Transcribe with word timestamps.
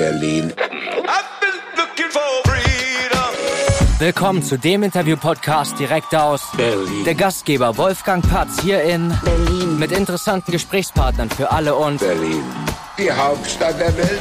Berlin. 0.00 0.50
Willkommen 3.98 4.42
zu 4.42 4.56
dem 4.58 4.82
Interview-Podcast 4.82 5.78
direkt 5.78 6.14
aus 6.14 6.50
Berlin. 6.56 7.04
der 7.04 7.14
Gastgeber 7.14 7.76
Wolfgang 7.76 8.26
Patz 8.26 8.62
hier 8.62 8.82
in 8.82 9.12
Berlin. 9.22 9.78
mit 9.78 9.92
interessanten 9.92 10.52
Gesprächspartnern 10.52 11.28
für 11.28 11.50
alle 11.50 11.74
und 11.74 12.00
Berlin. 12.00 12.42
Die 12.98 13.12
Hauptstadt 13.12 13.78
der 13.78 13.94
Welt. 13.98 14.20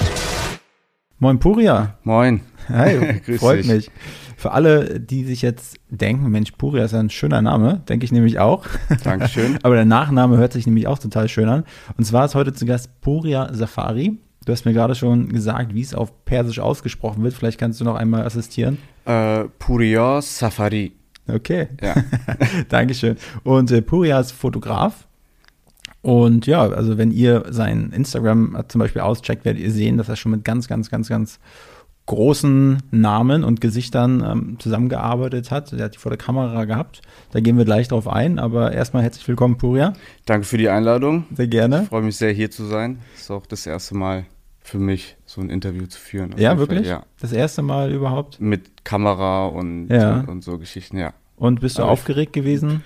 Moin 1.19 1.39
Puria. 1.39 1.95
Moin. 2.03 2.41
Hi, 2.67 3.21
Grüß 3.25 3.39
freut 3.39 3.59
dich. 3.59 3.67
mich. 3.67 3.91
Für 4.35 4.51
alle, 4.51 4.99
die 4.99 5.23
sich 5.23 5.41
jetzt 5.41 5.77
denken, 5.89 6.29
Mensch, 6.29 6.51
Puria 6.57 6.83
ist 6.83 6.91
ja 6.91 6.99
ein 6.99 7.09
schöner 7.09 7.41
Name, 7.41 7.83
denke 7.87 8.03
ich 8.03 8.11
nämlich 8.11 8.37
auch. 8.39 8.65
Dankeschön. 9.05 9.59
Aber 9.63 9.75
der 9.75 9.85
Nachname 9.85 10.35
hört 10.35 10.51
sich 10.51 10.65
nämlich 10.65 10.87
auch 10.87 10.99
total 10.99 11.29
schön 11.29 11.47
an. 11.47 11.63
Und 11.97 12.03
zwar 12.03 12.25
ist 12.25 12.35
heute 12.35 12.51
zu 12.51 12.65
Gast 12.65 12.99
Puria 12.99 13.53
Safari. 13.53 14.17
Du 14.49 14.53
hast 14.53 14.65
mir 14.65 14.73
gerade 14.73 14.95
schon 14.95 15.29
gesagt, 15.29 15.75
wie 15.75 15.81
es 15.81 15.93
auf 15.93 16.25
Persisch 16.25 16.57
ausgesprochen 16.57 17.21
wird. 17.21 17.35
Vielleicht 17.35 17.59
kannst 17.59 17.79
du 17.81 17.83
noch 17.83 17.93
einmal 17.93 18.23
assistieren. 18.23 18.79
Äh, 19.05 19.43
Puriya 19.59 20.23
Safari. 20.23 20.93
Okay. 21.27 21.67
Ja. 21.79 21.93
Dankeschön. 22.69 23.17
Und 23.43 23.69
äh, 23.69 23.83
Puria 23.83 24.19
ist 24.19 24.31
Fotograf. 24.31 25.05
Und 26.01 26.47
ja, 26.47 26.61
also 26.61 26.97
wenn 26.97 27.11
ihr 27.11 27.43
sein 27.51 27.91
Instagram 27.91 28.57
zum 28.69 28.79
Beispiel 28.79 29.03
auscheckt, 29.03 29.45
werdet 29.45 29.61
ihr 29.61 29.69
sehen, 29.69 29.99
dass 29.99 30.09
er 30.09 30.15
schon 30.15 30.31
mit 30.31 30.43
ganz, 30.43 30.67
ganz, 30.67 30.89
ganz, 30.89 31.09
ganz 31.09 31.39
großen 32.07 32.81
Namen 32.89 33.43
und 33.43 33.61
Gesichtern 33.61 34.23
ähm, 34.27 34.55
zusammengearbeitet 34.57 35.51
hat. 35.51 35.73
Er 35.73 35.85
hat 35.85 35.93
die 35.93 35.99
vor 35.99 36.09
der 36.09 36.17
Kamera 36.17 36.65
gehabt. 36.65 37.03
Da 37.33 37.39
gehen 37.39 37.55
wir 37.59 37.65
gleich 37.65 37.89
drauf 37.89 38.07
ein. 38.07 38.39
Aber 38.39 38.71
erstmal 38.71 39.03
herzlich 39.03 39.27
willkommen, 39.27 39.59
Puria. 39.59 39.93
Danke 40.25 40.47
für 40.47 40.57
die 40.57 40.69
Einladung. 40.69 41.25
Sehr 41.35 41.45
gerne. 41.45 41.83
Ich 41.83 41.89
freue 41.89 42.01
mich 42.01 42.17
sehr, 42.17 42.31
hier 42.31 42.49
zu 42.49 42.65
sein. 42.65 42.97
Ist 43.15 43.29
auch 43.29 43.45
das 43.45 43.67
erste 43.67 43.95
Mal 43.95 44.25
für 44.69 44.79
mich, 44.79 45.17
so 45.25 45.41
ein 45.41 45.49
Interview 45.49 45.85
zu 45.87 45.99
führen. 45.99 46.31
Ja, 46.31 46.37
jeden 46.37 46.49
Fall, 46.49 46.57
wirklich? 46.59 46.87
Ja. 46.87 47.03
Das 47.19 47.31
erste 47.33 47.61
Mal 47.61 47.91
überhaupt. 47.91 48.39
Mit 48.39 48.85
Kamera 48.85 49.47
und, 49.47 49.87
Ja. 49.89 50.19
und, 50.21 50.27
und 50.29 50.43
so 50.43 50.57
Geschichten, 50.57 50.97
ja. 50.97 51.13
Und 51.35 51.59
bist 51.61 51.77
du 51.77 51.83
Aber 51.83 51.91
aufgeregt 51.91 52.33
gewesen? 52.33 52.83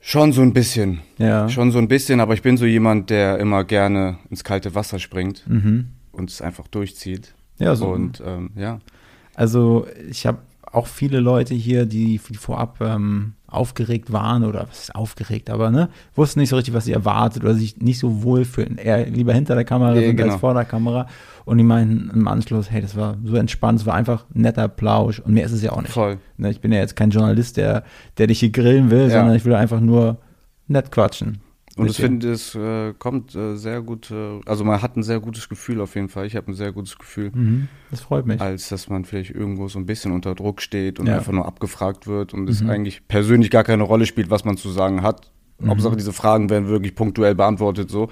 Schon 0.00 0.32
so 0.32 0.42
ein 0.42 0.52
bisschen. 0.52 1.00
Ja. 1.18 1.48
Schon 1.48 1.72
so 1.72 1.78
ein 1.78 1.88
bisschen, 1.88 2.20
aber 2.20 2.34
ich 2.34 2.42
bin 2.42 2.56
so 2.56 2.64
jemand, 2.64 3.10
der 3.10 3.38
immer 3.38 3.64
gerne 3.64 4.18
ins 4.30 4.44
kalte 4.44 4.74
Wasser 4.74 4.98
springt 4.98 5.44
Mhm. 5.48 5.88
und 6.12 6.30
es 6.30 6.40
einfach 6.40 6.68
durchzieht. 6.68 7.34
Ja, 7.58 7.74
so. 7.74 7.88
Und 7.88 8.22
ähm, 8.24 8.50
ja. 8.56 8.78
Also 9.34 9.86
ich 10.08 10.26
habe 10.26 10.38
auch 10.70 10.86
viele 10.86 11.20
Leute 11.20 11.54
hier, 11.54 11.84
die, 11.86 12.20
die 12.28 12.34
vorab 12.36 12.80
ähm, 12.80 13.34
aufgeregt 13.48 14.12
waren 14.12 14.44
oder 14.44 14.66
was 14.68 14.80
ist 14.80 14.94
aufgeregt, 14.94 15.48
aber 15.50 15.70
ne, 15.70 15.88
wussten 16.14 16.40
nicht 16.40 16.50
so 16.50 16.56
richtig, 16.56 16.74
was 16.74 16.84
sie 16.84 16.92
erwartet 16.92 17.42
oder 17.42 17.54
sich 17.54 17.78
nicht 17.78 17.98
so 17.98 18.22
wohl 18.22 18.44
fühlen. 18.44 18.76
Eher 18.76 19.06
lieber 19.06 19.32
hinter 19.32 19.54
der 19.54 19.64
Kamera 19.64 19.94
sind 19.94 20.16
genau. 20.16 20.32
als 20.32 20.40
vor 20.40 20.54
der 20.54 20.64
Kamera. 20.66 21.06
Und 21.46 21.56
die 21.56 21.64
meinten 21.64 22.10
im 22.12 22.28
Anschluss, 22.28 22.70
hey, 22.70 22.82
das 22.82 22.94
war 22.94 23.16
so 23.24 23.36
entspannt, 23.36 23.80
es 23.80 23.86
war 23.86 23.94
einfach 23.94 24.26
ein 24.34 24.42
netter 24.42 24.68
Plausch 24.68 25.18
und 25.18 25.32
mehr 25.32 25.46
ist 25.46 25.52
es 25.52 25.62
ja 25.62 25.72
auch 25.72 25.80
nicht. 25.80 25.92
Voll. 25.94 26.18
Ne, 26.36 26.50
ich 26.50 26.60
bin 26.60 26.72
ja 26.72 26.78
jetzt 26.78 26.94
kein 26.94 27.08
Journalist, 27.10 27.56
der, 27.56 27.84
der 28.18 28.26
dich 28.26 28.40
hier 28.40 28.50
grillen 28.50 28.90
will, 28.90 29.04
Ja. 29.08 29.10
sondern 29.10 29.34
ich 29.34 29.46
will 29.46 29.54
einfach 29.54 29.80
nur 29.80 30.18
nett 30.66 30.92
quatschen. 30.92 31.40
Und 31.78 31.90
ich 31.90 31.96
finde, 31.96 32.30
es 32.32 32.54
äh, 32.54 32.92
kommt 32.98 33.34
äh, 33.34 33.56
sehr 33.56 33.80
gut, 33.82 34.10
äh, 34.10 34.40
also 34.46 34.64
man 34.64 34.82
hat 34.82 34.96
ein 34.96 35.02
sehr 35.02 35.20
gutes 35.20 35.48
Gefühl 35.48 35.80
auf 35.80 35.94
jeden 35.94 36.08
Fall. 36.08 36.26
Ich 36.26 36.36
habe 36.36 36.50
ein 36.50 36.54
sehr 36.54 36.72
gutes 36.72 36.98
Gefühl. 36.98 37.30
Mhm, 37.32 37.68
das 37.90 38.00
freut 38.00 38.26
mich. 38.26 38.40
als 38.40 38.68
dass 38.68 38.88
man 38.88 39.04
vielleicht 39.04 39.30
irgendwo 39.30 39.68
so 39.68 39.78
ein 39.78 39.86
bisschen 39.86 40.12
unter 40.12 40.34
Druck 40.34 40.60
steht 40.60 40.98
und 40.98 41.06
Ja. 41.06 41.12
Mhm. 41.14 41.18
einfach 41.20 41.32
nur 41.32 41.46
abgefragt 41.46 42.06
wird 42.06 42.34
und 42.34 42.48
es 42.48 42.62
eigentlich 42.66 43.06
persönlich 43.08 43.50
gar 43.50 43.64
keine 43.64 43.84
Rolle 43.84 44.06
spielt, 44.06 44.30
was 44.30 44.44
man 44.44 44.56
zu 44.56 44.70
sagen 44.70 45.02
hat. 45.02 45.30
Mhm. 45.60 45.70
Hauptsache, 45.70 45.96
diese 45.96 46.12
Fragen 46.12 46.50
werden 46.50 46.68
wirklich 46.68 46.94
punktuell 46.94 47.34
beantwortet. 47.34 47.90
So, 47.90 48.08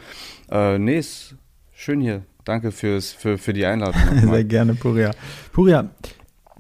äh, 0.51 0.79
nee, 0.79 0.99
ist 0.99 1.35
schön 1.73 2.01
hier. 2.01 2.23
Danke 2.45 2.71
fürs, 2.71 3.13
für, 3.13 3.39
für 3.39 3.53
die 3.53 3.67
Einladung. 3.67 4.01
Sehr 4.31 4.45
gerne, 4.45 4.75
Puria. 4.75 5.11
Puria, 5.53 5.91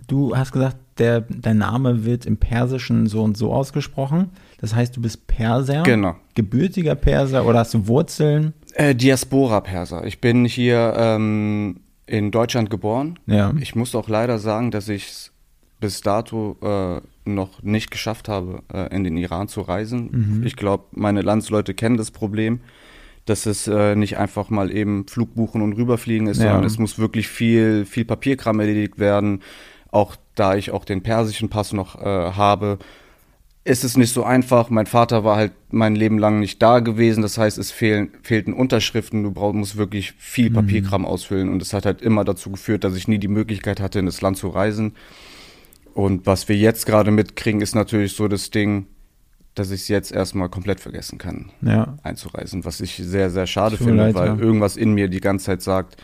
du 0.09 0.37
hast 0.37 0.53
gesagt, 0.53 0.77
der, 0.99 1.21
dein 1.29 1.59
Name 1.59 2.05
wird 2.05 2.27
im 2.27 2.39
Persischen 2.39 3.07
so 3.07 3.23
und 3.23 3.37
so 3.37 3.53
ausgesprochen. 3.53 4.31
Das 4.59 4.75
heißt, 4.75 4.97
du 4.97 5.03
bist 5.03 5.27
Perser? 5.27 5.83
Genau. 5.83 6.17
Gebürtiger 6.35 6.95
Perser 6.95 7.45
oder 7.47 7.61
hast 7.61 7.75
du 7.75 7.87
Wurzeln? 7.89 8.55
Äh, 8.75 8.95
Diaspora-Perser. 8.95 10.05
Ich 10.07 10.21
bin 10.21 10.45
hier 10.45 10.95
ähm, 10.97 11.81
in 12.07 12.31
Deutschland 12.31 12.71
geboren. 12.71 13.19
Ja. 13.27 13.53
Ich 13.61 13.75
muss 13.75 13.95
auch 13.95 14.09
leider 14.09 14.39
sagen, 14.39 14.71
dass 14.71 14.89
ich 14.89 15.09
es 15.09 15.33
bis 15.79 16.01
dato 16.01 16.57
äh, 16.63 17.01
noch 17.29 17.63
nicht 17.63 17.91
geschafft 17.91 18.29
habe, 18.29 18.63
äh, 18.73 18.95
in 18.95 19.05
den 19.05 19.17
Iran 19.19 19.49
zu 19.49 19.61
reisen. 19.61 20.39
Mhm. 20.39 20.47
Ich 20.47 20.57
glaube, 20.57 20.85
meine 20.93 21.21
Landsleute 21.21 21.75
kennen 21.75 21.99
das 21.99 22.11
Problem, 22.11 22.61
dass 23.27 23.45
es 23.45 23.67
äh, 23.67 23.95
nicht 23.95 24.17
einfach 24.17 24.49
mal 24.51 24.71
eben 24.75 25.07
Flug 25.09 25.35
buchen 25.35 25.61
und 25.61 25.75
rüberfliegen 25.75 26.29
ist, 26.29 26.39
Ja. 26.39 26.45
sondern 26.53 26.65
es 26.65 26.79
muss 26.79 26.99
wirklich 26.99 27.29
viel, 27.29 27.85
viel 27.85 28.05
Papierkram 28.05 28.61
erledigt 28.61 28.99
werden. 28.99 29.43
Auch 29.91 30.17
da 30.35 30.55
ich 30.55 30.71
auch 30.71 30.85
den 30.85 31.03
persischen 31.03 31.49
Pass 31.51 31.73
noch 31.73 32.01
äh, 32.01 32.05
habe, 32.05 32.79
ist 33.67 33.83
es 33.83 33.97
nicht 33.97 34.13
so 34.13 34.23
einfach. 34.23 34.71
Mein 34.71 34.87
Vater 34.87 35.25
war 35.25 35.37
halt 35.37 35.53
mein 35.71 35.97
Leben 35.97 36.19
lang 36.19 36.39
nicht 36.39 36.63
da 36.63 36.79
gewesen. 36.79 37.23
Das 37.23 37.37
heißt, 37.37 37.59
es 37.59 37.73
fehlen, 37.73 38.11
fehlten 38.23 38.53
Unterschriften. 38.53 39.25
Du 39.25 39.33
brauchst, 39.33 39.57
musst 39.57 39.77
wirklich 39.77 40.13
viel 40.19 40.51
Papierkram 40.53 41.05
ausfüllen. 41.05 41.49
Und 41.49 41.61
es 41.61 41.73
hat 41.73 41.85
halt 41.85 42.01
immer 42.01 42.25
dazu 42.25 42.51
geführt, 42.51 42.85
dass 42.85 42.95
ich 42.95 43.09
nie 43.09 43.19
die 43.19 43.27
Möglichkeit 43.29 43.81
hatte, 43.81 43.99
in 43.99 44.07
das 44.07 44.21
Land 44.21 44.37
zu 44.39 44.49
reisen. 44.49 44.95
Und 45.95 46.27
was 46.27 46.49
wir 46.49 46.57
jetzt 46.57 46.87
gerade 46.87 47.11
mitkriegen, 47.11 47.61
ist 47.61 47.75
natürlich 47.75 48.13
so 48.13 48.29
das 48.29 48.51
Ding, 48.51 48.87
dass 49.55 49.73
ich 49.73 49.81
es 49.81 49.89
jetzt 49.89 50.13
erstmal 50.13 50.49
komplett 50.49 50.79
vergessen 50.79 51.19
kann, 51.19 51.51
Ja. 51.63 51.97
einzureisen. 52.05 52.65
Was 52.65 52.81
ich 52.81 52.95
sehr, 52.97 53.31
sehr 53.31 53.47
schade 53.49 53.77
finde, 53.79 54.05
leid, 54.05 54.15
weil 54.15 54.29
ja. 54.29 54.37
irgendwas 54.39 54.77
in 54.77 54.93
mir 54.93 55.09
die 55.09 55.21
ganze 55.21 55.47
Zeit 55.47 55.63
sagt, 55.63 55.97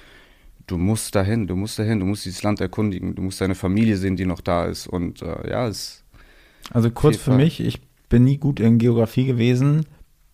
du 0.67 0.79
musst 0.79 1.15
dahin, 1.15 1.47
du 1.47 1.55
musst 1.55 1.79
dahin, 1.79 2.01
du 2.01 2.07
musst 2.07 2.25
dieses 2.25 2.43
Land 2.43 2.61
erkundigen, 2.61 3.15
du 3.15 3.23
musst 3.23 3.41
deine 3.41 3.55
Familie 3.55 3.99
sehen, 3.99 4.17
die 4.17 4.25
noch 4.25 4.41
da 4.41 4.65
ist. 4.65 4.87
Und 4.87 5.23
äh, 5.23 5.51
ja, 5.51 5.69
es 5.69 6.02
Also 6.71 6.91
kurz 6.91 7.17
für 7.17 7.33
mich, 7.33 7.61
ich 7.61 7.81
bin 8.09 8.25
nie 8.25 8.39
gut 8.39 8.61
in 8.61 8.79
Geografie 8.79 9.25
gewesen. 9.27 9.87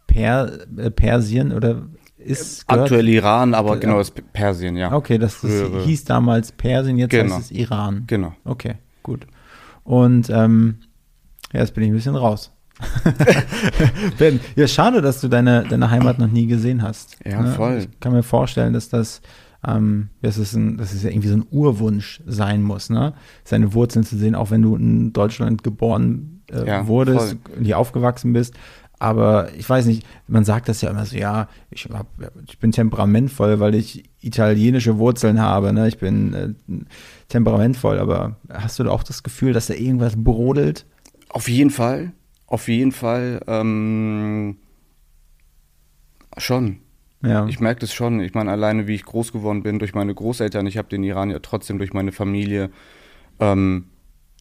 Per, 0.07 0.51
äh, 0.77 0.91
Persien 0.91 1.53
oder 1.53 1.83
ist 2.17 2.67
gehört- 2.67 2.85
Aktuell 2.85 3.09
Iran, 3.09 3.55
aber 3.55 3.75
Ja. 3.75 3.81
genau, 3.81 4.01
ist 4.01 4.13
Persien, 4.33 4.77
ja. 4.77 4.93
Okay, 4.93 5.19
das, 5.19 5.41
das 5.43 5.53
hieß 5.85 6.05
damals 6.05 6.51
Persien, 6.53 6.99
jetzt 6.99 7.11
Genau. 7.11 7.37
heißt 7.37 7.47
es 7.47 7.51
Iran. 7.53 8.05
Genau. 8.07 8.35
Okay, 8.45 8.75
gut. 9.03 9.27
Und 9.85 10.29
ähm, 10.31 10.79
ja, 11.53 11.61
jetzt 11.61 11.75
bin 11.75 11.85
ich 11.85 11.91
ein 11.91 11.95
bisschen 11.95 12.17
raus. 12.17 12.53
ben, 14.19 14.41
ja, 14.57 14.67
schade, 14.69 15.01
dass 15.03 15.21
du 15.21 15.29
deine, 15.29 15.65
deine 15.69 15.91
Heimat 15.91 16.19
noch 16.19 16.29
nie 16.31 16.47
gesehen 16.47 16.83
hast. 16.83 17.17
Ja, 17.25 17.45
voll. 17.53 17.79
Ich 17.91 18.01
kann 18.01 18.13
mir 18.13 18.23
vorstellen, 18.23 18.73
dass 18.73 18.89
das, 18.89 19.21
ähm, 19.67 20.09
das, 20.23 20.39
ist 20.39 20.55
ein, 20.55 20.77
das 20.77 20.93
ist 20.93 21.03
ja 21.05 21.11
irgendwie 21.11 21.29
so 21.29 21.37
ein 21.37 21.47
Urwunsch 21.51 22.23
sein 22.27 22.63
muss, 22.63 22.91
ne? 22.91 23.15
Seine 23.45 23.75
Wurzeln 23.75 24.05
zu 24.05 24.17
sehen, 24.17 24.35
auch 24.35 24.51
wenn 24.51 24.63
du 24.63 24.77
in 24.77 25.13
Deutschland 25.13 25.65
geboren 25.65 26.43
äh, 26.51 26.67
Ja, 26.67 26.87
wurdest, 26.87 27.37
voll. 27.45 27.65
hier 27.65 27.79
aufgewachsen 27.79 28.33
bist. 28.33 28.55
Aber 29.01 29.53
ich 29.57 29.69
weiß 29.69 29.87
nicht, 29.87 30.05
man 30.27 30.45
sagt 30.45 30.69
das 30.69 30.81
ja 30.81 30.91
immer 30.91 31.07
so, 31.07 31.17
ja, 31.17 31.49
ich, 31.71 31.89
hab, 31.93 32.09
ich 32.49 32.59
bin 32.59 32.73
temperamentvoll, 32.73 33.61
weil 33.61 33.77
ich 33.77 34.11
italienische 34.21 34.99
Wurzeln 34.99 35.41
habe. 35.41 35.73
Ne? 35.73 35.87
Ich 35.87 35.99
bin 35.99 36.35
äh, 36.35 36.53
temperamentvoll, 37.29 37.99
aber 38.01 38.37
hast 38.53 38.79
du 38.79 38.85
da 38.85 38.91
auch 38.91 39.05
das 39.05 39.23
Gefühl, 39.23 39.53
dass 39.53 39.67
da 39.67 39.75
irgendwas 39.75 40.15
brodelt? 40.17 40.85
Auf 41.29 41.49
jeden 41.49 41.71
Fall, 41.71 42.13
auf 42.47 42.67
jeden 42.69 42.91
Fall. 42.91 43.41
Ähm, 43.47 44.57
schon. 46.37 46.79
Ja. 47.23 47.47
Ich 47.47 47.61
merke 47.61 47.81
das 47.81 47.93
schon. 47.93 48.21
Ich 48.21 48.35
meine, 48.35 48.51
alleine 48.51 48.87
wie 48.87 48.95
ich 48.95 49.05
groß 49.05 49.33
geworden 49.33 49.63
bin 49.63 49.79
durch 49.79 49.95
meine 49.95 50.15
Großeltern, 50.15 50.67
ich 50.67 50.79
habe 50.79 50.89
den 50.89 51.03
Iran 51.03 51.31
ja 51.31 51.41
trotzdem 51.41 51.79
durch 51.79 51.93
meine 51.93 52.13
Familie 52.13 52.71
ähm, 53.41 53.87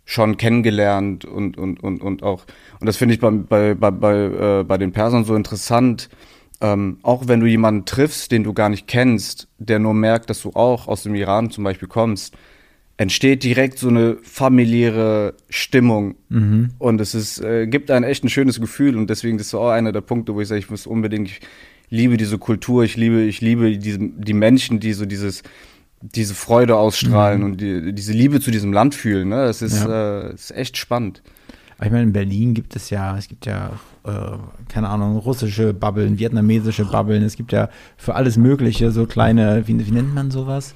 schon 0.05 0.37
kennengelernt 0.37 1.25
und, 1.25 1.57
und, 1.57 1.83
und, 1.83 2.01
und 2.01 2.23
auch, 2.23 2.45
und 2.79 2.85
das 2.87 2.97
finde 2.97 3.15
ich 3.15 3.19
bei, 3.19 3.31
bei, 3.31 3.73
bei, 3.73 3.91
bei, 3.91 4.15
äh, 4.15 4.63
bei 4.63 4.77
den 4.77 4.91
Persern 4.91 5.25
so 5.25 5.35
interessant, 5.35 6.09
ähm, 6.61 6.99
auch 7.01 7.27
wenn 7.27 7.39
du 7.39 7.45
jemanden 7.45 7.85
triffst, 7.85 8.31
den 8.31 8.43
du 8.43 8.53
gar 8.53 8.69
nicht 8.69 8.87
kennst, 8.87 9.47
der 9.57 9.79
nur 9.79 9.93
merkt, 9.93 10.29
dass 10.29 10.41
du 10.41 10.51
auch 10.53 10.87
aus 10.87 11.03
dem 11.03 11.13
Iran 11.13 11.51
zum 11.51 11.63
Beispiel 11.63 11.87
kommst, 11.87 12.35
entsteht 12.95 13.43
direkt 13.43 13.77
so 13.77 13.89
eine 13.89 14.17
familiäre 14.23 15.35
Stimmung 15.49 16.15
und 16.79 17.01
es 17.01 17.13
ist, 17.13 17.39
äh, 17.39 17.67
gibt 17.67 17.91
ein 17.91 18.03
echt 18.03 18.23
ein 18.23 18.29
schönes 18.29 18.59
Gefühl 18.61 18.97
und 18.97 19.09
deswegen 19.09 19.37
das 19.37 19.47
ist 19.47 19.53
auch 19.55 19.69
einer 19.69 19.91
der 19.91 20.01
Punkte, 20.01 20.33
wo 20.33 20.41
ich 20.41 20.47
sage, 20.47 20.59
ich 20.59 20.69
muss 20.69 20.87
unbedingt, 20.87 21.27
ich 21.27 21.41
liebe 21.89 22.17
diese 22.17 22.37
Kultur, 22.37 22.83
ich 22.83 22.97
liebe, 22.97 23.21
ich 23.23 23.41
liebe 23.41 23.77
diese, 23.77 23.99
die 23.99 24.33
Menschen, 24.33 24.79
die 24.79 24.93
so 24.93 25.05
dieses, 25.05 25.43
diese 26.01 26.33
Freude 26.35 26.75
ausstrahlen 26.75 27.43
und 27.43 27.61
die, 27.61 27.93
diese 27.93 28.13
Liebe 28.13 28.39
zu 28.39 28.51
diesem 28.51 28.73
Land 28.73 28.95
fühlen. 28.95 29.29
Ne? 29.29 29.45
Das 29.45 29.61
ist, 29.61 29.85
äh, 29.85 30.33
ist 30.33 30.51
echt 30.51 30.77
spannend. 30.77 31.23
Aber 31.77 31.85
ich 31.85 31.91
meine, 31.91 32.03
in 32.03 32.13
Berlin 32.13 32.53
gibt 32.53 32.75
es 32.75 32.89
ja, 32.89 33.17
es 33.17 33.27
gibt 33.27 33.45
ja, 33.45 33.71
äh, 34.03 34.37
keine 34.67 34.89
Ahnung, 34.89 35.17
russische 35.17 35.73
Bubbeln, 35.73 36.17
vietnamesische 36.17 36.85
Bubbeln, 36.85 37.23
es 37.23 37.35
gibt 37.35 37.51
ja 37.51 37.69
für 37.97 38.15
alles 38.15 38.37
Mögliche 38.37 38.91
so 38.91 39.05
kleine, 39.05 39.67
wie, 39.67 39.85
wie 39.85 39.91
nennt 39.91 40.13
man 40.13 40.31
sowas? 40.31 40.73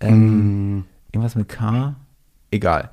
Ähm, 0.00 0.84
Irgendwas 1.12 1.36
mit 1.36 1.48
K? 1.48 1.94
Egal. 2.50 2.90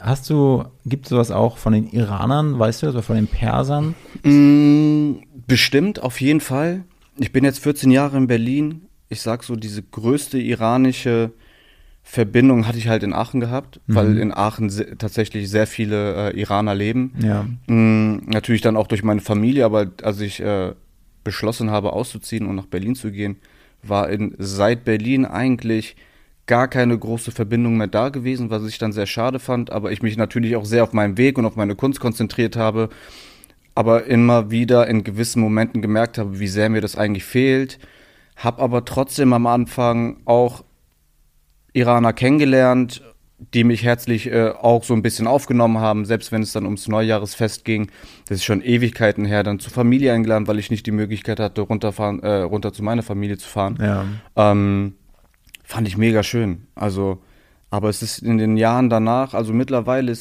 Hast 0.00 0.28
du, 0.28 0.64
gibt 0.84 1.06
es 1.06 1.10
sowas 1.10 1.30
auch 1.30 1.56
von 1.56 1.72
den 1.72 1.86
Iranern, 1.86 2.58
weißt 2.58 2.82
du, 2.82 2.88
oder 2.88 3.02
von 3.02 3.16
den 3.16 3.26
Persern? 3.26 3.94
Mm, 4.22 5.22
bestimmt, 5.46 6.02
auf 6.02 6.20
jeden 6.20 6.40
Fall. 6.40 6.84
Ich 7.18 7.32
bin 7.32 7.44
jetzt 7.44 7.60
14 7.60 7.90
Jahre 7.90 8.16
in 8.16 8.26
Berlin. 8.26 8.82
Ich 9.08 9.20
sag 9.22 9.42
so, 9.44 9.56
diese 9.56 9.82
größte 9.82 10.38
iranische 10.38 11.32
Verbindung 12.02 12.66
hatte 12.66 12.78
ich 12.78 12.88
halt 12.88 13.02
in 13.02 13.12
Aachen 13.12 13.40
gehabt, 13.40 13.80
Mhm. 13.86 13.94
weil 13.94 14.18
in 14.18 14.32
Aachen 14.32 14.70
se 14.70 14.96
tatsächlich 14.96 15.50
sehr 15.50 15.66
viele 15.66 16.30
äh, 16.32 16.40
Iraner 16.40 16.74
leben. 16.74 17.12
Ja. 17.20 17.46
Mm, 17.66 18.22
natürlich 18.26 18.62
dann 18.62 18.76
auch 18.76 18.86
durch 18.86 19.02
meine 19.02 19.20
Familie, 19.20 19.64
aber 19.64 19.90
als 20.02 20.20
ich 20.20 20.40
äh, 20.40 20.72
beschlossen 21.24 21.70
habe, 21.70 21.92
auszuziehen 21.92 22.46
und 22.46 22.54
nach 22.56 22.66
Berlin 22.66 22.94
zu 22.94 23.10
gehen, 23.10 23.36
war 23.82 24.08
in, 24.08 24.34
seit 24.38 24.84
Berlin 24.84 25.26
eigentlich 25.26 25.96
gar 26.46 26.66
keine 26.68 26.96
große 26.98 27.30
Verbindung 27.30 27.76
mehr 27.76 27.88
da 27.88 28.08
gewesen, 28.08 28.48
was 28.48 28.66
ich 28.66 28.78
dann 28.78 28.92
sehr 28.92 29.04
schade 29.06 29.38
fand, 29.38 29.70
aber 29.70 29.92
ich 29.92 30.00
mich 30.00 30.16
natürlich 30.16 30.56
auch 30.56 30.64
sehr 30.64 30.82
auf 30.84 30.94
meinen 30.94 31.18
Weg 31.18 31.36
und 31.36 31.44
auf 31.44 31.56
meine 31.56 31.74
Kunst 31.74 32.00
konzentriert 32.00 32.56
habe, 32.56 32.88
aber 33.78 34.06
immer 34.06 34.50
wieder 34.50 34.88
in 34.88 35.04
gewissen 35.04 35.40
Momenten 35.40 35.80
gemerkt 35.80 36.18
habe, 36.18 36.40
wie 36.40 36.48
sehr 36.48 36.68
mir 36.68 36.80
das 36.80 36.96
eigentlich 36.96 37.22
fehlt, 37.22 37.78
habe 38.34 38.60
aber 38.60 38.84
trotzdem 38.84 39.32
am 39.32 39.46
Anfang 39.46 40.16
auch 40.24 40.64
Iraner 41.74 42.12
kennengelernt, 42.12 43.04
die 43.54 43.62
mich 43.62 43.84
herzlich 43.84 44.32
äh, 44.32 44.48
auch 44.48 44.82
so 44.82 44.94
ein 44.94 45.02
bisschen 45.02 45.28
aufgenommen 45.28 45.78
haben, 45.78 46.06
selbst 46.06 46.32
wenn 46.32 46.42
es 46.42 46.50
dann 46.50 46.64
ums 46.64 46.88
Neujahresfest 46.88 47.64
ging. 47.64 47.88
Das 48.26 48.38
ist 48.38 48.44
schon 48.44 48.62
Ewigkeiten 48.62 49.24
her, 49.24 49.44
dann 49.44 49.60
zur 49.60 49.70
Familie 49.70 50.12
eingeladen, 50.12 50.48
weil 50.48 50.58
ich 50.58 50.72
nicht 50.72 50.84
die 50.86 50.90
Möglichkeit 50.90 51.38
hatte, 51.38 51.60
runterfahren, 51.60 52.20
äh, 52.24 52.38
runter 52.38 52.72
zu 52.72 52.82
meiner 52.82 53.04
Familie 53.04 53.38
zu 53.38 53.48
fahren. 53.48 53.78
Ja. 53.80 54.06
Ähm, 54.34 54.94
fand 55.62 55.86
ich 55.86 55.96
mega 55.96 56.24
schön. 56.24 56.66
Also, 56.74 57.22
aber 57.70 57.90
es 57.90 58.02
ist 58.02 58.18
in 58.24 58.38
den 58.38 58.56
Jahren 58.56 58.90
danach, 58.90 59.34
also 59.34 59.52
mittlerweile 59.52 60.12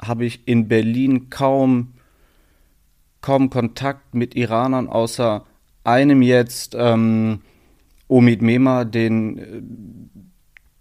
habe 0.00 0.24
ich 0.24 0.48
in 0.48 0.68
Berlin 0.68 1.28
kaum, 1.28 1.92
kaum 3.20 3.50
Kontakt 3.50 4.14
mit 4.14 4.34
Iranern, 4.34 4.88
außer 4.88 5.44
einem 5.84 6.22
jetzt, 6.22 6.76
ähm, 6.78 7.40
Omid 8.08 8.42
Mema, 8.42 8.84
den, 8.84 9.38
äh, 9.38 9.62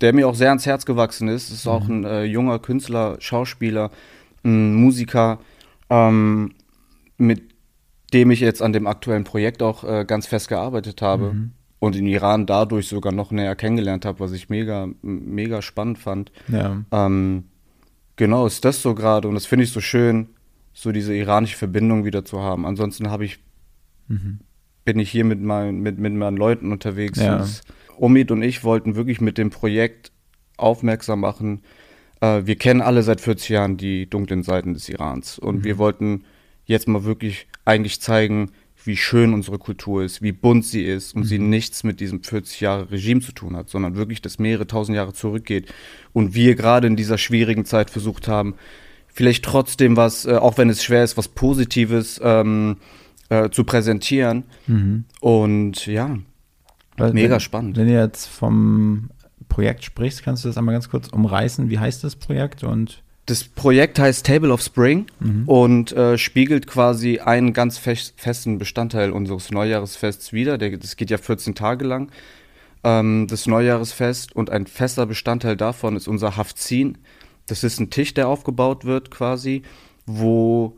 der 0.02 0.14
mir 0.14 0.28
auch 0.28 0.36
sehr 0.36 0.50
ans 0.50 0.66
Herz 0.66 0.86
gewachsen 0.86 1.28
ist. 1.28 1.52
Ist 1.52 1.68
auch 1.68 1.88
ein 1.88 2.04
äh, 2.04 2.24
junger 2.24 2.60
Künstler, 2.60 3.18
Schauspieler, 3.20 3.92
ein 4.44 4.76
Musiker, 4.76 5.40
ähm, 5.90 6.54
mit 7.18 7.44
dem 8.14 8.32
ich 8.32 8.40
jetzt 8.40 8.62
an 8.62 8.74
dem 8.74 8.88
aktuellen 8.88 9.24
Projekt 9.24 9.62
auch 9.62 9.84
äh, 9.84 10.06
ganz 10.06 10.28
fest 10.28 10.48
gearbeitet 10.48 11.02
habe 11.02 11.36
und 11.80 11.96
in 11.96 12.08
Iran 12.08 12.46
dadurch 12.46 12.88
sogar 12.88 13.12
noch 13.12 13.32
näher 13.32 13.56
kennengelernt 13.56 14.06
habe, 14.06 14.20
was 14.20 14.32
ich 14.32 14.50
mega, 14.50 14.88
mega 15.02 15.62
spannend 15.62 16.00
fand. 16.00 16.32
Ja. 16.48 16.84
Ähm, 16.92 17.46
genau, 18.16 18.46
ist 18.46 18.64
das 18.64 18.82
so 18.82 18.96
gerade 18.96 19.28
und 19.28 19.34
das 19.36 19.46
finde 19.46 19.66
ich 19.66 19.72
so 19.72 19.82
schön, 19.82 20.30
so 20.78 20.92
diese 20.92 21.16
iranische 21.16 21.58
Verbindung 21.58 22.06
wieder 22.06 22.24
zu 22.24 22.40
haben. 22.40 22.68
Ansonsten 22.68 23.10
habe 23.10 23.26
ich, 23.26 23.40
bin 24.86 25.00
ich 25.00 25.10
hier 25.10 25.26
mit 25.26 25.42
meinen, 25.42 25.80
mit, 25.80 25.98
mit 25.98 26.14
meinen 26.14 26.38
Leuten 26.38 26.72
unterwegs. 26.72 27.20
Ja. 27.20 27.44
Omid 27.98 28.30
und 28.30 28.44
ich 28.44 28.64
wollten 28.64 28.96
wirklich 28.96 29.20
mit 29.20 29.40
dem 29.40 29.50
Projekt 29.50 30.12
aufmerksam 30.56 31.22
machen. 31.22 31.64
Äh, 32.22 32.44
wir 32.46 32.58
kennen 32.58 32.82
alle 32.82 33.02
seit 33.02 33.22
40 33.22 33.50
Jahren 33.50 33.78
die 33.78 34.08
dunklen 34.08 34.44
Seiten 34.44 34.76
des 34.76 34.88
Irans 34.88 35.40
und 35.40 35.64
wir 35.64 35.80
wollten 35.80 36.26
jetzt 36.66 36.88
mal 36.88 37.06
wirklich 37.06 37.48
eigentlich 37.66 38.00
zeigen, 38.00 38.52
wie 38.84 38.98
schön 38.98 39.34
unsere 39.34 39.58
Kultur 39.58 40.04
ist, 40.04 40.22
wie 40.22 40.32
bunt 40.32 40.64
sie 40.64 40.84
ist 40.84 41.16
und 41.16 41.24
sie 41.24 41.40
nichts 41.40 41.84
mit 41.84 42.00
diesem 42.00 42.22
40 42.22 42.62
Jahre 42.62 42.92
Regime 42.92 43.22
zu 43.22 43.32
tun 43.32 43.58
hat, 43.58 43.70
sondern 43.70 43.96
wirklich 43.96 44.22
das 44.22 44.38
mehrere 44.38 44.68
tausend 44.68 44.96
Jahre 44.96 45.14
zurückgeht 45.14 45.74
und 46.14 46.36
wir 46.36 46.54
gerade 46.54 46.86
in 46.86 46.96
dieser 46.96 47.18
schwierigen 47.18 47.66
Zeit 47.66 47.90
versucht 47.90 48.28
haben, 48.28 48.54
vielleicht 49.18 49.44
trotzdem 49.44 49.98
was, 49.98 50.26
äh, 50.26 50.36
auch 50.36 50.60
wenn 50.60 50.70
es 50.70 50.84
schwer 50.84 51.04
ist, 51.04 51.18
was 51.18 51.28
Positives 51.28 52.22
ähm, 52.24 52.78
äh, 53.30 53.50
zu 53.50 53.64
präsentieren. 53.64 54.44
Und 55.22 55.88
ja, 55.88 56.20
Weil 56.98 57.14
Mega 57.14 57.34
wenn, 57.34 57.40
spannend. 57.40 57.78
Wenn 57.78 57.88
du 57.88 57.94
jetzt 57.94 58.28
vom 58.28 59.10
Projekt 59.50 59.84
sprichst, 59.84 60.22
kannst 60.22 60.46
du 60.46 60.50
das 60.50 60.58
einmal 60.58 60.76
ganz 60.76 60.90
kurz 60.90 61.08
umreißen. 61.08 61.72
Wie 61.72 61.80
heißt 61.80 62.04
das 62.04 62.16
Projekt? 62.16 62.64
Und 62.64 63.02
Das 63.26 63.44
Projekt 63.44 63.98
heißt 63.98 64.24
Table 64.24 64.52
of 64.52 64.62
Spring 64.62 65.08
und 65.48 65.94
äh, 65.94 66.20
spiegelt 66.20 66.68
quasi 66.68 67.18
einen 67.18 67.54
ganz 67.54 67.80
fest, 67.80 68.14
festen 68.18 68.60
Bestandteil 68.60 69.12
unseres 69.12 69.50
Neujahresfests 69.50 70.32
wider. 70.32 70.60
Der, 70.60 70.78
das 70.78 70.96
geht 70.96 71.10
ja 71.10 71.18
14 71.18 71.56
Tage 71.56 71.86
lang, 71.86 72.12
ähm, 72.84 73.26
das 73.28 73.48
Neujahresfest. 73.48 74.36
Und 74.36 74.52
ein 74.52 74.68
fester 74.68 75.08
Bestandteil 75.08 75.58
davon 75.58 75.96
ist 75.96 76.08
unser 76.08 76.38
Haftzin. 76.38 77.00
Das 77.48 77.64
ist 77.64 77.80
ein 77.80 77.90
Tisch, 77.90 78.14
der 78.14 78.28
aufgebaut 78.28 78.86
wird 78.86 79.10
quasi, 79.10 79.64
wo 80.06 80.78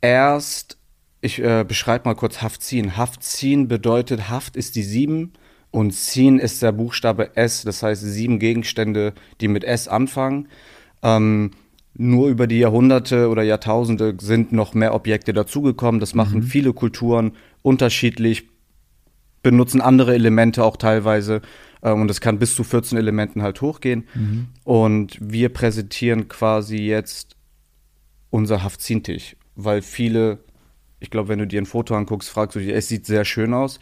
erst, 0.00 0.76
ich 1.20 1.42
äh, 1.42 1.64
beschreibe 1.66 2.08
mal 2.08 2.14
kurz 2.14 2.42
Haftzin. 2.42 2.96
Haftzin 2.96 3.68
bedeutet, 3.68 4.28
Haft 4.28 4.56
ist 4.56 4.76
die 4.76 4.82
sieben 4.82 5.32
und 5.70 5.92
Zin 5.92 6.38
ist 6.38 6.62
der 6.62 6.72
Buchstabe 6.72 7.36
S, 7.36 7.62
das 7.62 7.82
heißt 7.82 8.02
sieben 8.02 8.38
Gegenstände, 8.38 9.14
die 9.40 9.48
mit 9.48 9.64
S 9.64 9.88
anfangen. 9.88 10.48
Ähm, 11.02 11.52
nur 11.94 12.28
über 12.28 12.46
die 12.46 12.58
Jahrhunderte 12.58 13.28
oder 13.28 13.42
Jahrtausende 13.42 14.16
sind 14.20 14.52
noch 14.52 14.74
mehr 14.74 14.94
Objekte 14.94 15.32
dazugekommen. 15.32 16.00
Das 16.00 16.14
machen 16.14 16.42
viele 16.42 16.72
Kulturen 16.72 17.32
unterschiedlich, 17.62 18.48
benutzen 19.42 19.80
andere 19.80 20.14
Elemente 20.14 20.64
auch 20.64 20.76
teilweise. 20.76 21.42
Ähm, 21.82 22.02
und 22.02 22.08
das 22.08 22.20
kann 22.20 22.38
bis 22.38 22.54
zu 22.54 22.64
14 22.64 22.98
Elementen 22.98 23.42
halt 23.42 23.60
hochgehen. 23.60 24.04
Und 24.64 25.18
wir 25.20 25.48
präsentieren 25.48 26.28
quasi 26.28 26.76
jetzt 26.78 27.36
unser 28.30 28.62
Hafzintisch, 28.62 29.36
weil 29.56 29.82
viele, 29.82 30.38
ich 31.00 31.10
glaube, 31.10 31.28
wenn 31.28 31.38
du 31.38 31.46
dir 31.46 31.60
ein 31.60 31.66
Foto 31.66 31.94
anguckst, 31.94 32.30
fragst 32.30 32.56
du 32.56 32.60
dich, 32.60 32.70
es 32.70 32.88
sieht 32.88 33.06
sehr 33.06 33.24
schön 33.24 33.52
aus. 33.52 33.78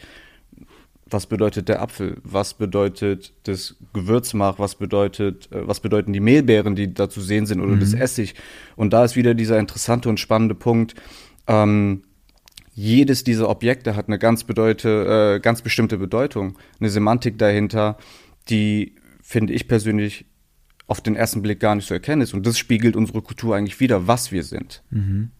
Was 1.13 1.27
bedeutet 1.27 1.69
der 1.69 1.83
Apfel? 1.83 2.19
Was 2.23 2.55
bedeutet 2.55 3.33
das 3.45 3.77
Gewürzmach? 3.93 4.59
Was 4.61 4.77
bedeutet, 4.77 5.51
äh, 5.53 5.67
was 5.67 5.81
bedeuten 5.81 6.13
die 6.13 6.21
Mehlbeeren, 6.21 6.77
die 6.77 6.95
da 6.95 7.09
zu 7.09 7.21
sehen 7.21 7.47
sind 7.47 7.61
oder 7.61 7.77
das 7.77 7.95
Essig? 7.95 8.35
Und 8.77 8.93
da 8.93 9.05
ist 9.05 9.17
wieder 9.17 9.35
dieser 9.35 9.59
interessante 9.59 10.09
und 10.09 10.21
spannende 10.21 10.55
Punkt. 10.55 10.95
Ähm, 11.49 12.05
jedes 12.81 13.25
dieser 13.25 13.49
Objekte 13.49 13.95
hat 13.95 14.09
eine 14.09 14.19
ganz, 14.19 14.45
bedeute, 14.45 15.37
äh, 15.37 15.41
ganz 15.41 15.61
bestimmte 15.61 15.99
Bedeutung, 15.99 16.59
eine 16.81 16.89
Semantik 16.89 17.39
dahinter, 17.39 17.99
die, 18.49 18.95
finde 19.23 19.53
ich 19.53 19.69
persönlich, 19.69 20.25
auf 20.87 21.01
den 21.01 21.15
ersten 21.15 21.43
Blick 21.43 21.61
gar 21.61 21.75
nicht 21.75 21.87
zu 21.87 21.95
erkennen 21.95 22.23
ist. 22.23 22.35
Und 22.35 22.47
das 22.47 22.59
spiegelt 22.59 22.97
unsere 22.97 23.23
Kultur 23.23 23.55
eigentlich 23.55 23.79
wieder, 23.79 24.09
was 24.09 24.33
wir 24.33 24.43
sind. 24.43 24.83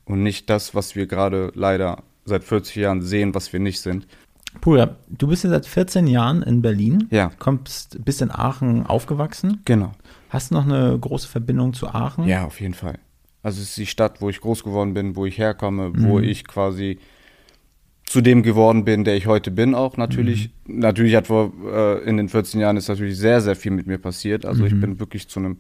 Und 0.05 0.23
nicht 0.23 0.49
das, 0.49 0.75
was 0.75 0.95
wir 0.95 1.07
gerade 1.07 1.51
leider 1.55 2.05
seit 2.25 2.45
40 2.45 2.77
Jahren 2.77 3.03
sehen, 3.03 3.35
was 3.35 3.53
wir 3.53 3.59
nicht 3.59 3.81
sind. 3.81 4.07
Puja, 4.61 4.97
du 5.09 5.27
bist 5.27 5.43
ja 5.43 5.51
seit 5.51 5.67
14 5.67 6.07
Jahren 6.07 6.43
in 6.43 6.63
Berlin. 6.63 7.09
Ja. 7.11 7.33
Kommst, 7.39 8.05
bist 8.05 8.23
in 8.23 8.31
Aachen 8.31 8.87
aufgewachsen. 8.87 9.61
Genau. 9.65 9.93
Hast 10.29 10.51
du 10.51 10.55
noch 10.55 10.65
eine 10.65 10.97
große 10.97 11.27
Verbindung 11.27 11.73
zu 11.73 11.89
Aachen? 11.89 12.29
Ja, 12.29 12.45
auf 12.45 12.61
jeden 12.61 12.75
Fall. 12.75 12.99
Also 13.43 13.61
es 13.63 13.71
ist 13.71 13.79
die 13.79 13.87
Stadt, 13.87 14.21
wo 14.21 14.29
ich 14.29 14.41
groß 14.41 14.63
geworden 14.63 14.95
bin, 14.95 15.17
wo 15.17 15.27
ich 15.27 15.39
herkomme, 15.39 15.93
wo 15.97 16.21
ich 16.21 16.47
quasi 16.47 16.99
zu 18.11 18.21
dem 18.23 18.43
geworden 18.43 18.85
bin, 18.85 19.05
der 19.05 19.15
ich 19.15 19.29
heute 19.29 19.53
bin, 19.53 19.73
auch 19.73 19.97
natürlich. 19.97 20.51
Natürlich 20.67 21.15
hat 21.15 21.29
vor 21.29 21.53
äh, 21.73 22.03
in 22.03 22.17
den 22.17 22.29
14 22.29 22.61
Jahren 22.61 22.77
ist 22.77 22.89
natürlich 22.89 23.17
sehr, 23.17 23.41
sehr 23.41 23.55
viel 23.55 23.71
mit 23.71 23.87
mir 23.87 23.99
passiert. 23.99 24.45
Also 24.45 24.65
ich 24.65 24.81
bin 24.81 24.99
wirklich 24.99 25.29
zu 25.29 25.39
einem, 25.39 25.59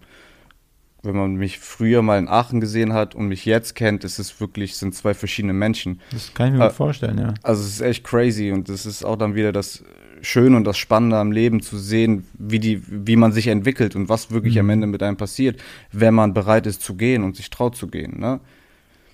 wenn 1.05 1.15
man 1.15 1.37
mich 1.37 1.61
früher 1.61 2.03
mal 2.03 2.19
in 2.19 2.27
Aachen 2.27 2.61
gesehen 2.61 2.93
hat 2.93 3.15
und 3.15 3.29
mich 3.29 3.45
jetzt 3.45 3.77
kennt, 3.77 4.03
ist 4.03 4.19
es 4.19 4.41
wirklich, 4.41 4.75
sind 4.75 4.97
zwei 4.97 5.15
verschiedene 5.15 5.53
Menschen. 5.53 6.01
Das 6.11 6.35
kann 6.35 6.49
ich 6.49 6.55
mir 6.55 6.65
Äh, 6.65 6.69
gut 6.71 6.77
vorstellen, 6.77 7.19
ja. 7.19 7.35
Also 7.45 7.63
es 7.63 7.75
ist 7.75 7.83
echt 7.83 8.03
crazy 8.03 8.51
und 8.51 8.69
das 8.69 8.85
ist 8.85 9.05
auch 9.05 9.17
dann 9.17 9.37
wieder 9.37 9.53
das 9.53 9.85
Schöne 10.21 10.57
und 10.57 10.65
das 10.65 10.77
Spannende 10.77 11.19
am 11.19 11.31
Leben 11.31 11.63
zu 11.63 11.79
sehen, 11.79 12.27
wie 12.37 12.59
die, 12.59 12.83
wie 12.89 13.15
man 13.15 13.31
sich 13.31 13.47
entwickelt 13.47 13.95
und 13.95 14.09
was 14.09 14.33
wirklich 14.33 14.59
am 14.59 14.71
Ende 14.71 14.89
mit 14.89 15.05
einem 15.05 15.17
passiert, 15.17 15.61
wenn 15.93 16.15
man 16.15 16.35
bereit 16.35 16.67
ist 16.67 16.83
zu 16.83 16.97
gehen 16.97 17.23
und 17.23 17.37
sich 17.37 17.49
traut 17.49 17.77
zu 17.77 17.87
gehen. 17.87 18.19
Ne? 18.19 18.41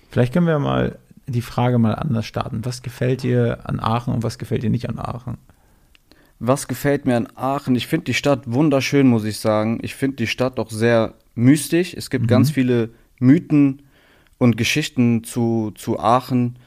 Vielleicht 0.09 0.33
können 0.33 0.47
wir 0.47 0.57
mal 0.57 0.97
die 1.27 1.41
Frage 1.41 1.77
mal 1.77 1.93
anders 1.93 2.25
starten. 2.25 2.63
Was 2.63 2.81
gefällt 2.81 3.23
dir 3.23 3.59
an 3.63 3.79
Aachen 3.79 4.13
und 4.13 4.23
was 4.23 4.37
gefällt 4.37 4.63
dir 4.63 4.69
nicht 4.69 4.89
an 4.89 4.97
Aachen? 4.97 5.37
Was 6.39 6.67
gefällt 6.67 7.05
mir 7.05 7.17
an 7.17 7.27
Aachen? 7.35 7.75
Ich 7.75 7.87
finde 7.87 8.05
die 8.05 8.13
Stadt 8.13 8.43
wunderschön, 8.45 9.07
muss 9.07 9.25
ich 9.25 9.39
sagen. 9.39 9.79
Ich 9.81 9.95
finde 9.95 10.17
die 10.17 10.27
Stadt 10.27 10.59
auch 10.59 10.69
sehr 10.69 11.15
mystisch. 11.35 11.93
Es 11.93 12.09
gibt 12.09 12.27
ganz 12.27 12.51
viele 12.51 12.89
Mythen 13.19 13.81
und 14.37 14.55
Geschichten 14.55 15.23
zu, 15.23 15.71
zu 15.75 15.99
Aachen, 15.99 16.57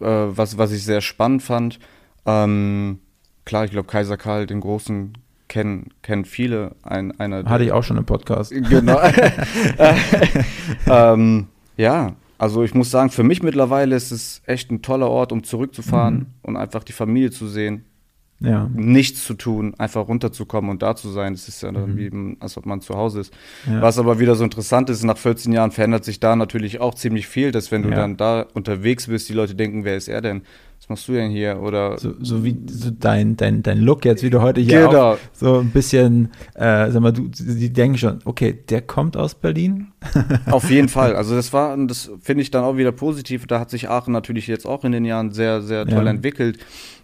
äh, 0.00 0.04
was, 0.04 0.58
was 0.58 0.72
ich 0.72 0.84
sehr 0.84 1.00
spannend 1.00 1.42
fand. 1.42 1.78
Ähm, 2.26 2.98
klar, 3.44 3.64
ich 3.64 3.70
glaube, 3.70 3.88
Kaiser 3.88 4.16
Karl, 4.16 4.46
den 4.46 4.60
Großen, 4.60 5.14
kennen, 5.48 5.90
kennen 6.02 6.24
viele. 6.24 6.72
Ein, 6.82 7.18
einer 7.18 7.44
Hatte 7.44 7.64
ich 7.64 7.72
auch 7.72 7.82
schon 7.82 7.96
im 7.96 8.04
Podcast. 8.04 8.50
Genau. 8.50 9.00
ähm, 10.86 11.48
ja, 11.76 12.14
also 12.38 12.62
ich 12.62 12.74
muss 12.74 12.90
sagen, 12.90 13.10
für 13.10 13.22
mich 13.22 13.42
mittlerweile 13.42 13.94
ist 13.96 14.10
es 14.10 14.42
echt 14.46 14.70
ein 14.70 14.82
toller 14.82 15.08
Ort, 15.08 15.32
um 15.32 15.42
zurückzufahren 15.44 16.26
und 16.42 16.56
einfach 16.56 16.84
die 16.84 16.92
Familie 16.92 17.30
zu 17.30 17.46
sehen, 17.46 17.84
Ja. 18.40 18.68
nichts 18.74 19.24
zu 19.24 19.34
tun, 19.34 19.74
einfach 19.78 20.08
runterzukommen 20.08 20.70
und 20.70 20.82
da 20.82 20.96
zu 20.96 21.08
sein. 21.08 21.32
Das 21.34 21.48
ist 21.48 21.62
ja 21.62 21.70
dann 21.72 21.96
wie, 21.96 22.10
als 22.40 22.56
ob 22.58 22.66
man 22.66 22.80
zu 22.80 22.94
Hause 22.96 23.20
ist. 23.20 23.32
Ja. 23.66 23.80
Was 23.80 23.98
aber 23.98 24.18
wieder 24.18 24.34
so 24.34 24.44
interessant 24.44 24.90
ist, 24.90 25.02
nach 25.04 25.16
14 25.16 25.52
Jahren 25.52 25.70
verändert 25.70 26.04
sich 26.04 26.20
da 26.20 26.34
natürlich 26.36 26.80
auch 26.80 26.94
ziemlich 26.94 27.26
viel, 27.28 27.52
dass 27.52 27.70
wenn 27.70 27.82
du 27.82 27.90
Ja. 27.90 27.94
dann 27.96 28.16
da 28.16 28.46
unterwegs 28.54 29.06
bist, 29.06 29.28
die 29.28 29.34
Leute 29.34 29.54
denken, 29.54 29.84
wer 29.84 29.96
ist 29.96 30.08
er 30.08 30.20
denn? 30.20 30.42
Was 30.78 30.88
machst 30.88 31.08
du 31.08 31.12
denn 31.12 31.30
hier? 31.30 31.60
Oder 31.62 31.96
So, 31.98 32.12
so 32.20 32.44
wie 32.44 32.56
so 32.66 32.90
dein, 32.90 33.36
dein, 33.36 33.62
dein 33.62 33.78
Look 33.78 34.04
jetzt, 34.04 34.22
wie 34.22 34.28
du 34.30 34.42
heute 34.42 34.60
hier 34.60 34.86
Genau. 34.88 35.12
auch, 35.14 35.18
so 35.32 35.60
ein 35.60 35.70
bisschen, 35.70 36.30
äh, 36.54 36.90
sag 36.90 37.00
mal, 37.00 37.12
du, 37.12 37.28
die 37.28 37.72
denken 37.72 37.96
schon, 37.96 38.18
okay, 38.26 38.52
der 38.68 38.82
kommt 38.82 39.16
aus 39.16 39.34
Berlin. 39.34 39.88
Auf 40.50 40.68
jeden 40.70 40.88
Fall. 40.88 41.16
Also 41.16 41.34
das 41.34 41.52
war, 41.54 41.76
das 41.86 42.10
finde 42.20 42.42
ich 42.42 42.50
dann 42.50 42.64
auch 42.64 42.76
wieder 42.76 42.92
positiv. 42.92 43.46
Da 43.46 43.60
hat 43.60 43.70
sich 43.70 43.88
Aachen 43.88 44.12
natürlich 44.12 44.46
jetzt 44.46 44.66
auch 44.66 44.84
in 44.84 44.92
den 44.92 45.04
Jahren 45.06 45.30
sehr, 45.30 45.62
sehr 45.62 45.86
toll 45.86 46.04
Ja. 46.04 46.10
entwickelt, 46.10 46.58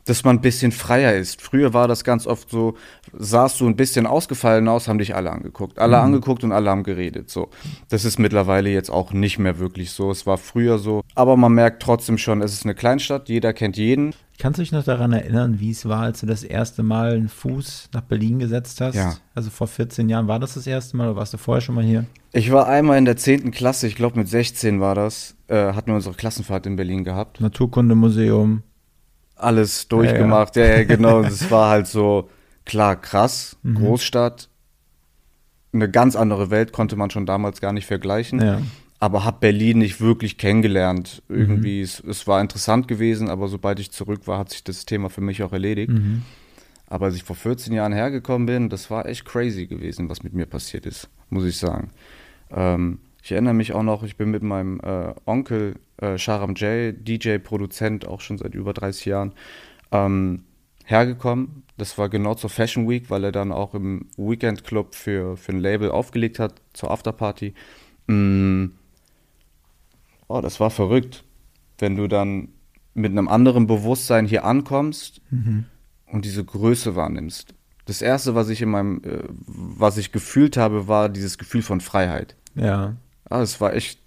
dass 0.07 0.25
man 0.25 0.37
ein 0.37 0.41
bisschen 0.41 0.73
freier 0.73 1.15
ist. 1.15 1.41
Früher 1.43 1.75
war 1.75 1.87
das 1.89 2.05
ganz 2.05 2.27
oft 2.27 2.51
so, 2.51 2.75
sahst 3.13 3.61
du 3.61 3.67
ein 3.67 3.77
bisschen 3.77 4.07
ausgefallen 4.07 4.67
aus, 4.69 4.89
haben 4.89 4.99
dich 4.99 5.15
alle 5.15 5.31
angeguckt. 5.31 5.79
Alle 5.79 5.97
Mhm. 5.99 6.05
angeguckt 6.05 6.43
und 6.45 6.53
alle 6.53 6.71
haben 6.71 6.83
geredet. 6.83 7.31
So. 7.31 7.51
Das 7.89 8.05
ist 8.05 8.19
mittlerweile 8.19 8.71
jetzt 8.71 8.91
auch 8.91 9.13
nicht 9.13 9.39
mehr 9.39 9.59
wirklich 9.59 9.91
so. 9.93 10.11
Es 10.11 10.27
war 10.27 10.39
früher 10.39 10.79
so. 10.79 11.03
Aber 11.15 11.37
man 11.37 11.53
merkt 11.53 11.83
trotzdem 11.83 12.19
schon, 12.19 12.41
es 12.43 12.53
ist 12.53 12.65
eine 12.65 12.75
Kleinstadt, 12.75 13.29
jeder 13.29 13.53
kennt 13.53 13.77
jeden. 13.77 14.15
Kannst 14.39 14.59
du 14.59 14.63
dich 14.63 14.73
noch 14.73 14.85
daran 14.85 15.13
erinnern, 15.13 15.61
wie 15.61 15.71
es 15.71 15.87
war, 15.87 16.01
als 16.01 16.21
du 16.21 16.27
das 16.27 16.43
erste 16.43 16.83
Mal 16.83 17.13
einen 17.13 17.29
Fuß 17.29 17.91
nach 17.93 18.01
Berlin 18.01 18.39
gesetzt 18.39 18.81
hast? 18.81 18.95
Ja. 18.95 19.17
Also 19.35 19.51
vor 19.51 19.67
14 19.67 20.09
Jahren, 20.09 20.29
war 20.29 20.39
das 20.39 20.55
das 20.55 20.67
erste 20.67 20.97
Mal 20.97 21.09
oder 21.11 21.17
warst 21.17 21.35
du 21.35 21.37
vorher 21.39 21.61
schon 21.61 21.75
mal 21.75 21.85
hier? 21.85 22.07
Ich 22.33 22.51
war 22.51 22.67
einmal 22.67 22.97
in 22.97 23.05
der 23.05 23.19
10. 23.19 23.51
Klasse, 23.51 23.87
ich 23.87 23.97
glaube 23.97 24.19
mit 24.19 24.29
16 24.29 24.81
war 24.81 24.95
das, 24.95 25.35
äh, 25.49 25.75
hatten 25.75 25.89
wir 25.89 25.95
unsere 25.97 26.15
Klassenfahrt 26.15 26.65
in 26.65 26.77
Berlin 26.77 27.05
gehabt. 27.05 27.39
Naturkundemuseum. 27.43 28.63
Alles 29.43 29.89
durchgemacht. 29.89 30.57
Ja, 30.57 30.65
ja, 30.67 30.85
genau. 30.85 31.21
Es 31.25 31.51
war 31.51 31.71
halt 31.71 31.87
so, 31.87 32.29
klar, 32.65 32.97
krass, 33.01 33.57
Mhm. 33.63 33.75
Großstadt, 33.77 34.49
eine 35.73 35.91
ganz 35.91 36.17
andere 36.17 36.51
Welt 36.51 36.73
konnte 36.73 36.97
man 36.97 37.11
schon 37.11 37.27
damals 37.27 37.61
gar 37.61 37.73
nicht 37.73 37.87
vergleichen. 37.87 38.41
Ja. 38.41 38.61
Aber 38.99 39.25
hab 39.25 39.41
Berlin 39.41 39.79
nicht 39.79 40.01
wirklich 40.01 40.37
kennengelernt. 40.37 41.23
Mhm. 41.29 41.37
Irgendwie, 41.37 41.81
es, 41.81 42.01
es 42.01 42.27
war 42.27 42.41
interessant 42.41 42.87
gewesen, 42.89 43.31
aber 43.31 43.49
sobald 43.49 43.81
ich 43.81 43.93
zurück 43.93 44.27
war, 44.27 44.39
hat 44.39 44.51
sich 44.51 44.63
das 44.65 44.85
Thema 44.85 45.09
für 45.09 45.21
mich 45.21 45.43
auch 45.43 45.53
erledigt. 45.53 45.91
Mhm. 45.91 46.23
Aber 46.87 47.07
als 47.07 47.15
ich 47.15 47.23
vor 47.23 47.37
14 47.37 47.73
Jahren 47.73 47.93
hergekommen 47.93 48.47
bin, 48.47 48.69
das 48.69 48.91
war 48.91 49.07
echt 49.07 49.25
crazy 49.25 49.67
gewesen, 49.67 50.11
was 50.11 50.23
mit 50.23 50.35
mir 50.35 50.47
passiert 50.47 50.87
ist, 50.87 51.09
muss 51.31 51.45
ich 51.45 51.57
sagen. 51.57 51.91
Ähm, 52.51 52.99
ich 53.23 53.33
erinnere 53.33 53.55
mich 53.55 53.73
auch 53.73 53.83
noch, 53.83 54.03
ich 54.03 54.17
bin 54.17 54.31
mit 54.31 54.43
meinem 54.43 54.81
äh, 54.81 55.15
Onkel 55.27 55.77
äh, 55.99 56.19
Sharam 56.19 56.55
J, 56.55 56.95
DJ, 56.97 57.39
Produzent, 57.39 58.07
auch 58.07 58.21
schon 58.21 58.39
seit 58.39 58.55
über 58.55 58.73
30 58.73 59.05
Jahren, 59.07 59.33
ähm, 59.93 60.45
hergekommen. 60.85 61.63
Das 61.77 61.99
war 61.99 62.09
genau 62.09 62.35
zur 62.35 62.51
Fashion 62.51 62.89
Week, 62.89 63.11
weil 63.11 63.25
er 63.25 63.33
dann 63.33 63.53
auch 63.53 63.75
im 63.75 64.07
Weekend 64.17 64.65
Club 64.65 64.95
für, 64.95 65.37
für 65.37 65.53
ein 65.53 65.61
Label 65.61 65.91
aufgelegt 65.91 66.39
hat, 66.39 66.61
zur 66.73 66.91
Afterparty. 66.91 67.55
Mm. 68.07 68.67
Oh, 70.29 70.41
das 70.41 70.61
war 70.61 70.71
verrückt, 70.71 71.25
wenn 71.79 71.97
du 71.97 72.07
dann 72.07 72.49
mit 72.95 73.11
einem 73.11 73.29
anderen 73.29 73.67
Bewusstsein 73.67 74.27
hier 74.27 74.45
ankommst 74.45 75.21
und 76.07 76.25
diese 76.25 76.45
Größe 76.45 76.95
wahrnimmst. 76.97 77.55
Das 77.87 78.03
erste, 78.03 78.35
was 78.35 78.49
ich 78.49 78.63
in 78.63 78.71
meinem, 78.71 79.03
äh, 79.05 79.25
was 79.47 79.97
ich 79.97 80.13
gefühlt 80.13 80.57
habe, 80.57 80.87
war 80.87 81.09
dieses 81.09 81.39
Gefühl 81.39 81.63
von 81.63 81.81
Freiheit. 81.81 82.37
Ja. 82.55 82.97
Ah, 83.31 83.41
es 83.41 83.61
war 83.61 83.73
echt. 83.75 83.99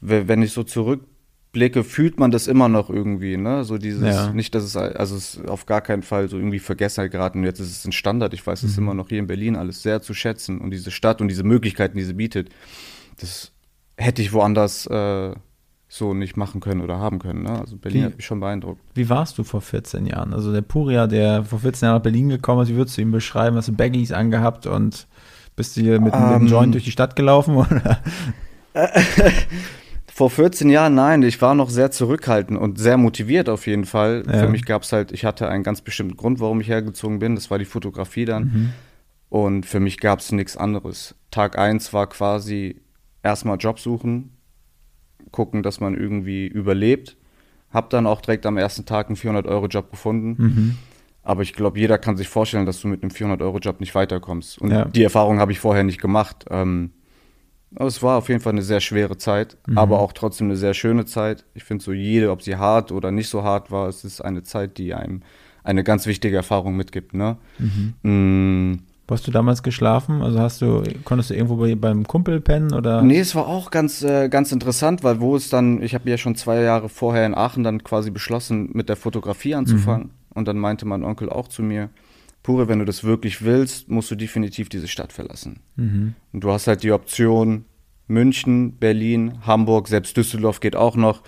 we- 0.00 0.28
Wenn 0.28 0.42
ich 0.42 0.52
so 0.52 0.62
zurückblicke, 0.62 1.82
fühlt 1.84 2.18
man 2.18 2.30
das 2.30 2.46
immer 2.46 2.68
noch 2.68 2.88
irgendwie, 2.90 3.36
ne? 3.36 3.64
So 3.64 3.78
dieses, 3.78 4.02
Ja. 4.14 4.32
nicht, 4.32 4.54
dass 4.54 4.62
es, 4.64 4.76
also 4.76 5.16
es 5.16 5.34
ist 5.34 5.48
auf 5.48 5.66
gar 5.66 5.80
keinen 5.80 6.02
Fall 6.02 6.28
so 6.28 6.36
irgendwie 6.36 6.58
Vergessenheit 6.60 7.10
geraten. 7.10 7.42
Jetzt 7.44 7.60
ist 7.60 7.70
es 7.76 7.84
ein 7.84 7.92
Standard. 7.92 8.32
Ich 8.34 8.46
weiß 8.46 8.62
es 8.62 8.78
immer 8.78 8.94
noch 8.94 9.08
hier 9.08 9.18
in 9.18 9.26
Berlin 9.26 9.56
alles 9.56 9.82
sehr 9.82 10.00
zu 10.00 10.14
schätzen 10.14 10.60
und 10.60 10.70
diese 10.70 10.90
Stadt 10.90 11.20
und 11.20 11.28
diese 11.28 11.44
Möglichkeiten, 11.44 11.96
die 11.98 12.04
sie 12.04 12.12
bietet, 12.14 12.50
das 13.20 13.50
hätte 13.96 14.22
ich 14.22 14.32
woanders 14.32 14.86
äh, 14.86 15.34
so 15.88 16.14
nicht 16.14 16.36
machen 16.36 16.60
können 16.60 16.82
oder 16.82 16.98
haben 16.98 17.18
können. 17.18 17.42
Ne? 17.42 17.58
Also 17.58 17.76
Berlin 17.76 18.02
Wie- 18.02 18.04
hat 18.04 18.16
mich 18.16 18.26
schon 18.26 18.38
beeindruckt. 18.40 18.80
Wie 18.94 19.08
warst 19.08 19.38
du 19.38 19.42
vor 19.42 19.62
14 19.62 20.06
Jahren? 20.06 20.32
Also 20.34 20.52
der 20.52 20.60
Puria, 20.62 21.06
der 21.08 21.42
vor 21.44 21.58
14 21.58 21.86
Jahren 21.86 21.96
nach 21.96 22.02
Berlin 22.02 22.28
gekommen 22.28 22.62
ist, 22.62 22.68
wie 22.68 22.76
würdest 22.76 22.96
du 22.98 23.00
ihn 23.02 23.10
beschreiben? 23.10 23.56
Hast 23.56 23.66
du 23.68 23.72
Baggies 23.72 24.12
angehabt 24.12 24.66
und 24.66 25.08
bist 25.58 25.76
du 25.76 25.82
hier 25.82 26.00
mit, 26.00 26.14
mit 26.14 26.14
dem 26.14 26.42
Ähm. 26.42 26.46
Joint 26.46 26.72
durch 26.74 26.84
die 26.84 26.90
Stadt 26.90 27.14
gelaufen? 27.16 27.56
Oder? 27.56 28.00
Vor 30.06 30.30
14 30.30 30.70
Jahren, 30.70 30.94
nein, 30.94 31.22
ich 31.22 31.40
war 31.42 31.54
noch 31.54 31.68
sehr 31.68 31.90
zurückhaltend 31.90 32.58
und 32.58 32.78
sehr 32.78 32.96
motiviert 32.96 33.48
auf 33.48 33.66
jeden 33.66 33.84
Fall. 33.84 34.24
Ja. 34.26 34.38
Für 34.38 34.48
mich 34.48 34.64
gab 34.64 34.82
es 34.82 34.92
halt, 34.92 35.12
ich 35.12 35.24
hatte 35.24 35.48
einen 35.48 35.62
ganz 35.62 35.80
bestimmten 35.80 36.16
Grund, 36.16 36.40
warum 36.40 36.60
ich 36.60 36.68
hergezogen 36.68 37.18
bin. 37.18 37.34
Das 37.34 37.50
war 37.50 37.58
die 37.58 37.64
Fotografie 37.64 38.24
dann. 38.24 38.72
Und 39.28 39.66
für 39.66 39.78
mich 39.78 39.98
gab 39.98 40.18
es 40.20 40.32
nichts 40.32 40.56
anderes. 40.56 41.14
Tag 41.30 41.58
1 41.58 41.92
war 41.92 42.08
quasi 42.08 42.80
erstmal 43.22 43.58
Job 43.58 43.78
suchen, 43.78 44.32
gucken, 45.30 45.62
dass 45.62 45.78
man 45.78 45.94
irgendwie 45.96 46.46
überlebt. 46.46 47.16
Hab 47.70 47.90
dann 47.90 48.06
auch 48.06 48.20
direkt 48.20 48.46
am 48.46 48.56
ersten 48.56 48.86
Tag 48.86 49.08
einen 49.08 49.16
400-Euro-Job 49.16 49.90
gefunden. 49.90 50.36
Mhm. 50.42 50.78
Aber 51.22 51.42
ich 51.42 51.52
glaube, 51.52 51.78
jeder 51.78 51.98
kann 51.98 52.16
sich 52.16 52.28
vorstellen, 52.28 52.64
dass 52.66 52.80
du 52.80 52.88
mit 52.88 53.02
einem 53.02 53.10
400-Euro-Job 53.10 53.80
nicht 53.80 53.94
weiterkommst. 53.94 54.58
Und 54.60 54.70
Ja. 54.70 54.84
die 54.86 55.02
Erfahrung 55.02 55.38
habe 55.40 55.52
ich 55.52 55.60
vorher 55.60 55.84
nicht 55.84 56.00
gemacht. 56.00 56.46
Ähm, 56.50 56.90
aber 57.74 57.86
es 57.86 58.02
war 58.02 58.16
auf 58.16 58.28
jeden 58.30 58.40
Fall 58.40 58.52
eine 58.54 58.62
sehr 58.62 58.80
schwere 58.80 59.18
Zeit, 59.18 59.58
aber 59.74 59.98
auch 60.00 60.14
trotzdem 60.14 60.46
eine 60.46 60.56
sehr 60.56 60.72
schöne 60.72 61.04
Zeit. 61.04 61.44
Ich 61.52 61.64
finde 61.64 61.84
so 61.84 61.92
jede, 61.92 62.30
ob 62.30 62.40
sie 62.40 62.56
hart 62.56 62.92
oder 62.92 63.10
nicht 63.10 63.28
so 63.28 63.42
hart 63.42 63.70
war, 63.70 63.88
es 63.88 64.04
ist 64.04 64.22
eine 64.22 64.42
Zeit, 64.42 64.78
die 64.78 64.94
einem 64.94 65.20
eine 65.64 65.84
ganz 65.84 66.06
wichtige 66.06 66.36
Erfahrung 66.36 66.76
mitgibt. 66.76 67.12
Ne? 67.12 67.36
Mm, 68.02 68.76
Wo 69.06 69.12
hast 69.14 69.26
du 69.26 69.30
damals 69.30 69.62
geschlafen? 69.62 70.22
Also 70.22 70.38
hast 70.38 70.62
du, 70.62 70.82
konntest 71.04 71.28
du 71.28 71.34
irgendwo 71.34 71.56
bei, 71.56 71.74
beim 71.74 72.06
Kumpel 72.06 72.40
pennen 72.40 72.72
oder? 72.72 73.02
Nee, 73.02 73.18
es 73.20 73.34
war 73.34 73.46
auch 73.46 73.70
ganz, 73.70 74.02
äh, 74.02 74.28
ganz 74.30 74.50
interessant, 74.52 75.04
weil 75.04 75.20
wo 75.20 75.36
es 75.36 75.50
dann, 75.50 75.82
ich 75.82 75.94
habe 75.94 76.08
ja 76.08 76.16
schon 76.16 76.36
zwei 76.36 76.62
Jahre 76.62 76.88
vorher 76.88 77.26
in 77.26 77.34
Aachen 77.34 77.64
dann 77.64 77.84
quasi 77.84 78.10
beschlossen, 78.10 78.70
mit 78.72 78.88
der 78.88 78.96
Fotografie 78.96 79.54
anzufangen. 79.54 80.10
Und 80.38 80.46
dann 80.46 80.58
meinte 80.58 80.86
mein 80.86 81.04
Onkel 81.04 81.28
auch 81.28 81.48
zu 81.48 81.62
mir, 81.62 81.90
Pure, 82.44 82.68
wenn 82.68 82.78
du 82.78 82.84
das 82.84 83.04
wirklich 83.04 83.42
willst, 83.42 83.90
musst 83.90 84.10
du 84.10 84.14
definitiv 84.14 84.68
diese 84.68 84.88
Stadt 84.88 85.12
verlassen. 85.12 85.60
Mhm. 85.76 86.14
Und 86.32 86.44
du 86.44 86.50
hast 86.50 86.66
halt 86.66 86.82
die 86.82 86.92
Option 86.92 87.64
München, 88.06 88.76
Berlin, 88.78 89.40
Hamburg, 89.44 89.88
selbst 89.88 90.16
Düsseldorf 90.16 90.60
geht 90.60 90.76
auch 90.76 90.96
noch. 90.96 91.22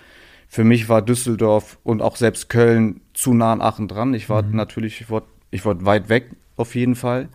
Für 0.49 0.65
mich 0.65 0.89
war 0.89 1.03
Düsseldorf 1.03 1.79
und 1.83 2.01
auch 2.01 2.17
selbst 2.17 2.49
Köln 2.49 3.01
zu 3.13 3.35
nah 3.35 3.53
an 3.53 3.61
Aachen 3.61 3.89
dran. 3.89 4.15
Ich 4.15 4.31
war 4.31 4.43
natürlich, 4.43 5.01
ich 5.01 5.11
wollte 5.11 5.27
ich 5.51 5.65
wollt 5.65 5.85
weit 5.85 6.09
weg 6.09 6.31
auf 6.57 6.75
jeden 6.75 6.95
Fall. 6.95 7.29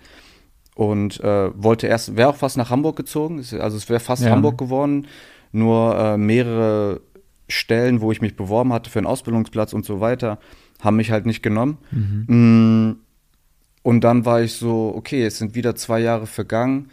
Und 0.74 1.20
äh, 1.22 1.52
wollte 1.62 1.88
erst, 1.88 2.18
wäre 2.18 2.30
auch 2.30 2.36
fast 2.36 2.58
nach 2.58 2.70
Hamburg 2.70 2.96
gezogen. 2.96 3.38
Also 3.38 3.78
es 3.78 3.88
wäre 3.90 4.00
fast 4.00 4.24
Ja. 4.24 4.32
Hamburg 4.32 4.58
geworden. 4.58 5.08
Nur 5.52 5.98
äh, 5.98 6.18
mehrere 6.18 7.02
Stellen, 7.48 8.02
wo 8.02 8.12
ich 8.12 8.22
mich 8.22 8.36
beworben 8.36 8.74
hatte 8.74 8.90
für 8.90 9.00
einen 9.00 9.06
Ausbildungsplatz 9.06 9.74
und 9.74 9.86
so 9.86 10.00
weiter, 10.02 10.40
haben 10.86 10.96
mich 10.96 11.12
halt 11.12 11.26
nicht 11.26 11.44
genommen. 11.44 11.78
Mm, 12.28 12.92
Und 13.84 14.04
dann 14.04 14.26
war 14.26 14.42
ich 14.42 14.54
so, 14.54 14.94
okay, 14.96 15.24
es 15.26 15.38
sind 15.38 15.54
wieder 15.54 15.76
zwei 15.76 16.00
Jahre 16.00 16.26
vergangen. 16.26 16.90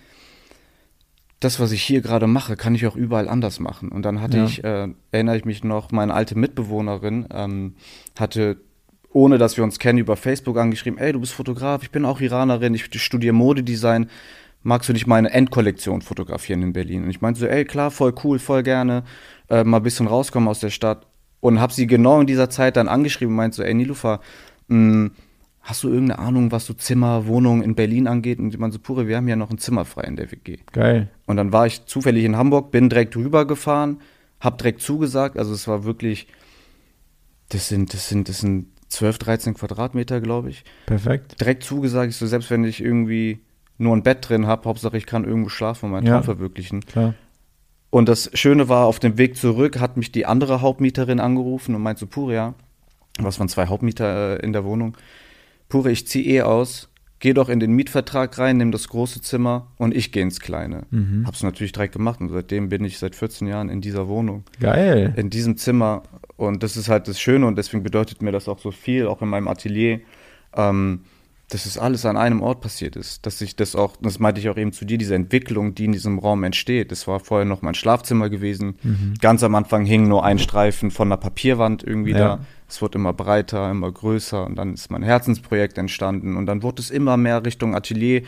Das, 1.40 1.58
was 1.58 1.72
ich 1.72 1.82
hier 1.82 2.02
gerade 2.02 2.26
mache, 2.26 2.54
kann 2.56 2.75
ich 2.75 2.87
auch 2.87 2.94
überall 2.96 3.28
anders 3.28 3.58
machen. 3.61 3.88
Und 3.90 4.02
dann 4.02 4.20
hatte 4.20 4.38
Ja. 4.38 4.44
ich, 4.44 4.62
äh, 4.62 4.88
erinnere 5.11 5.37
ich 5.37 5.44
mich 5.44 5.64
noch, 5.64 5.90
meine 5.90 6.14
alte 6.14 6.37
Mitbewohnerin 6.38 7.26
ähm, 7.32 7.75
hatte, 8.18 8.58
ohne 9.12 9.38
dass 9.38 9.56
wir 9.56 9.64
uns 9.64 9.78
kennen, 9.78 9.99
über 9.99 10.16
Facebook 10.16 10.56
angeschrieben, 10.58 10.99
ey, 10.99 11.12
du 11.12 11.20
bist 11.20 11.32
Fotograf, 11.32 11.82
ich 11.82 11.90
bin 11.90 12.04
auch 12.04 12.20
Iranerin, 12.20 12.75
ich 12.75 12.84
studiere 13.02 13.32
Modedesign. 13.34 14.08
Magst 14.62 14.88
du 14.88 14.92
nicht 14.92 15.08
meine 15.08 15.30
Endkollektion 15.30 16.02
fotografieren 16.02 16.62
in 16.62 16.72
Berlin? 16.72 17.02
Und 17.04 17.11
ich 17.11 17.20
meinte 17.20 17.40
so, 17.40 17.46
ey, 17.46 17.64
klar, 17.64 17.90
voll 17.90 18.14
cool, 18.22 18.38
voll 18.38 18.62
gerne, 18.62 19.02
äh, 19.50 19.64
mal 19.64 19.78
ein 19.78 19.82
bisschen 19.82 20.06
rauskommen 20.06 20.49
aus 20.49 20.61
der 20.61 20.70
Stadt. 20.70 21.06
Und 21.42 21.61
habe 21.61 21.72
sie 21.72 21.88
genau 21.88 22.20
in 22.20 22.28
dieser 22.28 22.49
Zeit 22.50 22.76
dann 22.76 22.87
angeschrieben 22.87 23.32
und 23.32 23.37
meinte 23.37 23.56
so, 23.56 23.62
ey, 23.64 23.75
Nilufa, 23.75 24.20
mh, 24.68 25.11
hast 25.61 25.82
du 25.82 25.88
irgendeine 25.88 26.20
Ahnung, 26.20 26.52
was 26.52 26.66
so 26.66 26.72
Zimmer, 26.72 27.26
Wohnungen 27.26 27.62
in 27.62 27.75
Berlin 27.75 28.06
angeht? 28.06 28.38
Und 28.38 28.50
die 28.52 28.58
meinte 28.58 28.75
so, 28.75 28.80
Pure, 28.80 29.08
wir 29.08 29.16
haben 29.16 29.26
ja 29.26 29.34
noch 29.34 29.50
ein 29.50 29.58
Zimmer 29.58 29.84
frei 29.84 30.04
in 30.04 30.14
der 30.14 30.30
WG. 30.30 30.58
Geil. 30.70 31.08
Und 31.26 31.37
dann 31.37 31.52
war 31.52 31.66
ich 31.66 31.84
zufällig 31.87 32.25
in 32.25 32.37
Hamburg, 32.37 32.70
bin 32.70 32.88
direkt 32.88 33.16
rübergefahren, 33.16 34.00
hab 34.38 34.58
direkt 34.58 34.82
zugesagt. 34.82 35.37
Also 35.37 35.52
es 35.52 35.66
war 35.66 35.82
wirklich, 35.82 36.28
das 37.49 37.66
sind, 37.66 37.92
das 37.92 38.08
sind, 38.08 38.28
das 38.28 38.38
sind 38.38 38.68
12, 38.87 39.18
13 39.18 39.54
Quadratmeter, 39.54 40.20
glaube 40.20 40.50
ich. 40.50 40.62
Perfekt. 40.87 41.40
Direkt 41.40 41.64
zugesagt, 41.64 42.11
ich 42.11 42.16
so, 42.16 42.26
selbst 42.28 42.50
wenn 42.50 42.62
ich 42.62 42.80
irgendwie 42.80 43.40
nur 43.78 43.96
ein 43.96 44.04
Bett 44.04 44.28
drin 44.28 44.46
habe, 44.46 44.66
Hauptsache 44.66 44.96
ich 44.96 45.06
kann 45.06 45.25
irgendwo 45.25 45.49
schlafen 45.49 45.87
und 45.87 45.92
meinen 45.92 46.06
Ja. 46.06 46.14
Traum 46.14 46.25
verwirklichen. 46.25 46.87
Klar. 46.87 47.14
Und 47.92 48.08
das 48.08 48.30
Schöne 48.32 48.70
war, 48.70 48.87
auf 48.87 49.00
dem 49.00 49.18
Weg 49.18 49.37
zurück 49.37 49.78
hat 49.78 49.99
mich 49.99 50.11
die 50.11 50.25
andere 50.25 50.62
Hauptmieterin 50.62 51.20
angerufen 51.20 51.75
und 51.75 51.82
meinte 51.82 52.00
so, 52.00 52.06
Puria, 52.06 52.54
was 53.18 53.38
waren 53.38 53.50
zwei 53.50 53.66
Hauptmieter 53.66 54.40
äh, 54.40 54.42
in 54.42 54.54
der 54.54 54.64
Wohnung, 54.64 54.96
Pure, 55.68 55.90
ich 55.90 56.06
zieh 56.06 56.26
eh 56.26 56.40
aus, 56.40 56.88
geh 57.18 57.34
doch 57.34 57.50
in 57.50 57.61
den 57.61 57.72
Mietvertrag 57.72 58.38
rein, 58.38 58.56
nimm 58.56 58.72
das 58.72 58.88
große 58.88 59.20
Zimmer 59.20 59.66
und 59.76 59.94
ich 59.94 60.11
gehe 60.11 60.22
ins 60.22 60.40
Kleine. 60.40 60.84
Hab's 61.26 61.42
natürlich 61.42 61.72
direkt 61.72 61.92
gemacht 61.92 62.22
und 62.22 62.30
seitdem 62.30 62.70
bin 62.70 62.82
ich 62.82 62.99
seit 62.99 63.14
14 63.14 63.46
Jahren 63.46 63.68
in 63.68 63.82
dieser 63.82 64.08
Wohnung, 64.08 64.44
Geil. 64.58 65.12
in 65.18 65.28
diesem 65.28 65.58
Zimmer. 65.58 66.02
Und 66.38 66.62
das 66.62 66.78
ist 66.78 66.88
halt 66.88 67.08
das 67.08 67.20
Schöne 67.20 67.46
und 67.46 67.58
deswegen 67.58 67.82
bedeutet 67.82 68.22
mir 68.22 68.32
das 68.32 68.49
auch 68.49 68.58
so 68.58 68.70
viel, 68.70 69.06
auch 69.06 69.20
in 69.20 69.28
meinem 69.28 69.49
Atelier, 69.49 70.00
ähm, 70.56 71.00
dass 71.52 71.66
es 71.66 71.76
alles 71.76 72.06
an 72.06 72.16
einem 72.16 72.40
Ort 72.40 72.62
passiert 72.62 72.97
ist. 72.97 73.26
Dass 73.26 73.38
ich 73.42 73.56
das 73.56 73.76
auch, 73.76 73.97
das 74.00 74.18
meinte 74.18 74.40
ich 74.40 74.49
auch 74.49 74.56
eben 74.56 74.73
zu 74.73 74.87
dir, 74.87 74.97
diese 74.97 75.14
Entwicklung, 75.14 75.75
die 75.75 75.85
in 75.85 75.92
diesem 75.92 76.18
Raum 76.18 76.44
entsteht. 76.44 76.90
Das 76.90 77.06
war 77.06 77.21
vorher 77.21 77.44
noch 77.44 77.61
mein 77.61 77.75
Schlafzimmer 77.75 78.30
gewesen. 78.30 78.76
Mhm. 78.82 79.14
Ganz 79.21 79.42
am 79.42 79.54
Anfang 79.54 79.85
hing 79.85 80.09
nur 80.09 80.25
ein 80.25 80.38
Streifen 80.38 80.90
von 80.90 81.09
einer 81.09 81.18
Papierwand 81.18 81.85
irgendwie 81.85 82.12
ja. 82.12 82.18
da. 82.18 82.38
Es 82.68 82.80
wurde 82.80 82.97
immer 82.97 83.12
breiter, 83.12 83.71
immer 83.71 83.92
größer 83.92 84.47
und 84.47 84.56
dann 84.56 84.73
ist 84.73 84.90
mein 84.90 85.02
Herzensprojekt 85.02 85.76
entstanden 85.76 86.38
und 86.38 86.47
dann 86.47 86.62
wurde 86.62 86.80
es 86.80 86.90
immer 86.90 87.18
mehr 87.18 87.44
Richtung 87.44 87.75
Atelier. 87.75 88.23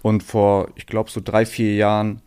Und 0.00 0.22
vor, 0.22 0.68
ich 0.74 0.86
glaube, 0.86 1.10
so 1.10 1.20
drei, 1.22 1.44
vier 1.44 1.74
Jahren 1.74 2.22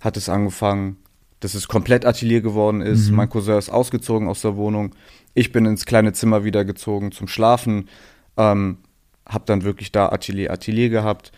hat 0.00 0.16
es 0.16 0.30
angefangen, 0.30 0.96
dass 1.40 1.52
es 1.54 1.68
komplett 1.68 2.06
Atelier 2.06 2.40
geworden 2.40 2.80
ist. 2.80 3.10
Mhm. 3.10 3.16
Mein 3.16 3.28
Cousin 3.28 3.58
ist 3.58 3.68
ausgezogen 3.68 4.26
aus 4.26 4.40
der 4.40 4.56
Wohnung. 4.56 4.94
Ich 5.34 5.52
bin 5.52 5.66
ins 5.66 5.84
kleine 5.84 6.14
Zimmer 6.14 6.44
wieder 6.44 6.64
gezogen 6.64 7.12
zum 7.12 7.28
Schlafen. 7.28 7.90
Ähm, 8.38 8.78
habe 9.32 9.44
dann 9.46 9.64
wirklich 9.64 9.92
da 9.92 10.08
Atelier, 10.08 10.50
Atelier 10.50 10.88
gehabt. 10.88 11.32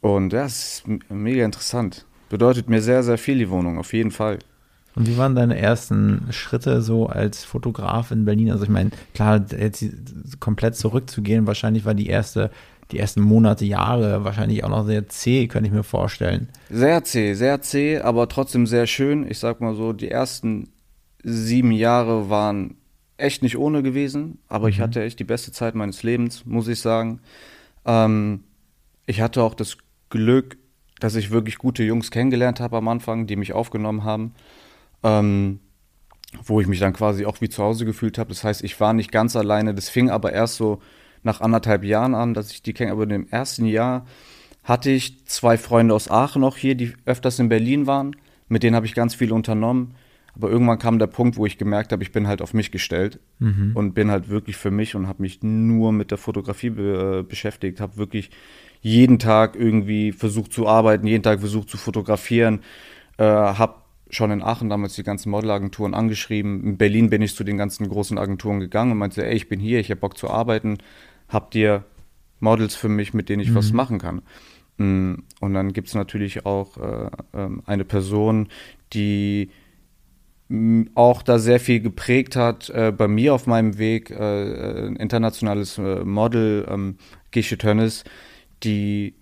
Und 0.00 0.32
ja, 0.32 0.44
es 0.44 0.82
ist 0.86 1.10
mega 1.10 1.44
interessant. 1.44 2.04
Bedeutet 2.28 2.68
mir 2.68 2.82
sehr, 2.82 3.02
sehr 3.02 3.18
viel 3.18 3.38
die 3.38 3.50
Wohnung, 3.50 3.78
auf 3.78 3.92
jeden 3.92 4.10
Fall. 4.10 4.38
Und 4.94 5.06
wie 5.06 5.16
waren 5.16 5.34
deine 5.34 5.56
ersten 5.58 6.26
Schritte 6.30 6.82
so 6.82 7.06
als 7.06 7.44
Fotograf 7.44 8.10
in 8.10 8.24
Berlin? 8.24 8.50
Also 8.50 8.64
ich 8.64 8.70
meine, 8.70 8.90
klar, 9.14 9.44
jetzt 9.56 9.84
komplett 10.40 10.76
zurückzugehen, 10.76 11.46
wahrscheinlich 11.46 11.84
war 11.84 11.94
die 11.94 12.08
erste, 12.08 12.50
die 12.90 12.98
ersten 12.98 13.20
Monate, 13.20 13.64
Jahre 13.64 14.24
wahrscheinlich 14.24 14.64
auch 14.64 14.70
noch 14.70 14.86
sehr 14.86 15.08
zäh, 15.08 15.46
könnte 15.46 15.68
ich 15.68 15.74
mir 15.74 15.84
vorstellen. 15.84 16.48
Sehr 16.68 17.04
zäh, 17.04 17.34
sehr 17.34 17.60
zäh, 17.62 17.98
aber 17.98 18.28
trotzdem 18.28 18.66
sehr 18.66 18.86
schön. 18.86 19.24
Ich 19.30 19.38
sag 19.38 19.60
mal 19.60 19.74
so, 19.74 19.92
die 19.92 20.10
ersten 20.10 20.68
sieben 21.22 21.70
Jahre 21.70 22.28
waren 22.28 22.76
echt 23.18 23.42
nicht 23.42 23.58
ohne 23.58 23.82
gewesen, 23.82 24.38
aber 24.48 24.66
mhm. 24.66 24.70
ich 24.70 24.80
hatte 24.80 25.02
echt 25.02 25.18
die 25.18 25.24
beste 25.24 25.52
Zeit 25.52 25.74
meines 25.74 26.02
Lebens, 26.02 26.46
muss 26.46 26.68
ich 26.68 26.80
sagen. 26.80 27.20
Ähm, 27.84 28.44
ich 29.06 29.20
hatte 29.20 29.42
auch 29.42 29.54
das 29.54 29.76
Glück, 30.08 30.56
dass 31.00 31.14
ich 31.14 31.30
wirklich 31.30 31.58
gute 31.58 31.82
Jungs 31.82 32.10
kennengelernt 32.10 32.60
habe 32.60 32.76
am 32.76 32.88
Anfang, 32.88 33.26
die 33.26 33.36
mich 33.36 33.52
aufgenommen 33.52 34.04
haben, 34.04 34.34
ähm, 35.02 35.60
wo 36.44 36.60
ich 36.60 36.66
mich 36.66 36.80
dann 36.80 36.92
quasi 36.92 37.24
auch 37.24 37.40
wie 37.40 37.48
zu 37.48 37.62
Hause 37.62 37.84
gefühlt 37.84 38.18
habe. 38.18 38.30
Das 38.30 38.44
heißt, 38.44 38.64
ich 38.64 38.78
war 38.80 38.92
nicht 38.92 39.12
ganz 39.12 39.36
alleine. 39.36 39.74
Das 39.74 39.88
fing 39.88 40.10
aber 40.10 40.32
erst 40.32 40.56
so 40.56 40.80
nach 41.22 41.40
anderthalb 41.40 41.84
Jahren 41.84 42.14
an, 42.14 42.34
dass 42.34 42.50
ich 42.50 42.62
die 42.62 42.72
kenne. 42.72 42.92
Aber 42.92 43.06
dem 43.06 43.28
ersten 43.28 43.64
Jahr 43.64 44.06
hatte 44.64 44.90
ich 44.90 45.26
zwei 45.26 45.56
Freunde 45.56 45.94
aus 45.94 46.10
Aachen 46.10 46.42
noch 46.42 46.56
hier, 46.56 46.74
die 46.74 46.94
öfters 47.06 47.38
in 47.38 47.48
Berlin 47.48 47.86
waren. 47.86 48.14
Mit 48.48 48.62
denen 48.62 48.76
habe 48.76 48.86
ich 48.86 48.94
ganz 48.94 49.14
viel 49.14 49.32
unternommen. 49.32 49.94
Aber 50.38 50.50
irgendwann 50.50 50.78
kam 50.78 50.98
der 50.98 51.08
Punkt, 51.08 51.36
wo 51.36 51.46
ich 51.46 51.58
gemerkt 51.58 51.90
habe, 51.92 52.02
ich 52.02 52.12
bin 52.12 52.28
halt 52.28 52.40
auf 52.40 52.54
mich 52.54 52.70
gestellt 52.70 53.18
mhm. 53.40 53.72
und 53.74 53.92
bin 53.92 54.10
halt 54.10 54.28
wirklich 54.28 54.56
für 54.56 54.70
mich 54.70 54.94
und 54.94 55.08
habe 55.08 55.22
mich 55.22 55.42
nur 55.42 55.92
mit 55.92 56.12
der 56.12 56.18
Fotografie 56.18 56.70
be 56.70 57.18
äh, 57.18 57.22
beschäftigt, 57.22 57.80
habe 57.80 57.96
wirklich 57.96 58.30
jeden 58.80 59.18
Tag 59.18 59.56
irgendwie 59.56 60.12
versucht 60.12 60.52
zu 60.52 60.68
arbeiten, 60.68 61.06
jeden 61.06 61.24
Tag 61.24 61.40
versucht 61.40 61.68
zu 61.68 61.76
fotografieren, 61.76 62.60
äh, 63.16 63.24
habe 63.24 63.74
schon 64.10 64.30
in 64.30 64.42
Aachen 64.42 64.70
damals 64.70 64.94
die 64.94 65.02
ganzen 65.02 65.30
Modelagenturen 65.30 65.92
angeschrieben. 65.92 66.64
In 66.64 66.76
Berlin 66.78 67.10
bin 67.10 67.20
ich 67.20 67.34
zu 67.34 67.44
den 67.44 67.58
ganzen 67.58 67.88
großen 67.88 68.16
Agenturen 68.16 68.60
gegangen 68.60 68.92
und 68.92 68.98
meinte, 68.98 69.26
ey, 69.26 69.34
ich 69.34 69.48
bin 69.48 69.58
hier, 69.60 69.80
ich 69.80 69.90
habe 69.90 70.00
Bock 70.00 70.16
zu 70.16 70.30
arbeiten, 70.30 70.78
habt 71.28 71.54
ihr 71.56 71.84
Models 72.40 72.74
für 72.76 72.88
mich, 72.88 73.12
mit 73.12 73.28
denen 73.28 73.42
ich 73.42 73.50
mhm. 73.50 73.56
was 73.56 73.72
machen 73.72 73.98
kann? 73.98 74.22
Mm, 74.78 75.14
und 75.40 75.54
dann 75.54 75.72
gibt 75.72 75.88
es 75.88 75.94
natürlich 75.94 76.46
auch 76.46 76.76
äh, 76.78 77.10
ähm, 77.34 77.62
eine 77.66 77.84
Person, 77.84 78.48
die 78.92 79.50
auch 80.94 81.22
da 81.22 81.38
sehr 81.38 81.60
viel 81.60 81.80
geprägt 81.80 82.36
hat. 82.36 82.70
Äh, 82.70 82.92
bei 82.96 83.06
mir 83.06 83.34
auf 83.34 83.46
meinem 83.46 83.78
Weg 83.78 84.10
äh, 84.10 84.86
ein 84.86 84.96
internationales 84.96 85.78
äh, 85.78 86.04
Model, 86.04 86.66
ähm, 86.68 86.96
Gische 87.30 87.58
Tönnes, 87.58 88.04
die 88.62 89.14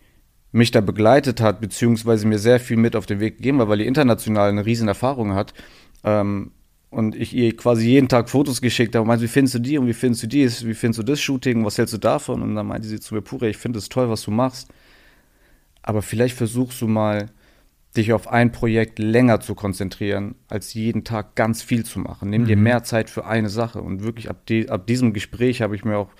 mich 0.52 0.70
da 0.70 0.80
begleitet 0.80 1.40
hat, 1.40 1.60
beziehungsweise 1.60 2.26
mir 2.26 2.38
sehr 2.38 2.60
viel 2.60 2.76
mit 2.76 2.94
auf 2.94 3.06
den 3.06 3.20
Weg 3.20 3.38
gegeben 3.38 3.60
hat, 3.60 3.68
weil 3.68 3.78
die 3.78 3.86
international 3.86 4.48
eine 4.48 4.64
riesen 4.64 4.88
Erfahrung 4.88 5.34
hat. 5.34 5.52
Ähm, 6.04 6.52
und 6.90 7.16
ich 7.16 7.34
ihr 7.34 7.54
quasi 7.56 7.88
jeden 7.88 8.08
Tag 8.08 8.30
Fotos 8.30 8.60
geschickt 8.60 8.94
habe 8.94 9.02
und 9.02 9.08
meinte, 9.08 9.24
wie 9.24 9.28
findest 9.28 9.56
du 9.56 9.58
die 9.58 9.76
und 9.76 9.86
wie 9.86 9.92
findest 9.92 10.22
du 10.22 10.28
dies, 10.28 10.64
wie 10.64 10.74
findest 10.74 11.00
du 11.00 11.02
das 11.02 11.20
Shooting, 11.20 11.64
was 11.64 11.76
hältst 11.76 11.92
du 11.92 11.98
davon? 11.98 12.40
Und 12.42 12.54
dann 12.54 12.66
meinte 12.66 12.86
sie 12.86 13.00
zu 13.00 13.14
mir, 13.14 13.22
Pure, 13.22 13.48
ich 13.48 13.56
finde 13.56 13.80
es 13.80 13.88
toll, 13.88 14.08
was 14.08 14.22
du 14.22 14.30
machst, 14.30 14.68
aber 15.82 16.00
vielleicht 16.00 16.36
versuchst 16.36 16.80
du 16.80 16.86
mal 16.86 17.26
dich 17.96 18.12
auf 18.12 18.28
ein 18.28 18.52
Projekt 18.52 18.98
länger 18.98 19.40
zu 19.40 19.54
konzentrieren, 19.54 20.34
als 20.48 20.74
jeden 20.74 21.04
Tag 21.04 21.34
ganz 21.34 21.62
viel 21.62 21.84
zu 21.84 21.98
machen. 21.98 22.30
Nimm 22.30 22.42
mhm. 22.42 22.46
dir 22.46 22.56
mehr 22.56 22.82
Zeit 22.82 23.10
für 23.10 23.26
eine 23.26 23.48
Sache. 23.48 23.80
Und 23.80 24.02
wirklich 24.02 24.30
ab, 24.30 24.46
die, 24.46 24.68
ab 24.68 24.86
diesem 24.86 25.12
Gespräch 25.12 25.62
habe 25.62 25.74
ich 25.74 25.84
mir 25.84 25.96
auch 25.96 26.10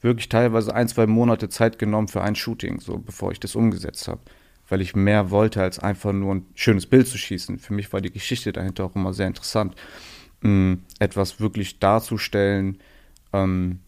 wirklich 0.00 0.28
teilweise 0.28 0.74
ein, 0.74 0.88
zwei 0.88 1.06
Monate 1.06 1.48
Zeit 1.48 1.78
genommen 1.78 2.08
für 2.08 2.22
ein 2.22 2.34
Shooting, 2.34 2.80
so 2.80 2.98
bevor 2.98 3.32
ich 3.32 3.40
das 3.40 3.54
umgesetzt 3.54 4.08
habe. 4.08 4.20
Weil 4.68 4.80
ich 4.80 4.94
mehr 4.94 5.30
wollte, 5.30 5.62
als 5.62 5.78
einfach 5.78 6.12
nur 6.12 6.34
ein 6.34 6.46
schönes 6.54 6.86
Bild 6.86 7.06
zu 7.06 7.18
schießen. 7.18 7.58
Für 7.58 7.74
mich 7.74 7.92
war 7.92 8.00
die 8.00 8.12
Geschichte 8.12 8.52
dahinter 8.52 8.84
auch 8.84 8.94
immer 8.94 9.12
sehr 9.12 9.26
interessant. 9.26 9.74
Ähm, 10.42 10.82
etwas 10.98 11.40
wirklich 11.40 11.78
darzustellen. 11.78 12.78
Ähm, 13.32 13.78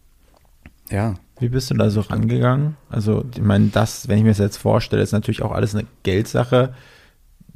ja. 0.89 1.15
Wie 1.39 1.49
bist 1.49 1.69
du 1.69 1.73
da 1.75 1.89
so 1.89 1.99
rangegangen? 1.99 2.77
Also, 2.89 3.25
ich 3.35 3.41
meine, 3.41 3.67
das, 3.67 4.07
wenn 4.07 4.19
ich 4.19 4.23
mir 4.23 4.29
das 4.29 4.37
jetzt 4.37 4.57
vorstelle, 4.57 5.01
ist 5.01 5.11
natürlich 5.11 5.41
auch 5.41 5.51
alles 5.51 5.75
eine 5.75 5.85
Geldsache 6.03 6.73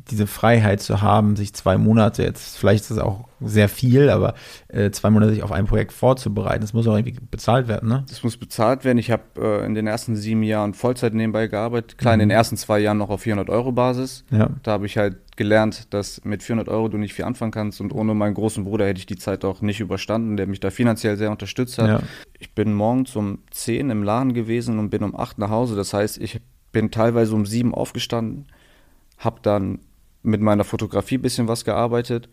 diese 0.09 0.27
Freiheit 0.27 0.81
zu 0.81 1.01
haben, 1.01 1.35
sich 1.35 1.53
zwei 1.53 1.77
Monate, 1.77 2.23
jetzt 2.23 2.57
vielleicht 2.57 2.83
ist 2.85 2.91
es 2.91 2.97
auch 2.97 3.29
sehr 3.41 3.69
viel, 3.69 4.09
aber 4.09 4.33
äh, 4.67 4.91
zwei 4.91 5.09
Monate 5.09 5.33
sich 5.33 5.43
auf 5.43 5.51
ein 5.51 5.65
Projekt 5.65 5.93
vorzubereiten, 5.93 6.61
das 6.61 6.73
muss 6.73 6.87
auch 6.87 6.97
irgendwie 6.97 7.17
bezahlt 7.31 7.67
werden, 7.67 7.87
ne? 7.89 8.03
Das 8.09 8.23
muss 8.23 8.37
bezahlt 8.37 8.83
werden. 8.83 8.97
Ich 8.97 9.11
habe 9.11 9.23
äh, 9.37 9.65
in 9.65 9.75
den 9.75 9.87
ersten 9.87 10.15
sieben 10.15 10.43
Jahren 10.43 10.73
Vollzeit 10.73 11.13
nebenbei 11.13 11.47
gearbeitet. 11.47 11.97
Klar, 11.97 12.15
mhm. 12.15 12.21
in 12.21 12.29
den 12.29 12.35
ersten 12.35 12.57
zwei 12.57 12.79
Jahren 12.79 12.97
noch 12.97 13.09
auf 13.09 13.21
400 13.21 13.49
Euro 13.49 13.71
Basis. 13.71 14.25
Ja. 14.31 14.49
Da 14.63 14.71
habe 14.71 14.85
ich 14.85 14.97
halt 14.97 15.17
gelernt, 15.37 15.93
dass 15.93 16.23
mit 16.25 16.43
400 16.43 16.67
Euro 16.67 16.89
du 16.89 16.97
nicht 16.97 17.13
viel 17.13 17.23
anfangen 17.23 17.51
kannst 17.51 17.79
und 17.79 17.93
ohne 17.93 18.13
meinen 18.13 18.33
großen 18.33 18.65
Bruder 18.65 18.85
hätte 18.85 18.99
ich 18.99 19.05
die 19.05 19.17
Zeit 19.17 19.45
auch 19.45 19.61
nicht 19.61 19.79
überstanden, 19.79 20.35
der 20.35 20.47
mich 20.47 20.59
da 20.59 20.69
finanziell 20.69 21.15
sehr 21.15 21.31
unterstützt 21.31 21.77
hat. 21.77 21.87
Ja. 21.87 21.99
Ich 22.39 22.53
bin 22.53 22.73
morgens 22.73 23.15
um 23.15 23.39
10 23.51 23.89
im 23.89 24.03
Laden 24.03 24.33
gewesen 24.33 24.79
und 24.79 24.89
bin 24.89 25.03
um 25.03 25.15
8 25.15 25.37
nach 25.37 25.49
Hause. 25.49 25.77
Das 25.77 25.93
heißt, 25.93 26.17
ich 26.17 26.41
bin 26.71 26.91
teilweise 26.91 27.33
um 27.33 27.45
7 27.45 27.73
aufgestanden, 27.73 28.47
habe 29.17 29.39
dann 29.41 29.79
mit 30.23 30.41
meiner 30.41 30.63
Fotografie 30.63 31.17
ein 31.17 31.21
bisschen 31.21 31.47
was 31.47 31.65
gearbeitet. 31.65 32.29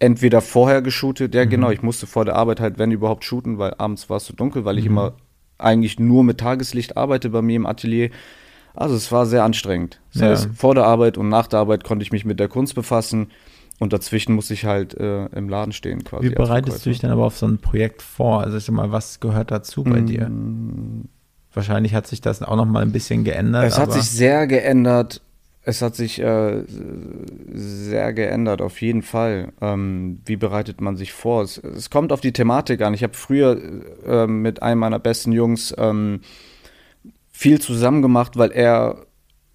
Entweder 0.00 0.40
vorher 0.40 0.82
geshootet, 0.82 1.34
ja 1.34 1.44
mhm. 1.44 1.50
genau, 1.50 1.70
ich 1.70 1.82
musste 1.82 2.06
vor 2.06 2.24
der 2.24 2.36
Arbeit 2.36 2.60
halt, 2.60 2.78
wenn 2.78 2.92
überhaupt, 2.92 3.24
shooten, 3.24 3.58
weil 3.58 3.74
abends 3.78 4.08
war 4.08 4.18
es 4.18 4.26
so 4.26 4.34
dunkel, 4.34 4.64
weil 4.64 4.78
ich 4.78 4.84
mhm. 4.84 4.90
immer 4.92 5.12
eigentlich 5.58 5.98
nur 5.98 6.22
mit 6.22 6.38
Tageslicht 6.38 6.96
arbeite 6.96 7.30
bei 7.30 7.42
mir 7.42 7.56
im 7.56 7.66
Atelier. 7.66 8.10
Also 8.74 8.94
es 8.94 9.10
war 9.10 9.26
sehr 9.26 9.42
anstrengend. 9.42 10.00
Das 10.12 10.22
ja. 10.22 10.28
heißt, 10.28 10.50
vor 10.54 10.74
der 10.74 10.84
Arbeit 10.84 11.18
und 11.18 11.28
nach 11.28 11.48
der 11.48 11.58
Arbeit 11.58 11.82
konnte 11.82 12.04
ich 12.04 12.12
mich 12.12 12.24
mit 12.24 12.38
der 12.38 12.46
Kunst 12.46 12.76
befassen 12.76 13.28
und 13.80 13.92
dazwischen 13.92 14.34
musste 14.34 14.54
ich 14.54 14.64
halt 14.64 14.94
äh, 14.94 15.26
im 15.26 15.48
Laden 15.48 15.72
stehen 15.72 16.04
quasi. 16.04 16.30
Wie 16.30 16.34
bereitest 16.34 16.84
du 16.84 16.90
dich 16.90 17.00
dann 17.00 17.10
aber 17.10 17.24
auf 17.24 17.36
so 17.36 17.46
ein 17.46 17.58
Projekt 17.58 18.02
vor? 18.02 18.42
Also 18.42 18.56
ich 18.56 18.64
sag 18.64 18.74
mal, 18.74 18.92
was 18.92 19.20
gehört 19.20 19.50
dazu 19.50 19.84
bei 19.84 20.00
mm. 20.00 20.06
dir? 20.06 20.30
Wahrscheinlich 21.52 21.94
hat 21.94 22.06
sich 22.06 22.20
das 22.20 22.42
auch 22.42 22.56
noch 22.56 22.66
mal 22.66 22.82
ein 22.82 22.92
bisschen 22.92 23.24
geändert. 23.24 23.64
Es 23.64 23.78
hat 23.78 23.92
sich 23.92 24.08
sehr 24.08 24.46
geändert. 24.46 25.22
Es 25.68 25.82
hat 25.82 25.94
sich 25.94 26.18
äh, 26.18 26.62
sehr 27.52 28.14
geändert, 28.14 28.62
auf 28.62 28.80
jeden 28.80 29.02
Fall. 29.02 29.52
Ähm, 29.60 30.22
wie 30.24 30.36
bereitet 30.36 30.80
man 30.80 30.96
sich 30.96 31.12
vor? 31.12 31.42
Es, 31.42 31.58
es, 31.58 31.90
kommt 31.90 32.10
auf 32.10 32.22
die 32.22 32.32
Thematik 32.32 32.80
an. 32.80 32.94
Ich 32.94 33.02
habe 33.02 33.12
früher 33.12 33.60
äh, 34.06 34.26
mit 34.26 34.62
einem 34.62 34.80
meiner 34.80 34.98
besten 34.98 35.30
Jungs 35.30 35.74
ähm, 35.76 36.22
viel 37.30 37.60
zusammen 37.60 38.00
gemacht, 38.00 38.38
weil 38.38 38.50
er 38.50 39.04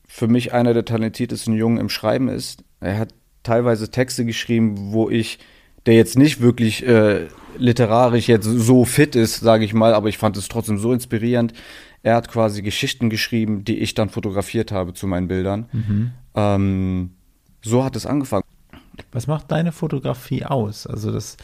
für 0.08 0.28
mich 0.28 0.54
einer 0.54 0.76
der 0.76 0.86
talentiertesten 0.86 1.56
Jungen 1.56 1.80
im 1.80 1.90
Schreiben 1.90 2.30
ist. 2.30 2.64
Er 2.80 3.00
hat 3.00 3.16
teilweise 3.42 3.90
Texte 3.90 4.24
geschrieben, 4.24 4.94
wo 4.94 5.10
ich, 5.10 5.40
der 5.88 5.96
jetzt 5.96 6.16
nicht 6.16 6.42
wirklich 6.42 6.86
äh, 6.86 7.26
literarisch 7.58 8.28
jetzt 8.28 8.46
so 8.46 8.86
fit 8.86 9.16
ist, 9.16 9.40
sage 9.40 9.66
ich 9.66 9.74
mal, 9.74 9.96
aber 9.96 10.10
ich 10.10 10.20
fand 10.20 10.38
es 10.38 10.48
trotzdem 10.48 10.78
so 10.78 10.94
inspirierend. 10.94 11.54
Er 12.04 12.16
hat 12.16 12.28
quasi 12.28 12.62
Geschichten 12.62 13.10
geschrieben, 13.10 13.64
die 13.64 13.80
ich 13.80 13.94
dann 13.94 14.10
fotografiert 14.10 14.72
habe 14.74 14.94
zu 14.94 15.08
meinen 15.08 15.30
Bildern. 15.30 15.68
Mhm. 15.72 16.12
Ähm, 16.36 17.12
so 17.62 17.84
hat 17.84 17.96
es 17.96 18.06
angefangen. 18.06 18.44
Was 19.14 19.26
macht 19.28 19.52
deine 19.52 19.72
Fotografie 19.72 20.44
aus? 20.44 20.86
Also 20.86 21.12
das, 21.12 21.38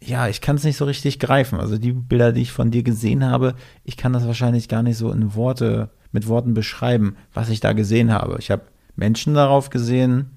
ja, 0.00 0.28
ich 0.28 0.40
kann 0.40 0.56
es 0.56 0.64
nicht 0.64 0.76
so 0.76 0.84
richtig 0.84 1.18
greifen. 1.18 1.58
Also 1.58 1.78
die 1.78 1.92
Bilder, 1.92 2.32
die 2.32 2.42
ich 2.42 2.52
von 2.52 2.70
dir 2.70 2.84
gesehen 2.84 3.24
habe, 3.24 3.56
ich 3.84 3.96
kann 3.96 4.12
das 4.12 4.24
wahrscheinlich 4.24 4.68
gar 4.68 4.84
nicht 4.84 4.96
so 4.96 5.10
in 5.10 5.34
Worte, 5.34 5.90
mit 6.12 6.28
Worten 6.28 6.54
beschreiben, 6.54 7.16
was 7.34 7.48
ich 7.48 7.58
da 7.58 7.72
gesehen 7.72 8.12
habe. 8.12 8.36
Ich 8.38 8.52
habe 8.52 8.62
Menschen 8.94 9.34
darauf 9.34 9.68
gesehen. 9.70 10.30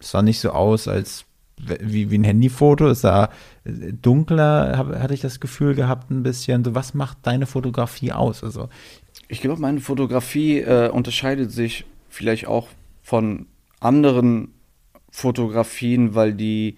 Es 0.00 0.10
sah 0.10 0.22
nicht 0.22 0.40
so 0.40 0.50
aus, 0.50 0.88
als 0.88 1.25
wie, 1.58 2.10
wie 2.10 2.18
ein 2.18 2.24
Handyfoto. 2.24 2.88
Es 2.88 3.00
sah 3.00 3.30
dunkler, 3.64 4.76
hab, 4.76 4.88
hatte 4.98 5.14
ich 5.14 5.20
das 5.20 5.40
Gefühl 5.40 5.74
gehabt, 5.74 6.10
ein 6.10 6.22
bisschen. 6.22 6.64
So, 6.64 6.74
was 6.74 6.94
macht 6.94 7.18
deine 7.22 7.46
Fotografie 7.46 8.12
aus? 8.12 8.44
Also, 8.44 8.68
ich 9.28 9.40
glaube, 9.40 9.60
meine 9.60 9.80
Fotografie 9.80 10.60
äh, 10.60 10.88
unterscheidet 10.88 11.50
sich 11.50 11.84
vielleicht 12.08 12.46
auch 12.46 12.68
von 13.02 13.46
anderen 13.80 14.48
Fotografien, 15.10 16.14
weil 16.14 16.34
die 16.34 16.76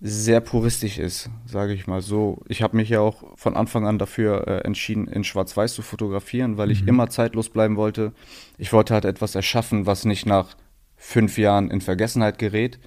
sehr 0.00 0.40
puristisch 0.40 0.98
ist, 0.98 1.28
sage 1.44 1.74
ich 1.74 1.88
mal 1.88 2.00
so. 2.00 2.40
Ich 2.46 2.62
habe 2.62 2.76
mich 2.76 2.88
ja 2.88 3.00
auch 3.00 3.36
von 3.36 3.56
Anfang 3.56 3.86
an 3.86 3.98
dafür 3.98 4.46
äh, 4.46 4.58
entschieden, 4.60 5.08
in 5.08 5.24
Schwarz-Weiß 5.24 5.74
zu 5.74 5.82
fotografieren, 5.82 6.56
weil 6.56 6.70
ich 6.70 6.86
immer 6.86 7.10
zeitlos 7.10 7.48
bleiben 7.48 7.76
wollte. 7.76 8.12
Ich 8.58 8.72
wollte 8.72 8.94
halt 8.94 9.04
etwas 9.04 9.34
erschaffen, 9.34 9.86
was 9.86 10.04
nicht 10.04 10.24
nach 10.24 10.56
fünf 10.96 11.36
Jahren 11.36 11.70
in 11.70 11.80
Vergessenheit 11.80 12.38
gerät. 12.38 12.78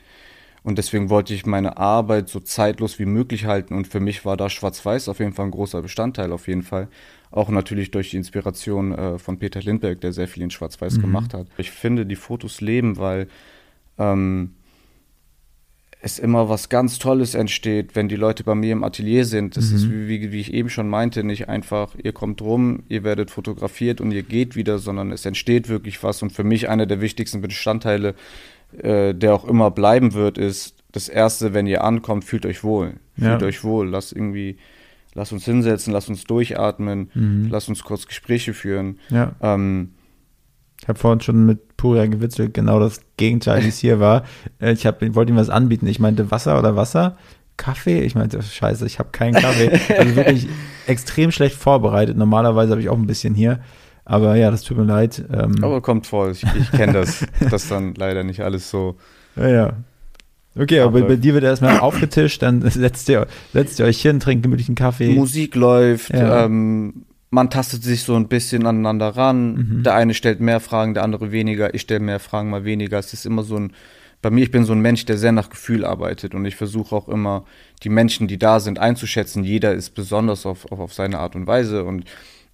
Und 0.64 0.78
deswegen 0.78 1.10
wollte 1.10 1.34
ich 1.34 1.46
meine 1.46 1.78
Arbeit 1.78 2.30
so 2.30 2.40
zeitlos 2.40 3.00
wie 3.00 3.06
möglich 3.06 3.46
halten. 3.46 3.74
Und 3.74 3.88
für 3.88 4.00
mich 4.00 4.26
war 4.26 4.38
da 4.38 4.50
Schwarz-Weiß 4.50 5.10
auf 5.10 5.20
jeden 5.20 5.34
Fall 5.34 5.46
ein 5.46 5.52
großer 5.52 5.82
Bestandteil, 5.82 6.32
auf 6.32 6.48
jeden 6.48 6.62
Fall. 6.62 6.88
Auch 7.32 7.50
natürlich 7.50 7.90
durch 7.90 8.12
die 8.12 8.18
Inspiration 8.18 8.92
äh, 8.92 9.18
von 9.18 9.40
Peter 9.40 9.60
Lindbergh, 9.60 10.00
der 10.00 10.14
sehr 10.14 10.28
viel 10.28 10.44
in 10.44 10.52
Schwarz-Weiß 10.52 11.00
gemacht 11.02 11.34
hat. 11.34 11.48
Ich 11.58 11.72
finde, 11.72 12.06
die 12.06 12.16
Fotos 12.16 12.62
leben, 12.62 12.98
weil 12.98 13.28
ähm, 13.98 14.52
es 16.02 16.20
immer 16.20 16.50
was 16.50 16.70
ganz 16.70 16.98
Tolles 16.98 17.36
entsteht, 17.36 17.96
wenn 17.96 18.08
die 18.08 18.16
Leute 18.16 18.44
bei 18.44 18.56
mir 18.56 18.72
im 18.72 18.84
Atelier 18.84 19.24
sind. 19.26 19.56
Das 19.56 19.72
ist, 19.72 19.90
wie, 19.90 20.08
wie, 20.08 20.32
wie 20.32 20.40
ich 20.40 20.52
eben 20.54 20.70
schon 20.70 20.90
meinte, 20.90 21.24
nicht 21.24 21.48
einfach, 21.48 21.96
ihr 22.02 22.12
kommt 22.12 22.42
rum, 22.42 22.84
ihr 22.90 23.04
werdet 23.04 23.30
fotografiert 23.30 24.02
und 24.02 24.12
ihr 24.12 24.24
geht 24.24 24.56
wieder, 24.56 24.80
sondern 24.80 25.12
es 25.12 25.26
entsteht 25.26 25.70
wirklich 25.70 26.02
was. 26.02 26.24
Und 26.24 26.32
für 26.32 26.44
mich 26.44 26.70
einer 26.70 26.88
der 26.88 27.02
wichtigsten 27.02 27.42
Bestandteile, 27.42 28.16
äh, 28.82 29.14
der 29.14 29.34
auch 29.34 29.46
immer 29.46 29.72
bleiben 29.72 30.14
wird, 30.14 30.38
ist 30.38 30.76
das 30.92 31.08
Erste, 31.10 31.54
wenn 31.54 31.68
ihr 31.68 31.84
ankommt, 31.84 32.26
fühlt 32.26 32.46
euch 32.46 32.64
wohl. 32.64 32.96
Fühlt 33.18 33.42
Ja. 33.42 33.48
euch 33.48 33.64
wohl. 33.64 33.88
Lasst 33.90 34.14
irgendwie, 34.14 34.58
lasst 35.14 35.32
uns 35.34 35.46
hinsetzen, 35.46 35.94
lasst 35.94 36.10
uns 36.10 36.24
durchatmen, 36.26 37.10
Mhm. 37.14 37.48
lasst 37.50 37.70
uns 37.70 37.84
kurz 37.84 38.08
Gespräche 38.08 38.54
führen. 38.54 39.00
Ja. 39.10 39.34
Ähm, 39.42 39.92
Ich 40.84 40.88
habe 40.88 40.98
vorhin 40.98 41.22
schon 41.22 41.46
mit 41.46 41.78
Puria 41.78 42.08
gewitzelt, 42.08 42.56
genau 42.56 42.80
das 42.80 43.02
Gegenteil, 43.16 43.64
wie 43.64 43.68
es 43.68 43.78
hier 43.78 44.00
war. 44.00 44.24
Äh, 44.60 44.72
Ich 44.74 44.86
hab, 44.88 45.00
wollte 45.16 45.32
ihm 45.32 45.38
was 45.38 45.50
anbieten. 45.52 45.86
Ich 45.86 46.00
meinte 46.00 46.32
Wasser 46.32 46.58
oder 46.58 46.76
Wasser? 46.76 47.18
Kaffee? 47.56 48.02
Ich 48.02 48.16
meinte, 48.16 48.42
scheiße, 48.42 48.88
ich 48.88 48.98
habe 48.98 49.10
keinen 49.12 49.36
Kaffee. 49.36 49.70
Also 49.96 50.16
wirklich 50.16 50.48
extrem 50.88 51.32
schlecht 51.32 51.56
vorbereitet. 51.56 52.18
Normalerweise 52.18 52.72
habe 52.72 52.82
ich 52.82 52.90
auch 52.90 52.98
ein 52.98 53.06
bisschen 53.06 53.36
hier. 53.36 53.60
Aber 54.12 54.36
ja, 54.36 54.52
das 54.52 54.64
tut 54.64 54.78
mir 54.78 54.84
leid. 54.84 55.24
Ähm, 55.32 55.64
aber 55.64 55.82
kommt 55.82 56.06
vor, 56.06 56.30
ich, 56.32 56.44
ich 56.60 56.72
kenne 56.72 56.94
das, 56.94 57.26
dass 57.50 57.70
dann 57.70 57.96
leider 57.96 58.24
nicht 58.24 58.42
alles 58.42 58.70
so 58.70 58.98
ja, 59.36 59.48
ja. 59.48 59.74
Okay, 60.58 60.82
aber 60.82 61.00
bei, 61.00 61.08
bei 61.08 61.16
dir 61.16 61.34
wird 61.34 61.46
erstmal 61.46 61.80
aufgetischt, 61.80 62.42
dann 62.42 62.62
setzt 62.70 63.08
ihr, 63.08 63.26
setzt 63.54 63.80
ihr 63.80 63.86
euch 63.86 64.02
hin, 64.02 64.20
trinkt 64.20 64.44
gemütlichen 64.44 64.76
Kaffee. 64.76 65.14
Musik 65.14 65.56
läuft, 65.56 66.10
Ja. 66.10 66.46
ähm, 66.46 67.06
man 67.30 67.50
tastet 67.50 67.84
sich 67.84 68.04
so 68.04 68.16
ein 68.16 68.28
bisschen 68.28 68.66
aneinander 68.66 69.16
ran. 69.16 69.54
Mhm. 69.54 69.84
Der 69.84 69.96
eine 69.96 70.14
stellt 70.14 70.42
mehr 70.42 70.60
Fragen, 70.60 70.94
der 70.94 71.04
andere 71.04 71.32
weniger. 71.32 71.74
Ich 71.74 71.84
stelle 71.84 72.02
mehr 72.02 72.20
Fragen, 72.20 72.50
mal 72.50 72.66
weniger. 72.66 73.00
Es 73.00 73.14
ist 73.14 73.26
immer 73.26 73.44
so 73.44 73.56
ein, 73.56 73.72
bei 74.22 74.30
mir, 74.30 74.44
ich 74.44 74.52
bin 74.52 74.66
so 74.66 74.74
ein 74.74 74.82
Mensch, 74.82 75.06
der 75.06 75.18
sehr 75.18 75.32
nach 75.32 75.50
Gefühl 75.50 75.86
arbeitet 75.86 76.36
und 76.36 76.44
ich 76.44 76.58
versuche 76.58 76.94
auch 76.94 77.08
immer, 77.08 77.46
die 77.84 77.90
Menschen, 77.90 78.28
die 78.28 78.38
da 78.38 78.60
sind, 78.60 78.80
einzuschätzen. 78.80 79.46
Jeder 79.46 79.74
ist 79.74 79.92
besonders 79.92 80.46
auf, 80.46 80.70
auf, 80.70 80.82
auf 80.82 80.94
seine 80.94 81.20
Art 81.20 81.38
und 81.38 81.48
Weise 81.48 81.86
und 81.86 82.04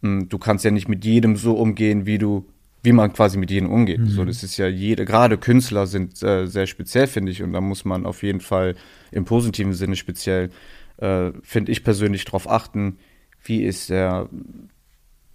du 0.01 0.37
kannst 0.37 0.65
ja 0.65 0.71
nicht 0.71 0.87
mit 0.87 1.05
jedem 1.05 1.35
so 1.35 1.53
umgehen, 1.53 2.05
wie 2.05 2.17
du 2.17 2.45
wie 2.83 2.93
man 2.93 3.11
quasi 3.11 3.37
mit 3.37 3.51
jedem 3.51 3.69
umgeht. 3.69 3.99
So, 4.07 4.23
das 4.23 4.43
ist 4.43 4.55
ja 4.55 4.67
jede, 4.67 5.03
gerade 5.03 5.37
Künstler 5.37 5.87
sind 5.87 6.21
äh, 6.23 6.45
sehr 6.45 6.67
speziell, 6.67 7.07
finde 7.07 7.31
ich, 7.31 7.43
und 7.43 7.51
da 7.51 7.59
muss 7.59 7.83
man 7.83 8.05
auf 8.05 8.23
jeden 8.23 8.39
Fall 8.39 8.75
im 9.11 9.25
positiven 9.25 9.73
Sinne 9.73 9.97
speziell, 9.97 10.51
äh, 10.97 11.31
finde 11.43 11.71
ich 11.71 11.83
persönlich, 11.83 12.23
darauf 12.23 12.49
achten, 12.49 12.97
wie 13.43 13.63
ist 13.63 13.89
der, 13.89 14.29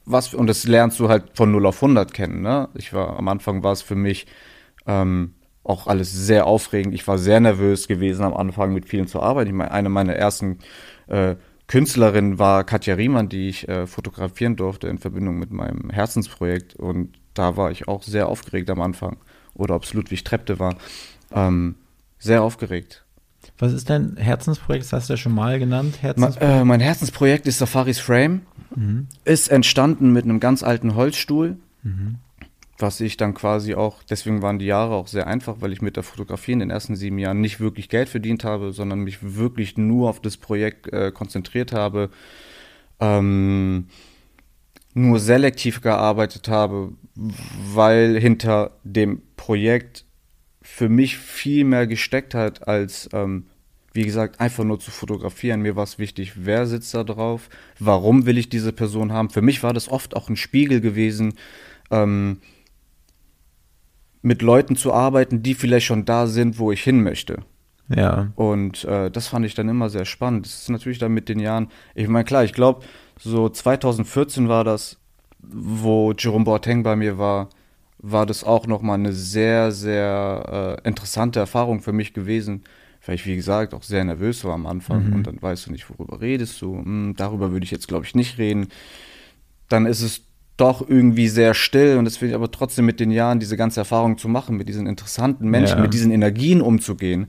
was, 0.06 0.32
und 0.32 0.46
das 0.46 0.66
lernst 0.66 0.98
du 0.98 1.08
halt 1.10 1.24
von 1.34 1.50
0 1.50 1.66
auf 1.66 1.82
100 1.82 2.14
kennen, 2.14 2.40
ne? 2.42 2.68
Ich 2.74 2.92
war, 2.92 3.18
am 3.18 3.28
Anfang 3.28 3.62
war 3.62 3.72
es 3.72 3.82
für 3.82 3.96
mich 3.96 4.26
ähm, 4.86 5.34
auch 5.64 5.86
alles 5.86 6.12
sehr 6.12 6.46
aufregend. 6.46 6.94
Ich 6.94 7.06
war 7.06 7.18
sehr 7.18 7.40
nervös 7.40 7.86
gewesen 7.86 8.24
am 8.24 8.34
Anfang 8.34 8.72
mit 8.72 8.88
vielen 8.88 9.06
zu 9.06 9.20
arbeiten. 9.20 9.50
Ich 9.50 9.56
meine, 9.56 9.70
eine 9.70 9.88
meiner 9.88 10.14
ersten 10.14 10.58
äh, 11.06 11.36
Künstlerinnen 11.66 12.38
war 12.38 12.64
Katja 12.64 12.94
Riemann, 12.94 13.28
die 13.28 13.48
ich 13.48 13.68
äh, 13.68 13.86
fotografieren 13.86 14.56
durfte 14.56 14.88
in 14.88 14.98
Verbindung 14.98 15.38
mit 15.38 15.52
meinem 15.52 15.90
Herzensprojekt. 15.90 16.74
Und 16.74 17.18
da 17.34 17.56
war 17.56 17.70
ich 17.70 17.88
auch 17.88 18.02
sehr 18.02 18.28
aufgeregt 18.28 18.68
am 18.70 18.80
Anfang. 18.80 19.16
Oder 19.54 19.74
ob 19.76 19.84
es 19.84 19.94
Ludwig 19.94 20.24
Trepte 20.24 20.58
war. 20.58 20.76
Ähm, 21.32 21.76
sehr 22.18 22.42
aufgeregt. 22.42 23.04
Was 23.58 23.72
ist 23.72 23.90
dein 23.90 24.16
Herzensprojekt? 24.16 24.84
Das 24.84 24.92
hast 24.92 25.08
du 25.08 25.14
ja 25.14 25.16
schon 25.16 25.34
mal 25.34 25.58
genannt. 25.58 25.96
Ma, 25.96 26.02
Herzensprojekt. 26.02 26.42
äh, 26.42 26.64
mein 26.64 26.80
Herzensprojekt 26.80 27.46
ist 27.46 27.58
Safaris 27.58 27.98
Frame. 27.98 28.42
Ist 29.24 29.48
entstanden 29.48 30.12
mit 30.12 30.24
einem 30.24 30.40
ganz 30.40 30.62
alten 30.62 30.94
Holzstuhl, 30.94 31.58
was 32.82 33.00
ich 33.00 33.16
dann 33.16 33.32
quasi 33.32 33.74
auch, 33.74 34.02
deswegen 34.02 34.42
waren 34.42 34.58
die 34.58 34.66
Jahre 34.66 34.94
auch 34.94 35.06
sehr 35.06 35.26
einfach, 35.26 35.56
weil 35.60 35.72
ich 35.72 35.80
mit 35.80 35.96
der 35.96 36.02
Fotografie 36.02 36.52
in 36.52 36.58
den 36.58 36.70
ersten 36.70 36.96
sieben 36.96 37.18
Jahren 37.18 37.40
nicht 37.40 37.60
wirklich 37.60 37.88
Geld 37.88 38.08
verdient 38.08 38.44
habe, 38.44 38.72
sondern 38.72 39.00
mich 39.00 39.18
wirklich 39.22 39.78
nur 39.78 40.10
auf 40.10 40.20
das 40.20 40.36
Projekt 40.36 40.92
äh, 40.92 41.12
konzentriert 41.12 41.72
habe, 41.72 42.10
ähm, 43.00 43.86
nur 44.92 45.18
selektiv 45.20 45.80
gearbeitet 45.80 46.48
habe, 46.48 46.92
weil 47.14 48.18
hinter 48.20 48.72
dem 48.84 49.22
Projekt 49.36 50.04
für 50.60 50.88
mich 50.88 51.16
viel 51.16 51.64
mehr 51.64 51.86
gesteckt 51.86 52.34
hat, 52.34 52.68
als, 52.68 53.08
ähm, 53.12 53.46
wie 53.94 54.04
gesagt, 54.04 54.40
einfach 54.40 54.64
nur 54.64 54.80
zu 54.80 54.90
fotografieren. 54.90 55.62
Mir 55.62 55.76
war 55.76 55.84
es 55.84 55.98
wichtig, 55.98 56.32
wer 56.36 56.66
sitzt 56.66 56.94
da 56.94 57.04
drauf, 57.04 57.48
warum 57.78 58.26
will 58.26 58.38
ich 58.38 58.48
diese 58.48 58.72
Person 58.72 59.12
haben. 59.12 59.30
Für 59.30 59.42
mich 59.42 59.62
war 59.62 59.72
das 59.72 59.88
oft 59.88 60.14
auch 60.16 60.28
ein 60.28 60.36
Spiegel 60.36 60.80
gewesen, 60.80 61.34
ähm, 61.90 62.38
mit 64.22 64.40
Leuten 64.40 64.76
zu 64.76 64.92
arbeiten, 64.92 65.42
die 65.42 65.54
vielleicht 65.54 65.86
schon 65.86 66.04
da 66.04 66.26
sind, 66.26 66.58
wo 66.58 66.72
ich 66.72 66.82
hin 66.82 67.02
möchte. 67.02 67.40
ja. 67.88 68.32
Und 68.36 68.84
äh, 68.84 69.10
das 69.10 69.28
fand 69.28 69.44
ich 69.44 69.54
dann 69.54 69.68
immer 69.68 69.90
sehr 69.90 70.04
spannend. 70.04 70.46
Das 70.46 70.62
ist 70.62 70.70
natürlich 70.70 70.98
dann 70.98 71.12
mit 71.12 71.28
den 71.28 71.40
Jahren, 71.40 71.68
ich 71.94 72.08
meine, 72.08 72.24
klar, 72.24 72.44
ich 72.44 72.52
glaube, 72.52 72.84
so 73.18 73.48
2014 73.48 74.48
war 74.48 74.64
das, 74.64 74.98
wo 75.38 76.12
Jerome 76.12 76.44
Boateng 76.44 76.84
bei 76.84 76.96
mir 76.96 77.18
war, 77.18 77.48
war 77.98 78.26
das 78.26 78.44
auch 78.44 78.66
nochmal 78.66 78.98
eine 78.98 79.12
sehr, 79.12 79.72
sehr 79.72 80.78
äh, 80.84 80.88
interessante 80.88 81.40
Erfahrung 81.40 81.80
für 81.80 81.92
mich 81.92 82.14
gewesen, 82.14 82.62
weil 83.04 83.16
ich, 83.16 83.26
wie 83.26 83.36
gesagt, 83.36 83.74
auch 83.74 83.82
sehr 83.82 84.04
nervös 84.04 84.44
war 84.44 84.54
am 84.54 84.66
Anfang 84.66 85.12
und 85.12 85.26
dann 85.26 85.42
weißt 85.42 85.66
du 85.66 85.72
nicht, 85.72 85.88
worüber 85.90 86.20
redest 86.20 86.60
du. 86.62 86.76
Hm, 86.76 87.14
darüber 87.16 87.50
würde 87.50 87.64
ich 87.64 87.70
jetzt, 87.70 87.88
glaube 87.88 88.04
ich, 88.04 88.14
nicht 88.14 88.38
reden. 88.38 88.68
Dann 89.68 89.86
ist 89.86 90.02
es 90.02 90.22
doch 90.62 90.88
irgendwie 90.88 91.28
sehr 91.28 91.54
still 91.54 91.96
und 91.98 92.04
das 92.04 92.16
finde 92.16 92.30
ich 92.32 92.36
aber 92.36 92.50
trotzdem 92.50 92.86
mit 92.86 93.00
den 93.00 93.10
Jahren 93.10 93.40
diese 93.40 93.56
ganze 93.56 93.80
Erfahrung 93.80 94.16
zu 94.16 94.28
machen, 94.28 94.56
mit 94.56 94.68
diesen 94.68 94.86
interessanten 94.86 95.48
Menschen, 95.48 95.78
Ja. 95.78 95.82
mit 95.82 95.92
diesen 95.92 96.12
Energien 96.12 96.60
umzugehen, 96.60 97.26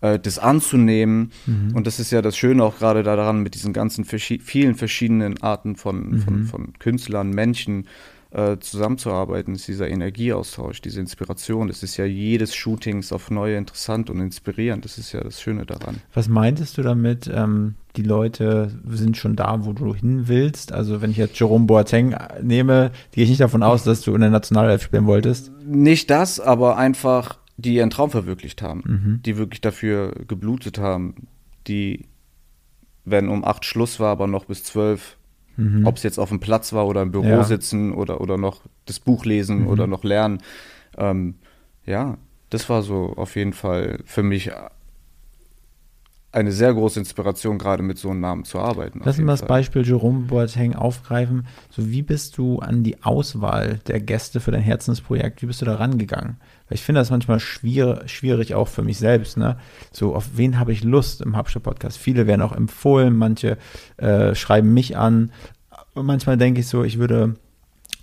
äh, 0.00 0.18
das 0.18 0.38
anzunehmen. 0.38 1.32
Und 1.74 1.86
das 1.86 1.98
ist 1.98 2.10
ja 2.12 2.22
das 2.22 2.36
Schöne 2.36 2.62
auch 2.62 2.78
gerade 2.78 3.02
daran, 3.02 3.42
mit 3.42 3.54
diesen 3.54 3.72
ganzen 3.72 4.04
verschi 4.04 4.38
vielen 4.38 4.74
verschiedenen 4.76 5.42
Arten 5.42 5.74
von, 5.76 6.18
von, 6.20 6.44
von 6.44 6.72
Künstlern, 6.78 7.30
Menschen 7.30 7.86
äh, 8.30 8.58
zusammenzuarbeiten, 8.58 9.54
ist 9.54 9.66
dieser 9.66 9.88
Energieaustausch, 9.88 10.80
diese 10.82 11.00
Inspiration. 11.00 11.68
Das 11.68 11.82
ist 11.82 11.96
ja 11.96 12.04
jedes 12.04 12.54
Shootings 12.54 13.12
auf 13.12 13.30
neue 13.30 13.56
interessant 13.56 14.10
und 14.10 14.20
inspirierend. 14.20 14.84
Das 14.84 14.98
ist 14.98 15.12
ja 15.12 15.22
das 15.22 15.40
Schöne 15.40 15.64
daran. 15.66 15.96
Was 16.14 16.28
meintest 16.28 16.76
du 16.78 16.82
damit, 16.82 17.30
ähm, 17.34 17.74
die 17.96 18.02
Leute 18.02 18.70
sind 18.88 19.16
schon 19.16 19.36
da, 19.36 19.64
wo 19.64 19.72
du 19.72 19.94
hin 19.94 20.28
willst? 20.28 20.72
Also 20.72 21.00
wenn 21.00 21.10
ich 21.10 21.16
jetzt 21.16 21.38
Jerome 21.38 21.66
Boateng 21.66 22.14
nehme, 22.42 22.90
gehe 23.12 23.24
ich 23.24 23.30
nicht 23.30 23.40
davon 23.40 23.62
aus, 23.62 23.84
dass 23.84 24.02
du 24.02 24.14
in 24.14 24.20
der 24.20 24.30
Nationalelf 24.30 24.82
spielen 24.82 25.06
wolltest. 25.06 25.50
Nicht 25.64 26.10
das, 26.10 26.38
aber 26.40 26.76
einfach, 26.76 27.38
die 27.56 27.74
ihren 27.76 27.90
Traum 27.90 28.10
verwirklicht 28.10 28.62
haben, 28.62 29.20
die 29.24 29.36
wirklich 29.38 29.60
dafür 29.60 30.12
geblutet 30.28 30.78
haben, 30.78 31.14
die, 31.66 32.04
wenn 33.04 33.28
um 33.28 33.44
acht 33.44 33.64
Schluss 33.64 33.98
war, 34.00 34.10
aber 34.12 34.26
noch 34.26 34.44
bis 34.44 34.62
zwölf, 34.64 35.16
ob 35.84 35.96
es 35.96 36.02
jetzt 36.02 36.18
auf 36.18 36.28
dem 36.28 36.38
Platz 36.40 36.74
war 36.74 36.86
oder 36.86 37.00
im 37.00 37.12
Büro 37.12 37.24
Ja. 37.24 37.42
sitzen 37.44 37.92
oder, 37.92 38.20
oder 38.20 38.36
noch 38.36 38.60
das 38.84 39.00
Buch 39.00 39.24
lesen 39.24 39.66
oder 39.66 39.86
noch 39.86 40.04
lernen. 40.04 40.38
Ähm, 40.98 41.36
ja, 41.86 42.18
das 42.50 42.68
war 42.68 42.82
so 42.82 43.14
auf 43.16 43.36
jeden 43.36 43.54
Fall 43.54 44.00
für 44.04 44.22
mich 44.22 44.50
eine 46.36 46.52
sehr 46.52 46.74
große 46.74 47.00
Inspiration, 47.00 47.58
gerade 47.58 47.82
mit 47.82 47.98
so 47.98 48.10
einem 48.10 48.20
Namen 48.20 48.44
zu 48.44 48.58
arbeiten. 48.58 49.00
Lass 49.04 49.18
uns 49.18 49.26
das 49.26 49.40
Fall. 49.40 49.48
Beispiel 49.48 49.86
Jerome 49.86 50.26
Boateng 50.26 50.74
aufgreifen. 50.74 51.46
So, 51.70 51.90
wie 51.90 52.02
bist 52.02 52.36
du 52.36 52.58
an 52.58 52.82
die 52.82 53.02
Auswahl 53.02 53.80
der 53.86 54.00
Gäste 54.00 54.40
für 54.40 54.50
dein 54.50 54.60
Herzensprojekt, 54.60 55.40
wie 55.40 55.46
bist 55.46 55.62
du 55.62 55.64
da 55.64 55.76
rangegangen? 55.76 56.36
Weil 56.68 56.76
ich 56.76 56.82
finde 56.82 57.00
das 57.00 57.10
manchmal 57.10 57.40
schwier 57.40 58.02
schwierig, 58.04 58.54
auch 58.54 58.68
für 58.68 58.82
mich 58.82 58.98
selbst, 58.98 59.38
ne? 59.38 59.56
So, 59.92 60.14
auf 60.14 60.36
wen 60.36 60.58
habe 60.58 60.72
ich 60.72 60.84
Lust 60.84 61.22
im 61.22 61.36
Hauptstadt-Podcast? 61.36 61.96
Viele 61.96 62.26
werden 62.26 62.42
auch 62.42 62.52
empfohlen, 62.52 63.16
manche 63.16 63.56
äh, 63.96 64.34
schreiben 64.34 64.74
mich 64.74 64.96
an. 64.96 65.32
Und 65.94 66.04
manchmal 66.04 66.36
denke 66.36 66.60
ich 66.60 66.68
so, 66.68 66.84
ich 66.84 66.98
würde 66.98 67.36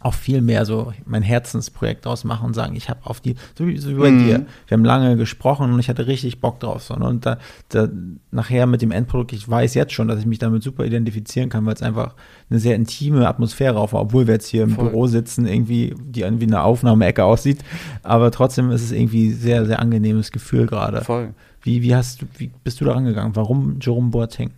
auch 0.04 0.14
viel 0.14 0.42
mehr 0.42 0.66
so 0.66 0.94
mein 1.06 1.24
Herzensprojekt 1.24 2.06
draus 2.06 2.24
machen 2.24 2.48
und 2.48 2.54
sagen, 2.54 2.76
ich 2.76 2.90
habe 2.90 3.00
auf 3.06 3.20
die, 3.22 3.36
so 3.58 3.68
wie, 3.68 3.78
so 3.78 3.90
wie 3.90 3.96
bei 4.00 4.12
Mhm. 4.12 4.20
dir, 4.20 4.46
wir 4.68 4.76
haben 4.78 4.86
lange 4.86 5.16
gesprochen 5.18 5.72
und 5.74 5.80
ich 5.80 5.90
hatte 5.90 6.08
richtig 6.08 6.40
Bock 6.42 6.60
drauf. 6.60 6.84
So, 6.84 6.96
ne? 6.96 7.06
und 7.08 7.26
da, 7.26 7.38
da 7.70 7.88
nachher 8.32 8.66
mit 8.68 8.82
dem 8.82 8.92
Endprodukt, 8.92 9.34
ich 9.34 9.48
weiß 9.50 9.74
jetzt 9.76 9.94
schon, 9.94 10.08
dass 10.08 10.20
ich 10.20 10.26
mich 10.26 10.40
damit 10.40 10.62
super 10.64 10.86
identifizieren 10.86 11.50
kann, 11.50 11.66
weil 11.66 11.74
es 11.74 11.82
einfach 11.82 12.16
eine 12.50 12.60
sehr 12.60 12.76
intime 12.76 13.28
Atmosphäre 13.28 13.80
auf 13.80 13.94
war, 13.94 14.02
obwohl 14.02 14.28
wir 14.28 14.34
jetzt 14.34 14.48
hier 14.48 14.64
im 14.64 14.72
Voll. 14.72 14.90
Büro 14.90 15.08
sitzen, 15.08 15.46
irgendwie, 15.48 15.96
die 16.00 16.22
irgendwie 16.22 16.48
eine 16.48 16.62
Aufnahmeecke 16.64 17.24
aussieht. 17.24 17.60
Aber 18.04 18.30
trotzdem 18.32 18.70
ist 18.72 18.84
es 18.84 18.92
irgendwie 18.92 19.32
sehr, 19.32 19.66
sehr 19.66 19.80
angenehmes 19.80 20.32
Gefühl 20.32 20.68
gerade. 20.68 21.02
Voll. 21.02 21.34
Wie, 21.62 21.82
wie 21.82 21.96
hast 21.96 22.22
du, 22.22 22.26
wie 22.38 22.52
bist 22.64 22.82
du 22.82 22.86
da 22.86 22.92
rangegangen? 22.94 23.36
Warum 23.38 23.78
Jerome 23.80 24.10
Boateng? 24.10 24.52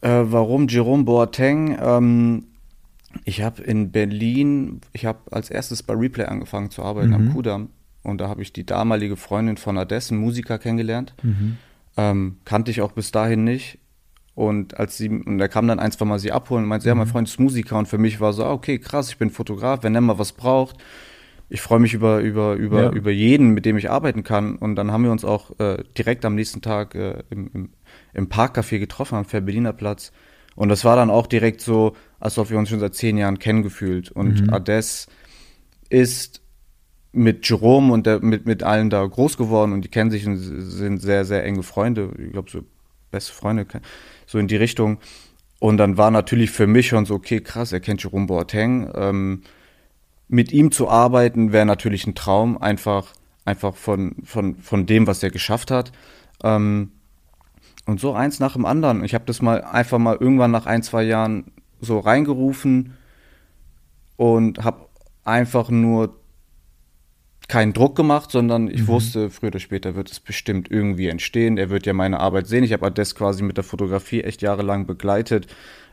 Äh, 0.00 0.22
warum 0.24 0.66
Jerome 0.66 1.04
Boateng? 1.04 1.78
Ähm, 1.80 2.44
ich 3.24 3.42
habe 3.42 3.62
in 3.62 3.92
Berlin, 3.92 4.80
ich 4.92 5.04
habe 5.06 5.18
als 5.30 5.50
erstes 5.50 5.82
bei 5.82 5.94
Replay 5.94 6.24
angefangen 6.24 6.70
zu 6.70 6.82
arbeiten 6.82 7.14
am 7.14 7.32
Kudamm. 7.32 7.70
Und 8.02 8.20
da 8.20 8.28
habe 8.28 8.42
ich 8.42 8.52
die 8.52 8.66
damalige 8.66 9.16
Freundin 9.16 9.56
von 9.56 9.78
Adessen, 9.78 10.18
Musiker, 10.18 10.58
kennengelernt. 10.58 11.14
Ähm, 11.96 12.36
kannte 12.44 12.70
ich 12.70 12.80
auch 12.80 12.92
bis 12.92 13.12
dahin 13.12 13.44
nicht. 13.44 13.78
Und 14.34 14.78
als 14.80 14.96
sie, 14.96 15.08
und 15.10 15.38
er 15.40 15.48
kam 15.48 15.68
dann 15.68 15.78
ein, 15.78 15.92
zwei 15.92 16.06
Mal 16.06 16.18
sie 16.18 16.32
abholen 16.32 16.64
und 16.64 16.68
meinte, 16.68 16.88
ja, 16.88 16.94
mein 16.94 17.06
Freund 17.06 17.28
ist 17.28 17.38
Musiker. 17.38 17.78
Und 17.78 17.86
für 17.86 17.98
mich 17.98 18.18
war 18.18 18.32
so, 18.32 18.44
ah, 18.44 18.52
okay, 18.52 18.78
krass, 18.78 19.10
ich 19.10 19.18
bin 19.18 19.30
Fotograf, 19.30 19.82
wenn 19.82 19.94
er 19.94 20.00
mal 20.00 20.18
was 20.18 20.32
braucht. 20.32 20.76
Ich 21.50 21.60
freue 21.60 21.80
mich 21.80 21.92
über, 21.92 22.20
über, 22.20 22.54
über, 22.54 22.84
Ja. 22.84 22.90
über 22.92 23.10
jeden, 23.10 23.50
mit 23.50 23.66
dem 23.66 23.76
ich 23.76 23.90
arbeiten 23.90 24.22
kann. 24.24 24.56
Und 24.56 24.74
dann 24.76 24.90
haben 24.90 25.04
wir 25.04 25.12
uns 25.12 25.24
auch 25.24 25.58
äh, 25.60 25.84
direkt 25.98 26.24
am 26.24 26.34
nächsten 26.34 26.62
Tag 26.62 26.94
äh, 26.94 27.22
im, 27.28 27.50
im, 27.52 27.68
im 28.14 28.28
Parkcafé 28.28 28.78
getroffen 28.78 29.16
am 29.16 29.26
Berliner 29.26 29.74
Platz. 29.74 30.12
Und 30.54 30.68
das 30.68 30.84
war 30.84 30.96
dann 30.96 31.10
auch 31.10 31.26
direkt 31.26 31.60
so, 31.60 31.96
als 32.20 32.38
ob 32.38 32.50
wir 32.50 32.58
uns 32.58 32.68
schon 32.68 32.80
seit 32.80 32.94
zehn 32.94 33.16
Jahren 33.16 33.38
kennen 33.38 33.62
gefühlt. 33.62 34.10
Und 34.10 34.52
Ades 34.52 35.06
ist 35.88 36.42
mit 37.12 37.46
Jerome 37.46 37.92
und 37.92 38.06
der, 38.06 38.20
mit, 38.20 38.46
mit 38.46 38.62
allen 38.62 38.90
da 38.90 39.04
groß 39.04 39.36
geworden 39.36 39.72
und 39.72 39.82
die 39.82 39.88
kennen 39.88 40.10
sich 40.10 40.26
und 40.26 40.38
sind 40.38 40.98
sehr, 41.00 41.24
sehr 41.24 41.44
enge 41.44 41.62
Freunde. 41.62 42.10
Ich 42.18 42.32
glaube, 42.32 42.50
so 42.50 42.60
beste 43.10 43.32
Freunde, 43.32 43.66
so 44.26 44.38
in 44.38 44.48
die 44.48 44.56
Richtung. 44.56 44.98
Und 45.58 45.76
dann 45.76 45.96
war 45.96 46.10
natürlich 46.10 46.50
für 46.50 46.66
mich 46.66 46.88
schon 46.88 47.06
so, 47.06 47.14
okay, 47.14 47.40
krass, 47.40 47.72
er 47.72 47.80
kennt 47.80 48.02
Jerome 48.02 48.26
Boateng. 48.26 48.90
Ähm, 48.94 49.42
mit 50.26 50.52
ihm 50.52 50.72
zu 50.72 50.88
arbeiten 50.88 51.52
wäre 51.52 51.66
natürlich 51.66 52.06
ein 52.06 52.14
Traum, 52.14 52.58
einfach, 52.58 53.12
einfach 53.44 53.76
von, 53.76 54.16
von, 54.24 54.56
von 54.56 54.86
dem, 54.86 55.06
was 55.06 55.22
er 55.22 55.30
geschafft 55.30 55.70
hat. 55.70 55.92
Ähm, 56.42 56.90
und 57.86 58.00
so 58.00 58.12
eins 58.12 58.40
nach 58.40 58.54
dem 58.54 58.64
anderen. 58.64 59.04
Ich 59.04 59.14
habe 59.14 59.24
das 59.24 59.42
mal 59.42 59.62
einfach 59.62 59.98
mal 59.98 60.16
irgendwann 60.18 60.50
nach 60.50 60.66
ein, 60.66 60.82
zwei 60.82 61.02
Jahren 61.02 61.52
so 61.80 61.98
reingerufen 61.98 62.94
und 64.16 64.64
habe 64.64 64.86
einfach 65.24 65.70
nur 65.70 66.16
keinen 67.48 67.72
Druck 67.72 67.96
gemacht, 67.96 68.30
sondern 68.30 68.68
ich 68.68 68.86
wusste, 68.86 69.28
früher 69.28 69.48
oder 69.48 69.58
später 69.58 69.94
wird 69.94 70.10
es 70.10 70.20
bestimmt 70.20 70.70
irgendwie 70.70 71.08
entstehen. 71.08 71.58
Er 71.58 71.70
wird 71.70 71.86
ja 71.86 71.92
meine 71.92 72.20
Arbeit 72.20 72.46
sehen. 72.46 72.64
Ich 72.64 72.72
habe 72.72 72.90
das 72.90 73.14
quasi 73.14 73.42
mit 73.42 73.56
der 73.56 73.64
Fotografie 73.64 74.22
echt 74.22 74.42
jahrelang 74.42 74.86
begleitet. 74.86 75.48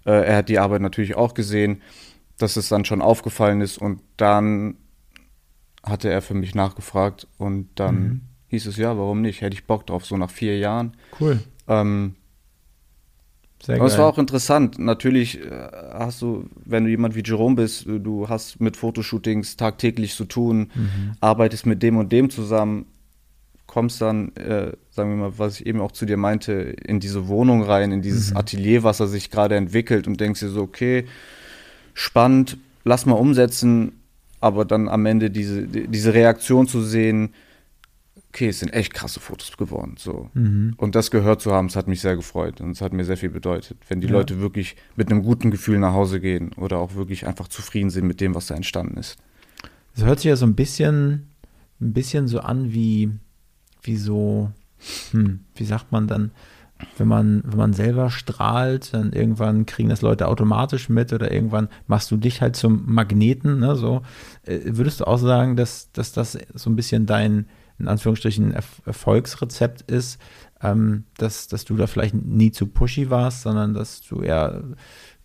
Äh, 0.05 0.25
er 0.25 0.37
hat 0.37 0.49
die 0.49 0.59
Arbeit 0.59 0.81
natürlich 0.81 1.15
auch 1.15 1.33
gesehen, 1.33 1.81
dass 2.37 2.55
es 2.55 2.69
dann 2.69 2.85
schon 2.85 3.01
aufgefallen 3.01 3.61
ist 3.61 3.77
und 3.77 4.01
dann 4.15 4.77
hatte 5.83 6.09
er 6.09 6.21
für 6.21 6.33
mich 6.33 6.55
nachgefragt 6.55 7.27
und 7.37 7.69
dann 7.75 8.21
hieß 8.47 8.65
es 8.65 8.77
ja, 8.77 8.97
warum 8.97 9.21
nicht? 9.21 9.41
Hätte 9.41 9.55
ich 9.55 9.65
Bock 9.65 9.85
drauf, 9.85 10.05
so 10.05 10.17
nach 10.17 10.31
vier 10.31 10.57
Jahren. 10.57 10.95
Cool. 11.19 11.39
Ähm, 11.69 12.15
Sehr 13.63 13.75
aber 13.75 13.85
geil. 13.85 13.93
es 13.93 13.97
war 13.97 14.07
auch 14.07 14.17
interessant. 14.17 14.79
Natürlich 14.79 15.39
äh, 15.39 15.49
hast 15.93 16.21
du, 16.21 16.45
wenn 16.65 16.83
du 16.85 16.89
jemand 16.89 17.15
wie 17.15 17.23
Jerome 17.25 17.55
bist, 17.55 17.85
du- 17.85 17.99
du 17.99 18.27
hast 18.29 18.59
mit 18.59 18.75
Fotoshootings 18.77 19.55
tagtäglich 19.57 20.15
zu 20.15 20.25
tun, 20.25 20.69
arbeitest 21.21 21.65
mit 21.65 21.83
dem 21.83 21.97
und 21.97 22.11
dem 22.11 22.29
zusammen, 22.29 22.85
kommst 23.67 24.01
dann, 24.01 24.35
äh, 24.35 24.71
sagen 24.89 25.11
wir 25.11 25.17
mal, 25.29 25.33
was 25.37 25.59
ich 25.59 25.67
eben 25.67 25.79
auch 25.81 25.91
zu 25.91 26.05
dir 26.07 26.17
meinte, 26.17 26.53
in 26.53 26.99
diese 26.99 27.27
Wohnung 27.27 27.61
rein, 27.63 27.91
in 27.91 28.01
dieses 28.01 28.35
Atelier, 28.35 28.81
was 28.83 28.99
er 28.99 29.07
sich 29.07 29.29
gerade 29.29 29.55
entwickelt 29.55 30.07
und 30.07 30.19
denkst 30.19 30.39
dir 30.39 30.49
so, 30.49 30.61
okay, 30.63 31.05
spannend, 31.93 32.57
lass 32.83 33.05
mal 33.05 33.13
umsetzen, 33.15 33.91
aber 34.39 34.65
dann 34.65 34.87
am 34.87 35.05
Ende 35.05 35.29
diese, 35.29 35.67
die- 35.67 35.87
diese 35.87 36.13
Reaktion 36.13 36.67
zu 36.67 36.81
sehen, 36.81 37.33
okay, 38.29 38.49
es 38.49 38.59
sind 38.59 38.69
echt 38.73 38.93
krasse 38.93 39.19
Fotos 39.19 39.57
geworden. 39.57 39.95
So. 39.97 40.29
Und 40.33 40.95
das 40.95 41.11
gehört 41.11 41.41
zu 41.41 41.51
haben, 41.51 41.67
es 41.67 41.75
hat 41.75 41.87
mich 41.87 42.01
sehr 42.01 42.15
gefreut 42.15 42.61
und 42.61 42.71
es 42.71 42.81
hat 42.81 42.93
mir 42.93 43.03
sehr 43.05 43.17
viel 43.17 43.29
bedeutet. 43.29 43.77
Wenn 43.87 44.01
die 44.01 44.07
Ja. 44.07 44.13
Leute 44.13 44.39
wirklich 44.39 44.75
mit 44.95 45.11
einem 45.11 45.23
guten 45.23 45.51
Gefühl 45.51 45.79
nach 45.79 45.93
Hause 45.93 46.19
gehen 46.19 46.53
oder 46.53 46.77
auch 46.77 46.95
wirklich 46.95 47.25
einfach 47.25 47.47
zufrieden 47.47 47.89
sind 47.89 48.05
mit 48.07 48.21
dem, 48.21 48.35
was 48.35 48.47
da 48.47 48.55
entstanden 48.55 48.97
ist. 48.97 49.17
Das 49.95 50.05
hört 50.05 50.19
sich 50.19 50.29
ja 50.29 50.35
so 50.35 50.45
ein 50.45 50.55
bisschen, 50.55 51.27
ein 51.81 51.93
bisschen 51.93 52.27
so 52.27 52.39
an 52.39 52.71
wie, 52.71 53.11
wie 53.81 53.97
so, 53.97 54.51
hm, 55.11 55.41
wie 55.55 55.65
sagt 55.65 55.91
man 55.91 56.07
dann, 56.07 56.31
wenn 56.97 57.07
man, 57.09 57.43
wenn 57.45 57.57
man 57.57 57.73
selber 57.73 58.09
strahlt, 58.09 58.93
dann 58.93 59.11
irgendwann 59.11 59.65
kriegen 59.65 59.89
das 59.89 60.01
Leute 60.01 60.27
automatisch 60.29 60.87
mit 60.87 61.11
oder 61.11 61.29
irgendwann 61.31 61.67
machst 61.87 62.09
du 62.11 62.15
dich 62.15 62.41
halt 62.41 62.55
zum 62.55 62.83
Magneten, 62.85 63.59
ne, 63.59 63.75
so. 63.75 64.01
Äh, 64.45 64.59
Würdest 64.63 65.01
du 65.01 65.05
auch 65.07 65.17
sagen, 65.17 65.57
dass, 65.57 65.91
dass 65.91 66.13
das 66.13 66.37
so 66.53 66.69
ein 66.69 66.77
bisschen 66.77 67.05
dein, 67.05 67.47
in 67.79 67.87
Anführungsstrichen, 67.87 68.51
Erf 68.51 68.81
Erfolgsrezept 68.85 69.89
ist, 69.89 70.19
ähm, 70.61 71.05
dass, 71.17 71.47
dass 71.47 71.65
du 71.65 71.75
da 71.75 71.87
vielleicht 71.87 72.15
nie 72.15 72.51
zu 72.51 72.67
pushy 72.67 73.09
warst, 73.09 73.43
sondern 73.43 73.73
dass 73.73 74.01
du 74.01 74.21
eher, 74.21 74.63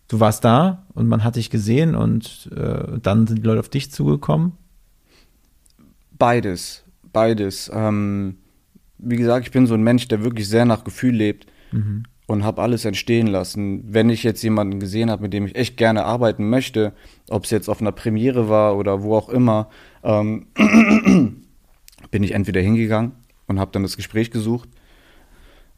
du 0.09 0.21
warst 0.21 0.45
da 0.45 0.87
und 0.95 1.09
man 1.09 1.25
hat 1.25 1.37
dich 1.37 1.51
gesehen 1.51 1.95
und 1.95 2.51
äh, 2.55 2.99
dann 3.01 3.27
sind 3.27 3.38
die 3.38 3.47
Leute 3.47 3.61
auf 3.61 3.69
dich 3.69 3.90
zugekommen? 3.90 4.53
Beides, 6.12 6.85
beides. 7.12 7.71
Ähm, 7.75 8.37
wie 8.99 9.17
gesagt, 9.17 9.47
ich 9.47 9.53
bin 9.53 9.67
so 9.67 9.75
ein 9.75 9.83
Mensch, 9.83 10.09
der 10.09 10.23
wirklich 10.23 10.49
sehr 10.49 10.64
nach 10.64 10.85
Gefühl 10.85 11.14
lebt 11.14 11.47
und 12.27 12.45
habe 12.45 12.62
alles 12.62 12.85
entstehen 12.85 13.27
lassen. 13.27 13.83
Wenn 13.93 14.09
ich 14.09 14.23
jetzt 14.23 14.43
jemanden 14.43 14.81
gesehen 14.81 15.11
habe, 15.11 15.23
mit 15.23 15.33
dem 15.33 15.47
ich 15.47 15.57
echt 15.57 15.77
gerne 15.77 16.05
arbeiten 16.05 16.49
möchte, 16.49 16.93
ob 17.29 17.45
es 17.45 17.51
jetzt 17.51 17.69
auf 17.69 17.81
einer 17.81 17.93
Premiere 17.93 18.49
war 18.49 18.77
oder 18.77 19.03
wo 19.03 19.17
auch 19.17 19.29
immer, 19.29 19.69
ähm, 20.03 20.47
bin 22.14 22.22
ich 22.22 22.31
entweder 22.31 22.61
hingegangen 22.61 23.11
und 23.48 23.59
habe 23.59 23.72
dann 23.72 23.83
das 23.83 23.96
Gespräch 23.96 24.31
gesucht. 24.31 24.68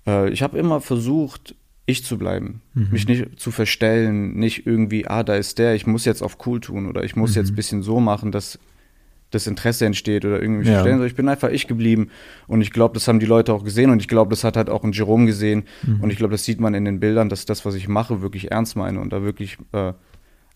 Äh, 0.06 0.28
ich 0.28 0.42
habe 0.42 0.58
immer 0.58 0.82
versucht, 0.82 1.54
ich 1.86 2.04
zu 2.04 2.18
bleiben, 2.18 2.60
mich 2.74 3.08
nicht 3.08 3.40
zu 3.40 3.50
verstellen, 3.50 4.34
nicht 4.34 4.66
irgendwie, 4.66 5.06
ah, 5.06 5.22
da 5.22 5.34
ist 5.34 5.58
der, 5.58 5.74
ich 5.74 5.86
muss 5.86 6.04
jetzt 6.04 6.20
auf 6.20 6.36
cool 6.46 6.60
tun 6.60 6.88
oder 6.90 7.04
ich 7.04 7.16
muss 7.16 7.34
jetzt 7.36 7.52
ein 7.52 7.54
bisschen 7.56 7.82
so 7.82 8.00
machen, 8.00 8.32
dass 8.32 8.58
das 9.30 9.46
Interesse 9.46 9.86
entsteht 9.86 10.26
oder 10.26 10.42
irgendwie 10.42 10.66
Ja. 10.68 10.74
verstellen. 10.74 11.02
Ich 11.06 11.14
bin 11.14 11.26
einfach 11.26 11.48
ich 11.48 11.66
geblieben 11.68 12.10
und 12.48 12.60
ich 12.60 12.70
glaube, 12.70 12.92
das 12.92 13.08
haben 13.08 13.18
die 13.18 13.24
Leute 13.24 13.54
auch 13.54 13.64
gesehen 13.64 13.88
und 13.90 14.00
ich 14.00 14.08
glaube, 14.08 14.28
das 14.28 14.44
hat 14.44 14.58
halt 14.58 14.68
auch 14.68 14.84
ein 14.84 14.92
Jerome 14.92 15.24
gesehen 15.24 15.64
und 16.02 16.10
ich 16.10 16.18
glaube, 16.18 16.32
das 16.32 16.44
sieht 16.44 16.60
man 16.60 16.74
in 16.74 16.84
den 16.84 17.00
Bildern, 17.00 17.30
dass 17.30 17.46
das, 17.46 17.64
was 17.64 17.74
ich 17.76 17.88
mache, 17.88 18.20
wirklich 18.20 18.50
ernst 18.50 18.76
meine 18.76 19.00
und 19.00 19.10
da 19.10 19.22
wirklich 19.22 19.56
äh, 19.72 19.94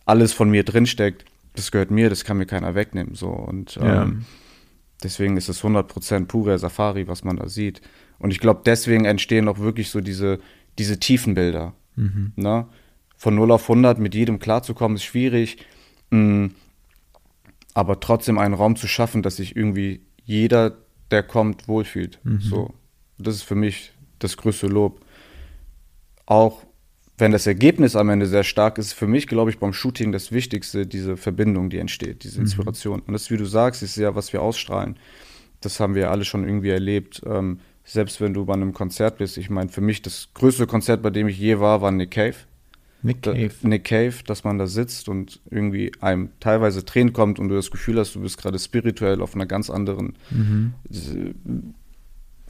alles 0.05 0.35
von 0.35 0.51
mir 0.51 0.63
drinsteckt. 0.63 1.25
Das 1.55 1.71
gehört 1.73 1.91
mir, 1.91 2.11
das 2.11 2.25
kann 2.25 2.37
mir 2.37 2.47
keiner 2.47 2.75
wegnehmen. 2.75 3.15
So 3.15 3.29
und 3.29 3.79
ähm, 3.81 3.87
Ja. 3.87 4.13
Deswegen 5.03 5.37
ist 5.37 5.49
es 5.49 5.63
100% 5.63 6.27
pure 6.27 6.59
Safari, 6.59 7.09
was 7.09 7.25
man 7.25 7.37
da 7.37 7.49
sieht. 7.49 7.81
Und 8.19 8.31
ich 8.31 8.41
glaube, 8.41 8.63
deswegen 8.65 9.05
entstehen 9.05 9.49
auch 9.49 9.59
wirklich 9.59 9.91
so 9.91 10.01
diese, 10.01 10.41
diese 10.79 11.01
tiefen 11.01 11.35
Bilder. 11.35 11.75
Ne? 12.37 12.67
Von 13.17 13.35
0 13.35 13.51
auf 13.53 13.63
100 13.63 13.99
mit 13.99 14.15
jedem 14.15 14.39
klarzukommen, 14.39 14.97
ist 14.97 15.05
schwierig. 15.05 15.59
Mm, 16.11 16.49
aber 17.75 18.01
trotzdem 18.01 18.39
einen 18.39 18.55
Raum 18.55 18.77
zu 18.77 18.89
schaffen, 18.89 19.23
dass 19.23 19.37
sich 19.37 19.57
irgendwie 19.57 20.01
jeder, 20.25 20.77
der 21.11 21.23
kommt, 21.23 21.69
wohlfühlt. 21.69 22.19
So. 22.41 22.75
Das 23.19 23.35
ist 23.37 23.43
für 23.43 23.55
mich 23.55 23.93
das 24.19 24.37
größte 24.37 24.67
Lob. 24.67 25.05
Auch 26.27 26.65
wenn 27.21 27.33
das 27.33 27.47
Ergebnis 27.47 27.97
am 27.97 28.09
Ende 28.09 28.27
sehr 28.27 28.45
stark 28.45 28.79
ist, 28.79 28.93
für 28.93 29.07
mich, 29.07 29.27
glaube 29.27 29.51
ich, 29.51 29.59
beim 29.59 29.73
Shooting 29.73 30.13
das 30.13 30.33
Wichtigste, 30.33 30.87
diese 30.87 31.17
Verbindung, 31.17 31.71
die 31.71 31.79
entsteht, 31.79 32.25
diese 32.25 32.41
Inspiration. 32.41 33.01
Und 33.01 33.13
das, 33.13 33.31
wie 33.31 33.37
du 33.37 33.45
sagst, 33.45 33.83
ist 33.83 33.97
ja, 33.97 34.15
was 34.15 34.33
wir 34.33 34.43
ausstrahlen. 34.43 34.97
Das 35.61 35.79
haben 35.81 35.95
wir 35.95 36.11
alle 36.11 36.25
schon 36.25 36.45
irgendwie 36.45 36.71
erlebt. 36.71 37.23
Ähm, 37.27 37.61
selbst 37.85 38.21
wenn 38.21 38.33
du 38.35 38.45
bei 38.45 38.55
einem 38.55 38.73
Konzert 38.73 39.19
bist. 39.19 39.37
Ich 39.39 39.51
meine, 39.51 39.69
für 39.69 39.81
mich 39.81 40.01
das 40.03 40.29
größte 40.35 40.67
Konzert, 40.67 41.03
bei 41.03 41.11
dem 41.11 41.29
ich 41.29 41.39
je 41.39 41.59
war, 41.61 41.81
war 41.83 41.91
Nick 41.91 42.13
Cave. 42.13 42.35
Nick 43.03 43.23
Da- 43.23 43.33
Cave. 43.33 43.51
Nick 43.63 43.85
Cave, 43.85 44.15
dass 44.27 44.45
man 44.45 44.59
da 44.59 44.67
sitzt 44.67 45.09
und 45.09 45.41
irgendwie 45.51 45.91
einem 46.01 46.31
teilweise 46.41 46.85
Tränen 46.85 47.13
kommt 47.13 47.39
und 47.39 47.49
du 47.49 47.55
das 47.55 47.71
Gefühl 47.71 47.99
hast, 47.99 48.15
du 48.15 48.21
bist 48.21 48.39
gerade 48.39 48.59
spirituell 48.59 49.21
auf 49.23 49.35
einer 49.35 49.47
ganz 49.47 49.71
anderen. 49.71 50.17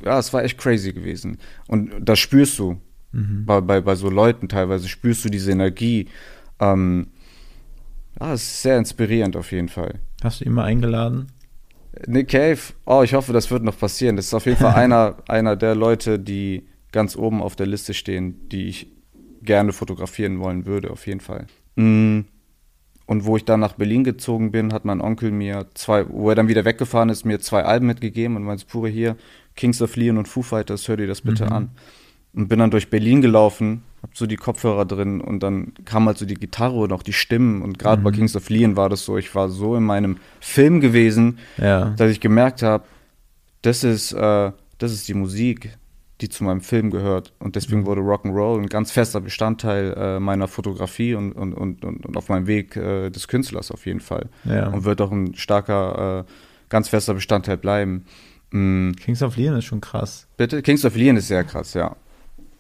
Ja, 0.05 0.19
es 0.19 0.33
war 0.33 0.43
echt 0.45 0.59
crazy 0.59 0.93
gewesen. 0.93 1.39
Und 1.67 1.91
das 2.01 2.19
spürst 2.19 2.59
du. 2.59 2.81
Bei, 3.13 3.61
bei, 3.61 3.81
bei 3.81 3.95
so 3.97 4.09
Leuten 4.09 4.49
teilweise 4.49 4.89
spürst 4.89 5.25
du 5.25 5.29
diese 5.31 5.51
Energie. 5.51 6.09
Ähm, 6.61 7.09
ja, 8.21 8.33
es 8.35 8.43
ist 8.43 8.63
sehr 8.63 8.79
inspirierend 8.79 9.37
auf 9.37 9.51
jeden 9.53 9.69
Fall. 9.69 10.01
Hast 10.23 10.41
du 10.41 10.45
ihn 10.45 10.53
mal 10.53 10.65
eingeladen? 10.65 11.27
Nick 12.07 12.29
Cave, 12.29 12.59
oh, 12.87 13.03
ich 13.03 13.15
hoffe, 13.15 13.33
das 13.33 13.51
wird 13.51 13.65
noch 13.65 13.77
passieren. 13.79 14.17
Das 14.17 14.27
ist 14.27 14.35
auf 14.35 14.47
jeden 14.47 14.59
Fall 14.59 14.75
einer, 14.77 15.17
einer 15.29 15.57
der 15.57 15.75
Leute, 15.75 16.19
die 16.19 16.69
ganz 16.93 17.17
oben 17.17 17.43
auf 17.43 17.57
der 17.57 17.67
Liste 17.67 17.95
stehen, 17.95 18.49
die 18.49 18.67
ich 18.69 18.87
gerne 19.43 19.73
fotografieren 19.73 20.39
wollen 20.39 20.67
würde, 20.67 20.91
auf 20.91 21.07
jeden 21.07 21.21
Fall. 21.21 21.47
Mm, 21.77 22.21
Und 23.07 23.25
wo 23.25 23.37
ich 23.37 23.45
dann 23.45 23.59
nach 23.61 23.73
Berlin 23.73 24.05
gezogen 24.05 24.53
bin, 24.53 24.73
hat 24.73 24.85
mein 24.85 25.01
Onkel 25.01 25.31
mir 25.33 25.67
zwei, 25.75 26.09
wo 26.09 26.29
er 26.29 26.37
dann 26.37 26.47
wieder 26.49 26.65
weggefahren 26.65 27.09
ist, 27.09 27.25
mir 27.25 27.41
zwei 27.41 27.65
Alben 27.65 27.87
mitgegeben 27.87 28.37
und 28.37 28.45
meinte, 28.45 28.67
pure 28.67 28.89
hier, 28.89 29.17
Kings 29.57 29.83
of 29.83 29.97
Leon 29.97 30.19
und 30.19 30.29
Foo 30.29 30.43
Fighters, 30.43 30.87
hör 30.87 30.97
dir 30.97 31.07
das 31.09 31.23
bitte 31.23 31.47
Mhm. 31.47 31.53
an. 31.53 31.71
Und 32.33 32.49
bin 32.49 32.59
dann 32.61 32.71
durch 32.71 32.91
Berlin 32.91 33.23
gelaufen, 33.23 33.83
hab 34.03 34.17
so 34.17 34.27
die 34.27 34.37
Kopfhörer 34.37 34.85
drin 34.85 35.21
und 35.21 35.43
dann 35.43 35.73
kam 35.85 36.07
halt 36.07 36.17
so 36.17 36.25
die 36.27 36.35
Gitarre 36.35 36.77
und 36.79 36.93
auch 36.93 37.03
die 37.03 37.13
Stimmen. 37.13 37.61
Und 37.63 37.79
gerade 37.79 38.01
Mhm. 38.01 38.05
bei 38.05 38.11
Kings 38.13 38.37
of 38.37 38.49
Leon 38.51 38.77
war 38.77 38.89
das 38.89 39.05
so, 39.05 39.19
ich 39.19 39.35
war 39.35 39.49
so 39.49 39.75
in 39.77 39.83
meinem 39.83 40.19
Film 40.41 40.81
gewesen, 40.81 41.39
Ja. 41.59 41.91
dass 41.97 42.11
ich 42.11 42.21
gemerkt 42.21 42.63
habe, 42.63 42.85
das 43.63 43.83
ist, 43.85 44.13
äh, 44.13 44.53
das 44.79 44.93
ist 44.93 45.09
die 45.09 45.15
Musik, 45.15 45.77
die 46.21 46.29
zu 46.29 46.45
meinem 46.45 46.61
Film 46.61 46.91
gehört. 46.91 47.33
Und 47.41 47.49
Mhm. 47.49 47.53
deswegen 47.53 47.85
wurde 47.87 48.01
Rock'n'Roll 48.03 48.61
ein 48.61 48.67
ganz 48.69 48.91
fester 48.93 49.21
Bestandteil 49.21 49.93
äh, 49.97 50.21
meiner 50.21 50.47
Fotografie 50.49 51.15
und, 51.15 51.33
und, 51.33 51.53
und, 51.55 51.85
und, 51.85 52.17
auf 52.17 52.29
meinem 52.29 52.47
Weg 52.47 52.77
äh, 52.77 53.11
des 53.11 53.27
Künstlers 53.27 53.71
auf 53.73 53.87
jeden 53.87 54.01
Fall. 54.01 54.29
Ja. 54.45 54.69
Und 54.69 54.85
wird 54.85 55.01
auch 55.01 55.11
ein 55.11 55.35
starker, 55.35 56.27
äh, 56.29 56.33
ganz 56.69 56.89
fester 56.89 57.15
Bestandteil 57.15 57.57
bleiben. 57.57 58.05
Mm, 58.53 58.93
Kings 58.93 59.23
of 59.23 59.37
Leon 59.37 59.57
ist 59.57 59.65
schon 59.65 59.81
krass. 59.81 60.27
bitte? 60.37 60.63
Kings 60.63 60.85
of 60.85 60.95
Leon 60.97 61.17
ist 61.17 61.29
sehr 61.29 61.43
krass, 61.45 61.75
ja. 61.75 61.97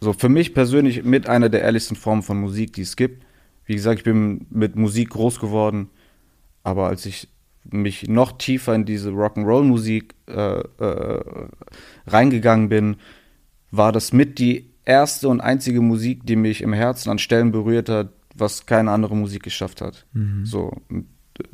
So, 0.00 0.12
für 0.14 0.28
mich 0.28 0.54
persönlich 0.54 1.04
mit 1.04 1.28
einer 1.28 1.48
der 1.48 1.62
ehrlichsten 1.62 1.96
Formen 1.96 2.22
von 2.22 2.40
Musik, 2.40 2.72
die 2.72 2.82
es 2.82 2.96
gibt. 2.96 3.24
Wie 3.66 3.74
gesagt, 3.74 3.98
ich 4.00 4.04
bin 4.04 4.46
mit 4.50 4.74
Musik 4.76 5.10
groß 5.10 5.38
geworden, 5.40 5.90
aber 6.62 6.88
als 6.88 7.04
ich 7.06 7.28
mich 7.64 8.08
noch 8.08 8.32
tiefer 8.32 8.74
in 8.74 8.86
diese 8.86 9.10
Rock'n'Roll-Musik 9.10 10.14
äh, 10.26 10.60
äh, 10.60 11.48
reingegangen 12.06 12.68
bin, 12.70 12.96
war 13.70 13.92
das 13.92 14.12
mit 14.12 14.38
die 14.38 14.70
erste 14.84 15.28
und 15.28 15.40
einzige 15.40 15.82
Musik, 15.82 16.24
die 16.24 16.36
mich 16.36 16.62
im 16.62 16.72
Herzen 16.72 17.10
an 17.10 17.18
Stellen 17.18 17.52
berührt 17.52 17.88
hat, 17.88 18.12
was 18.34 18.66
keine 18.66 18.90
andere 18.90 19.14
Musik 19.14 19.42
geschafft 19.42 19.82
hat. 19.82 20.06
So, 20.44 20.72
und, 20.88 21.06
äh, 21.38 21.44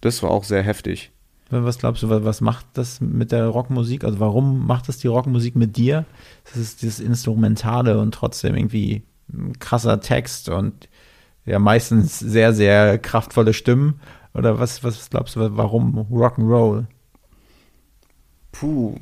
das 0.00 0.22
war 0.22 0.30
auch 0.30 0.44
sehr 0.44 0.62
heftig. 0.62 1.12
Was 1.50 1.78
glaubst 1.78 2.02
du, 2.02 2.08
wa- 2.10 2.24
was 2.24 2.40
macht 2.40 2.66
das 2.74 3.00
mit 3.00 3.32
der 3.32 3.46
Rockmusik? 3.48 4.04
Also 4.04 4.20
warum 4.20 4.66
macht 4.66 4.88
das 4.88 4.98
die 4.98 5.08
Rockmusik 5.08 5.56
mit 5.56 5.76
dir? 5.76 6.04
Das 6.44 6.56
ist 6.56 6.82
dieses 6.82 7.00
Instrumentale 7.00 7.98
und 7.98 8.12
trotzdem 8.14 8.54
irgendwie 8.54 9.02
ein 9.32 9.58
krasser 9.58 10.00
Text 10.00 10.48
und 10.48 10.88
ja 11.46 11.58
meistens 11.58 12.18
sehr, 12.18 12.52
sehr 12.52 12.98
kraftvolle 12.98 13.52
Stimmen. 13.52 14.00
Oder 14.32 14.60
was, 14.60 14.84
was 14.84 15.10
glaubst 15.10 15.34
du, 15.36 15.56
warum 15.56 16.06
Rock'n'Roll? 16.12 16.84
Puh. 18.52 18.96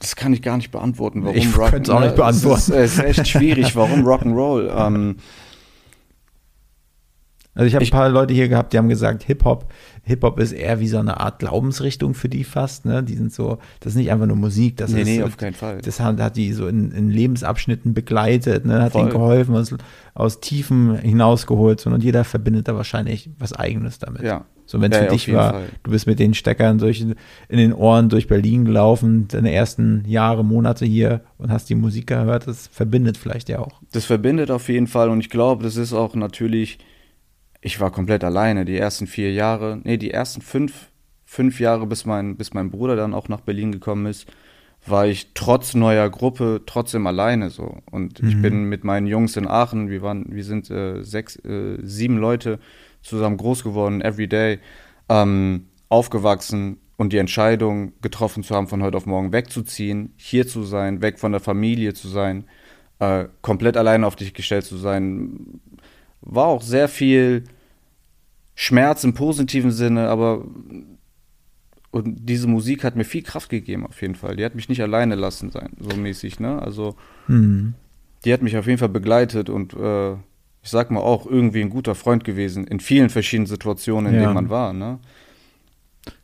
Das 0.00 0.14
kann 0.16 0.32
ich 0.32 0.42
gar 0.42 0.56
nicht 0.56 0.70
beantworten, 0.70 1.24
warum 1.24 1.36
Ich 1.36 1.52
könnte 1.52 1.90
es 1.90 1.96
auch 1.96 2.00
nicht 2.00 2.14
beantworten. 2.16 2.58
Es 2.60 2.68
ist, 2.68 2.74
es 2.74 2.92
ist 2.98 3.04
echt 3.18 3.28
schwierig, 3.28 3.74
warum 3.76 4.00
Rock'n'Roll. 4.06 4.68
Ähm, 4.86 5.16
Also 7.58 7.66
ich 7.66 7.74
habe 7.74 7.84
ein 7.84 7.90
paar 7.90 8.08
Leute 8.08 8.32
hier 8.34 8.48
gehabt, 8.48 8.72
die 8.72 8.78
haben 8.78 8.88
gesagt, 8.88 9.24
Hip-Hop, 9.24 9.66
Hip-Hop 10.04 10.38
ist 10.38 10.52
eher 10.52 10.78
wie 10.78 10.86
so 10.86 10.98
eine 10.98 11.18
Art 11.18 11.40
Glaubensrichtung 11.40 12.14
für 12.14 12.28
die 12.28 12.44
fast, 12.44 12.84
ne? 12.84 13.02
Die 13.02 13.14
sind 13.16 13.32
so, 13.32 13.58
das 13.80 13.94
ist 13.94 13.96
nicht 13.96 14.12
einfach 14.12 14.26
nur 14.26 14.36
Musik, 14.36 14.76
das 14.76 14.92
Nee, 14.92 15.00
ist 15.02 15.08
nee, 15.08 15.22
auf 15.24 15.36
keinen 15.36 15.54
Fall. 15.54 15.80
Das 15.82 15.98
hat, 15.98 16.20
hat 16.20 16.36
die 16.36 16.52
so 16.52 16.68
in, 16.68 16.92
in 16.92 17.10
Lebensabschnitten 17.10 17.94
begleitet, 17.94 18.64
ne? 18.64 18.80
Hat 18.80 18.92
Voll. 18.92 19.02
ihnen 19.02 19.10
geholfen, 19.10 19.56
aus, 19.56 19.74
aus 20.14 20.38
Tiefen 20.40 20.96
hinausgeholt 20.98 21.80
so, 21.80 21.90
und 21.90 22.04
jeder 22.04 22.22
verbindet 22.22 22.68
da 22.68 22.76
wahrscheinlich 22.76 23.28
was 23.40 23.52
Eigenes 23.52 23.98
damit. 23.98 24.22
Ja. 24.22 24.44
So 24.64 24.80
wenn 24.82 24.92
es 24.92 24.98
Ja, 24.98 25.04
für 25.06 25.10
dich 25.10 25.32
war, 25.32 25.52
Fall. 25.54 25.64
du 25.82 25.90
bist 25.90 26.06
mit 26.06 26.18
den 26.18 26.34
Steckern 26.34 26.78
durch, 26.78 27.00
in 27.00 27.16
den 27.58 27.72
Ohren 27.72 28.08
durch 28.10 28.28
Berlin 28.28 28.66
gelaufen, 28.66 29.26
deine 29.26 29.50
ersten 29.52 30.04
Jahre, 30.06 30.44
Monate 30.44 30.84
hier 30.84 31.22
und 31.38 31.50
hast 31.50 31.70
die 31.70 31.74
Musik 31.74 32.06
gehört, 32.06 32.46
das 32.46 32.66
verbindet 32.68 33.16
vielleicht 33.16 33.48
ja 33.48 33.58
auch. 33.60 33.80
das 33.92 34.04
verbindet 34.04 34.50
auf 34.50 34.68
jeden 34.68 34.86
Fall 34.86 35.08
und 35.08 35.20
ich 35.20 35.30
glaube, 35.30 35.64
das 35.64 35.76
ist 35.76 35.92
auch 35.94 36.14
natürlich, 36.14 36.78
ich 37.60 37.80
war 37.80 37.90
komplett 37.90 38.24
alleine. 38.24 38.64
Die 38.64 38.76
ersten 38.76 39.06
vier 39.06 39.32
Jahre, 39.32 39.80
nee, 39.84 39.96
die 39.96 40.10
ersten 40.10 40.40
fünf, 40.40 40.90
fünf 41.24 41.60
Jahre, 41.60 41.86
bis 41.86 42.06
mein, 42.06 42.36
bis 42.36 42.54
mein 42.54 42.70
Bruder 42.70 42.96
dann 42.96 43.14
auch 43.14 43.28
nach 43.28 43.40
Berlin 43.40 43.72
gekommen 43.72 44.06
ist, 44.06 44.26
war 44.86 45.06
ich 45.06 45.32
trotz 45.34 45.74
neuer 45.74 46.08
Gruppe 46.08 46.62
trotzdem 46.64 47.06
alleine 47.06 47.50
so. 47.50 47.78
Und 47.90 48.20
ich 48.20 48.40
bin 48.40 48.64
mit 48.64 48.84
meinen 48.84 49.06
Jungs 49.06 49.36
in 49.36 49.46
Aachen, 49.46 49.90
wir 49.90 50.02
waren, 50.02 50.26
wir 50.28 50.44
sind 50.44 50.70
äh, 50.70 51.02
sechs, 51.02 51.36
äh, 51.44 51.78
sieben 51.82 52.16
Leute 52.16 52.58
zusammen 53.02 53.36
groß 53.36 53.64
geworden, 53.64 54.00
everyday, 54.00 54.60
ähm, 55.08 55.66
aufgewachsen. 55.88 56.78
Und 56.96 57.12
die 57.12 57.18
Entscheidung 57.18 57.92
getroffen 58.02 58.42
zu 58.42 58.56
haben, 58.56 58.66
von 58.66 58.82
heute 58.82 58.96
auf 58.96 59.06
morgen 59.06 59.32
wegzuziehen, 59.32 60.14
hier 60.16 60.48
zu 60.48 60.64
sein, 60.64 61.00
weg 61.00 61.20
von 61.20 61.30
der 61.30 61.40
Familie 61.40 61.94
zu 61.94 62.08
sein, 62.08 62.44
äh, 62.98 63.26
komplett 63.40 63.76
alleine 63.76 64.04
auf 64.04 64.16
dich 64.16 64.34
gestellt 64.34 64.64
zu 64.64 64.76
sein, 64.76 65.60
war 66.20 66.46
auch 66.46 66.62
sehr 66.62 66.88
viel 66.88 67.44
Schmerz 68.54 69.04
im 69.04 69.14
positiven 69.14 69.70
Sinne, 69.70 70.08
aber 70.08 70.44
und 71.90 72.16
diese 72.28 72.46
Musik 72.48 72.84
hat 72.84 72.96
mir 72.96 73.04
viel 73.04 73.22
Kraft 73.22 73.48
gegeben 73.48 73.86
auf 73.86 74.02
jeden 74.02 74.14
Fall. 74.14 74.36
Die 74.36 74.44
hat 74.44 74.54
mich 74.54 74.68
nicht 74.68 74.82
alleine 74.82 75.14
lassen 75.14 75.50
sein, 75.50 75.70
so 75.78 75.96
mäßig, 75.96 76.38
ne? 76.40 76.60
Also 76.60 76.96
Hm. 77.26 77.74
die 78.24 78.32
hat 78.32 78.42
mich 78.42 78.56
auf 78.56 78.66
jeden 78.66 78.78
Fall 78.78 78.88
begleitet 78.90 79.48
und 79.48 79.74
äh, 79.74 80.12
ich 80.62 80.70
sag 80.70 80.90
mal 80.90 81.00
auch 81.00 81.24
irgendwie 81.24 81.60
ein 81.62 81.70
guter 81.70 81.94
Freund 81.94 82.24
gewesen 82.24 82.66
in 82.66 82.80
vielen 82.80 83.10
verschiedenen 83.10 83.46
Situationen, 83.46 84.12
in 84.12 84.14
Ja. 84.16 84.20
denen 84.22 84.34
man 84.34 84.50
war, 84.50 84.72
ne? 84.72 84.98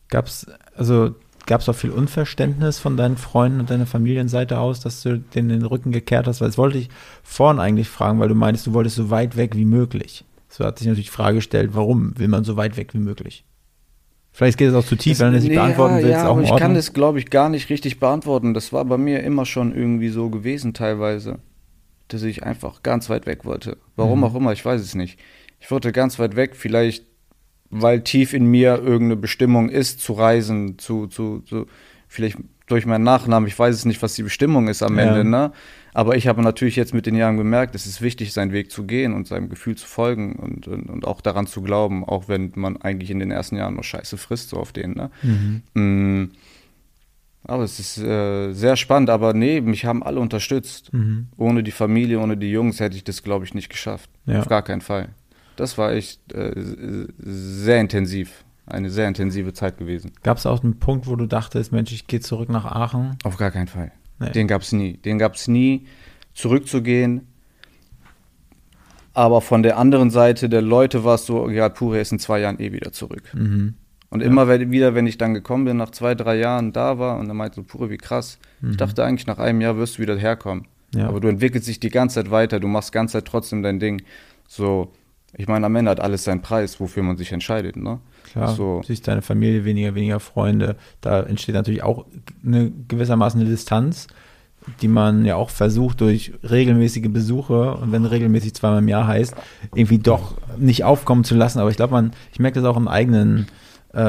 Gab's, 0.09 0.47
also 0.75 1.15
gab's 1.47 1.69
auch 1.69 1.75
viel 1.75 1.91
Unverständnis 1.91 2.79
von 2.79 2.97
deinen 2.97 3.17
Freunden 3.17 3.61
und 3.61 3.71
deiner 3.71 3.87
Familienseite 3.87 4.59
aus, 4.59 4.81
dass 4.81 5.03
du 5.03 5.19
denen 5.19 5.49
den 5.51 5.65
Rücken 5.65 5.93
gekehrt 5.93 6.27
hast? 6.27 6.41
Weil 6.41 6.49
das 6.49 6.59
wollte 6.59 6.79
ich 6.79 6.89
vorhin 7.23 7.61
eigentlich 7.61 7.89
fragen, 7.89 8.19
weil 8.21 8.29
du 8.29 8.35
meinst, 8.35 8.67
du 8.67 8.73
wolltest 8.73 8.97
so 8.97 9.11
weit 9.11 9.37
weg 9.37 9.57
wie 9.57 9.65
möglich. 9.65 10.25
So 10.49 10.65
hat 10.65 10.79
sich 10.79 10.87
natürlich 10.87 11.07
die 11.09 11.13
Frage 11.13 11.37
gestellt, 11.37 11.71
warum 11.75 12.17
will 12.19 12.29
man 12.29 12.45
so 12.45 12.57
weit 12.57 12.77
weg 12.77 12.95
wie 12.95 12.99
möglich? 12.99 13.45
Vielleicht 14.33 14.59
geht 14.59 14.69
es 14.71 14.75
auch 14.75 14.85
zu 14.85 14.97
tief, 14.97 15.21
wenn 15.21 15.29
du 15.29 15.35
das 15.35 15.45
nicht 15.45 15.51
Nee, 15.51 15.57
beantworten 15.57 15.97
ja, 15.97 16.03
willst, 16.03 16.19
ja, 16.23 16.27
auch 16.27 16.33
aber 16.33 16.43
ich 16.43 16.57
kann 16.57 16.75
das, 16.75 16.93
glaube 16.93 17.21
ich, 17.21 17.31
gar 17.31 17.49
nicht 17.49 17.71
richtig 17.71 18.01
beantworten. 18.01 18.53
Das 18.53 18.73
war 18.73 18.85
bei 18.85 18.99
mir 18.99 19.23
immer 19.23 19.47
schon 19.47 19.75
irgendwie 19.75 20.09
so 20.09 20.29
gewesen 20.29 20.75
teilweise, 20.75 21.39
dass 22.09 22.23
ich 22.25 22.43
einfach 22.43 22.83
ganz 22.83 23.09
weit 23.11 23.27
weg 23.27 23.45
wollte. 23.45 23.77
Warum 23.95 24.19
Mhm. 24.21 24.25
auch 24.25 24.35
immer, 24.35 24.53
ich 24.53 24.65
weiß 24.65 24.81
es 24.81 24.95
nicht. 24.97 25.21
Ich 25.61 25.71
wollte 25.71 25.93
ganz 25.93 26.19
weit 26.19 26.35
weg, 26.35 26.57
vielleicht 26.57 27.05
weil 27.71 28.03
tief 28.03 28.33
in 28.33 28.47
mir 28.47 28.77
irgendeine 28.79 29.17
Bestimmung 29.17 29.69
ist, 29.69 30.01
zu 30.01 30.13
reisen, 30.15 30.79
zu, 30.79 31.07
zu, 31.07 31.41
zu 31.41 31.67
vielleicht 32.09 32.39
durch 32.67 32.87
meinen 32.87 33.05
Nachnamen, 33.05 33.47
ich 33.47 33.59
weiß 33.59 33.75
es 33.75 33.85
nicht, 33.85 34.01
was 34.03 34.15
die 34.15 34.23
Bestimmung 34.23 34.69
ist 34.69 34.83
am 34.83 34.97
Ja. 34.99 35.05
Ende, 35.05 35.25
ne? 35.25 35.53
Aber 35.93 36.17
ich 36.17 36.27
habe 36.27 36.43
natürlich 36.43 36.75
jetzt 36.77 36.93
mit 36.95 37.07
den 37.07 37.15
Jahren 37.15 37.37
gemerkt, 37.37 37.75
es 37.75 37.87
ist 37.87 38.01
wichtig, 38.03 38.33
seinen 38.33 38.53
Weg 38.53 38.71
zu 38.73 38.85
gehen 38.85 39.13
und 39.13 39.29
seinem 39.29 39.49
Gefühl 39.49 39.77
zu 39.77 39.87
folgen 39.87 40.35
und, 40.37 40.67
und, 40.67 40.89
und 40.91 41.07
auch 41.07 41.21
daran 41.21 41.47
zu 41.47 41.63
glauben, 41.63 42.05
auch 42.05 42.27
wenn 42.27 42.53
man 42.57 42.77
eigentlich 42.79 43.11
in 43.11 43.19
den 43.21 43.31
ersten 43.31 43.57
Jahren 43.57 43.75
noch 43.77 43.85
Scheiße 43.85 44.17
frisst, 44.17 44.49
so 44.49 44.57
auf 44.57 44.73
denen, 44.73 44.95
ne? 44.95 45.11
Mm, 45.75 46.31
Aber 47.45 47.63
es 47.65 47.79
ist 47.79 47.99
äh, 47.99 48.53
sehr 48.53 48.77
spannend, 48.77 49.11
aber 49.11 49.35
nee, 49.35 49.61
mich 49.61 49.85
haben 49.85 50.03
alle 50.03 50.19
unterstützt. 50.19 50.93
Mhm. 50.95 51.29
Ohne 51.37 51.63
die 51.63 51.71
Familie, 51.71 52.19
ohne 52.19 52.37
die 52.39 52.51
Jungs 52.51 52.81
hätte 52.81 52.97
ich 52.97 53.05
das, 53.05 53.23
glaube 53.23 53.45
ich, 53.45 53.53
nicht 53.55 53.69
geschafft. 53.69 54.09
Ja. 54.25 54.41
Auf 54.41 54.49
gar 54.49 54.63
keinen 54.63 54.81
Fall. 54.81 55.11
Das 55.57 55.79
war 55.79 55.93
echt 55.93 56.33
äh, 56.33 56.53
sehr 57.19 57.81
intensiv. 57.81 58.45
Eine 58.67 58.89
sehr 58.91 59.07
intensive 59.09 59.53
Zeit 59.53 59.77
gewesen. 59.77 60.13
Gab 60.23 60.39
es 60.39 60.47
auch 60.47 60.63
einen 60.65 60.79
Punkt, 60.79 61.07
wo 61.07 61.17
du 61.17 61.27
dachtest, 61.27 61.71
Mensch, 61.73 61.93
ich 61.93 62.07
gehe 62.07 62.21
zurück 62.21 62.49
nach 62.49 62.65
Aachen? 62.65 63.17
Auf 63.23 63.37
gar 63.37 63.51
keinen 63.51 63.69
Fall. 63.69 63.93
Nee. 64.19 64.31
Den 64.31 64.49
gab 64.49 64.63
es 64.63 64.73
nie. 64.73 64.95
Den 64.97 65.19
gab 65.19 65.35
es 65.35 65.49
nie, 65.49 65.87
zurückzugehen. 66.33 67.27
Aber 69.13 69.41
von 69.41 69.63
der 69.63 69.79
anderen 69.79 70.11
Seite 70.11 70.49
der 70.49 70.63
Leute 70.63 71.05
war 71.05 71.15
es 71.17 71.27
so, 71.27 71.49
ja, 71.49 71.69
Pure 71.69 72.01
ist 72.01 72.11
in 72.13 72.19
zwei 72.19 72.41
Jahren 72.41 72.59
eh 72.59 72.73
wieder 72.73 72.91
zurück. 72.93 73.31
Mhm. 73.35 73.75
Und 74.11 74.23
immer 74.23 74.49
wenn- 74.49 74.71
wieder, 74.71 74.95
wenn 74.95 75.07
ich 75.07 75.19
dann 75.19 75.35
gekommen 75.35 75.65
bin, 75.65 75.77
nach 75.77 75.91
zwei, 75.91 76.15
drei 76.15 76.37
Jahren 76.37 76.73
da 76.73 76.99
war 76.99 77.19
und 77.19 77.29
dann 77.29 77.37
meinte 77.37 77.57
so, 77.57 77.63
Pure, 77.65 77.91
wie 77.91 77.97
krass. 77.99 78.39
Ich 78.69 78.77
dachte 78.77 79.05
eigentlich, 79.05 79.27
nach 79.27 79.39
einem 79.39 79.61
Jahr 79.61 79.77
wirst 79.77 79.99
du 79.99 80.03
wieder 80.03 80.17
herkommen. 80.17 80.67
Mhm. 80.95 81.01
Ja. 81.01 81.09
Aber 81.09 81.21
du 81.21 81.29
entwickelst 81.29 81.69
dich 81.69 81.81
die 81.81 81.91
ganze 81.91 82.15
Zeit 82.17 82.31
weiter, 82.31 82.61
du 82.61 82.69
machst 82.69 82.91
die 82.91 82.95
ganze 82.95 83.13
Zeit 83.13 83.27
trotzdem 83.27 83.63
dein 83.63 83.79
Ding. 83.79 84.03
So, 84.49 84.93
ich 85.37 85.49
meine, 85.49 85.67
am 85.67 85.77
Ende 85.77 85.91
hat 85.91 86.01
alles 86.01 86.25
seinen 86.25 86.43
Preis, 86.43 86.79
wofür 86.81 87.03
man 87.03 87.17
sich 87.17 87.33
entscheidet, 87.33 87.77
ne? 87.77 87.99
Klar, 88.25 88.55
So. 88.55 88.83
siehst 88.85 89.07
deine 89.09 89.23
Familie 89.23 89.65
weniger, 89.65 89.95
weniger 89.95 90.21
Freunde. 90.21 90.77
Da 91.01 91.23
entsteht 91.23 91.55
natürlich 91.55 91.83
auch 91.83 92.07
eine 92.45 92.73
gewissermaßen 92.89 93.41
eine 93.41 93.51
Distanz, 93.51 94.07
die 94.81 94.89
man 94.89 95.25
ja 95.25 95.37
auch 95.37 95.51
versucht 95.51 96.01
durch 96.01 96.33
regelmäßige 96.43 97.09
Besuche 97.11 97.75
und 97.75 97.93
wenn 97.93 98.05
regelmäßig 98.07 98.55
zweimal 98.55 98.79
im 98.79 98.89
Jahr 98.89 99.07
heißt, 99.07 99.35
irgendwie 99.75 99.99
doch 99.99 100.35
nicht 100.59 100.85
aufkommen 100.85 101.25
zu 101.25 101.35
lassen. 101.35 101.59
Aber 101.59 101.71
ich 101.71 101.77
glaube, 101.77 101.93
man, 101.93 102.13
ich 102.33 102.39
merke 102.39 102.61
das 102.61 102.69
auch 102.69 102.77
im 102.77 102.89
eigenen 102.89 103.47
äh, 103.93 104.01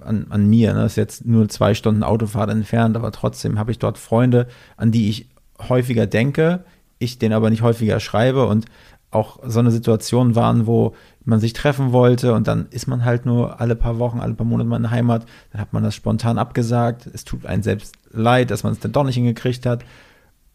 an, 0.00 0.26
an 0.30 0.48
mir. 0.48 0.72
Ne? 0.74 0.80
Das 0.80 0.92
ist 0.92 0.96
jetzt 0.96 1.26
nur 1.26 1.48
zwei 1.48 1.74
Stunden 1.74 2.02
Autofahrt 2.02 2.50
entfernt, 2.50 2.96
aber 2.96 3.12
trotzdem 3.12 3.58
habe 3.58 3.70
ich 3.70 3.78
dort 3.78 3.98
Freunde, 3.98 4.48
an 4.76 4.92
die 4.92 5.08
ich 5.10 5.28
häufiger 5.68 6.06
denke, 6.06 6.64
ich 6.98 7.18
denen 7.18 7.34
aber 7.34 7.50
nicht 7.50 7.62
häufiger 7.62 8.00
schreibe 8.00 8.46
und 8.46 8.64
auch 9.10 9.38
so 9.46 9.58
eine 9.58 9.70
Situation 9.70 10.34
waren, 10.34 10.66
wo 10.66 10.94
man 11.24 11.40
sich 11.40 11.52
treffen 11.52 11.92
wollte 11.92 12.34
und 12.34 12.46
dann 12.46 12.66
ist 12.70 12.86
man 12.86 13.04
halt 13.04 13.26
nur 13.26 13.60
alle 13.60 13.76
paar 13.76 13.98
Wochen, 13.98 14.20
alle 14.20 14.34
paar 14.34 14.46
Monate 14.46 14.68
mal 14.68 14.76
in 14.76 14.82
der 14.82 14.90
Heimat, 14.90 15.26
dann 15.52 15.60
hat 15.60 15.72
man 15.72 15.82
das 15.82 15.94
spontan 15.94 16.38
abgesagt. 16.38 17.06
Es 17.06 17.24
tut 17.24 17.46
einem 17.46 17.62
selbst 17.62 17.96
leid, 18.10 18.50
dass 18.50 18.64
man 18.64 18.72
es 18.72 18.80
dann 18.80 18.92
doch 18.92 19.04
nicht 19.04 19.14
hingekriegt 19.14 19.64
hat. 19.66 19.84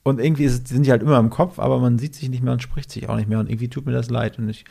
Und 0.04 0.20
irgendwie 0.20 0.44
ist, 0.44 0.68
sind 0.68 0.86
die 0.86 0.92
halt 0.92 1.02
immer 1.02 1.18
im 1.18 1.30
Kopf, 1.30 1.60
aber 1.60 1.80
man 1.80 1.98
sieht 1.98 2.16
sich 2.16 2.30
nicht 2.30 2.43
mehr 2.43 2.54
und 2.54 2.62
spricht 2.62 2.91
sich 2.91 3.08
auch 3.10 3.16
nicht 3.16 3.30
mehr 3.30 3.39
und 3.39 3.49
irgendwie 3.49 3.70
tut 3.70 3.86
mir 3.86 3.93
das 3.93 4.10
leid. 4.10 4.38
Und 4.38 4.49
ich 4.49 4.66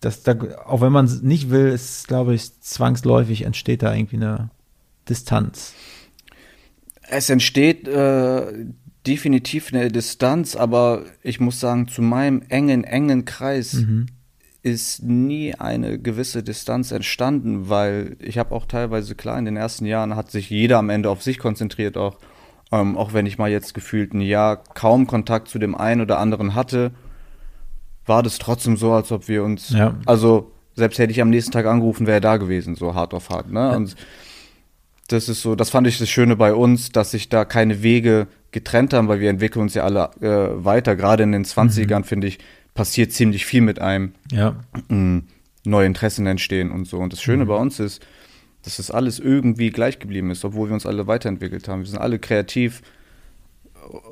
das, 0.00 0.22
da, 0.22 0.36
auch 0.64 0.80
wenn 0.80 0.92
man 0.92 1.06
es 1.06 1.22
nicht 1.22 1.50
will, 1.50 1.68
ist, 1.68 2.06
glaube 2.06 2.34
ich, 2.34 2.60
zwangsläufig 2.60 3.42
entsteht 3.42 3.82
da 3.82 3.92
irgendwie 3.94 4.16
eine 4.16 4.50
Distanz. 5.08 5.74
Es 7.08 7.30
entsteht 7.30 7.88
äh, 7.88 8.66
definitiv 9.08 9.72
eine 9.72 9.88
Distanz, 9.90 10.54
aber 10.54 11.02
ich 11.22 11.40
muss 11.40 11.58
sagen, 11.60 11.88
zu 11.88 12.02
meinem 12.02 12.42
engen, 12.48 12.84
engen 12.84 13.24
Kreis 13.24 13.72
Mhm. 13.74 14.06
ist 14.62 15.02
nie 15.02 15.54
eine 15.54 15.98
gewisse 15.98 16.42
Distanz 16.42 16.90
entstanden, 16.92 17.68
weil 17.70 18.16
ich 18.20 18.36
habe 18.38 18.54
auch 18.54 18.66
teilweise, 18.66 19.14
klar, 19.14 19.38
in 19.38 19.44
den 19.46 19.56
ersten 19.56 19.86
Jahren 19.86 20.14
hat 20.14 20.30
sich 20.30 20.50
jeder 20.50 20.78
am 20.78 20.90
Ende 20.90 21.08
auf 21.10 21.22
sich 21.22 21.38
konzentriert, 21.38 21.96
auch, 21.96 22.18
ähm, 22.70 22.98
auch 22.98 23.12
wenn 23.14 23.24
ich 23.24 23.38
mal 23.38 23.50
jetzt 23.50 23.72
gefühlt 23.72 24.12
ein 24.12 24.20
Jahr 24.20 24.62
kaum 24.74 25.06
Kontakt 25.06 25.48
zu 25.48 25.58
dem 25.58 25.74
einen 25.74 26.02
oder 26.02 26.18
anderen 26.18 26.54
hatte, 26.54 26.90
war 28.04 28.22
das 28.22 28.38
trotzdem 28.38 28.76
so, 28.76 28.92
als 28.92 29.10
ob 29.12 29.28
wir 29.28 29.42
uns, 29.44 29.70
Ja. 29.70 29.94
also 30.06 30.50
selbst 30.74 30.98
hätte 30.98 31.12
ich 31.12 31.20
am 31.22 31.30
nächsten 31.30 31.52
Tag 31.52 31.66
angerufen, 31.66 32.06
wäre 32.06 32.18
er 32.18 32.20
da 32.20 32.36
gewesen, 32.36 32.74
so 32.74 32.94
hart 32.94 33.14
auf 33.14 33.30
hart, 33.30 33.50
ne? 33.50 33.74
Und 33.76 33.96
das 35.08 35.28
ist 35.28 35.40
so, 35.40 35.54
das 35.54 35.70
fand 35.70 35.86
ich 35.86 35.98
das 35.98 36.08
Schöne 36.10 36.36
bei 36.36 36.52
uns, 36.52 36.90
dass 36.92 37.12
sich 37.12 37.28
da 37.30 37.44
keine 37.46 37.82
Wege 37.82 38.26
getrennt 38.50 38.92
haben, 38.94 39.08
weil 39.08 39.20
wir 39.20 39.30
entwickeln 39.30 39.62
uns 39.62 39.74
ja 39.74 39.84
alle 39.84 40.10
äh, 40.20 40.64
weiter. 40.64 40.96
Gerade 40.96 41.22
in 41.22 41.32
den 41.32 41.44
20ern, 41.44 42.04
finde 42.04 42.26
ich, 42.26 42.38
passiert 42.74 43.12
ziemlich 43.12 43.44
viel 43.44 43.60
mit 43.60 43.80
einem, 43.80 44.12
Ja. 44.32 44.56
mh, 44.88 45.22
neue 45.64 45.86
Interessen 45.86 46.26
entstehen 46.26 46.70
und 46.70 46.86
so. 46.86 46.98
Und 46.98 47.12
das 47.12 47.20
Schöne 47.22 47.44
bei 47.46 47.56
uns 47.56 47.78
ist, 47.80 48.04
dass 48.62 48.76
das 48.78 48.90
alles 48.90 49.18
irgendwie 49.18 49.70
gleich 49.70 49.98
geblieben 49.98 50.30
ist, 50.30 50.44
obwohl 50.44 50.68
wir 50.68 50.74
uns 50.74 50.86
alle 50.86 51.06
weiterentwickelt 51.06 51.68
haben. 51.68 51.80
Wir 51.80 51.86
sind 51.88 51.98
alle 52.00 52.18
kreativ 52.18 52.82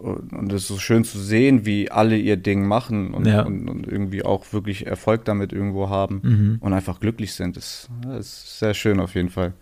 und 0.00 0.52
es 0.52 0.62
ist 0.62 0.68
so 0.68 0.78
schön 0.78 1.04
zu 1.04 1.18
sehen, 1.18 1.66
wie 1.66 1.90
alle 1.90 2.16
ihr 2.16 2.36
Ding 2.36 2.66
machen 2.66 3.12
und, 3.12 3.26
Ja. 3.26 3.42
und, 3.42 3.68
und 3.68 3.86
irgendwie 3.86 4.22
auch 4.24 4.52
wirklich 4.52 4.86
Erfolg 4.86 5.24
damit 5.26 5.52
irgendwo 5.52 5.88
haben 5.90 6.20
Mhm. 6.22 6.56
und 6.60 6.72
einfach 6.72 7.00
glücklich 7.00 7.34
sind. 7.34 7.56
Das, 7.56 7.88
das 8.02 8.18
ist 8.26 8.58
sehr 8.58 8.74
schön 8.74 9.00
auf 9.00 9.14
jeden 9.14 9.28
Fall. 9.28 9.52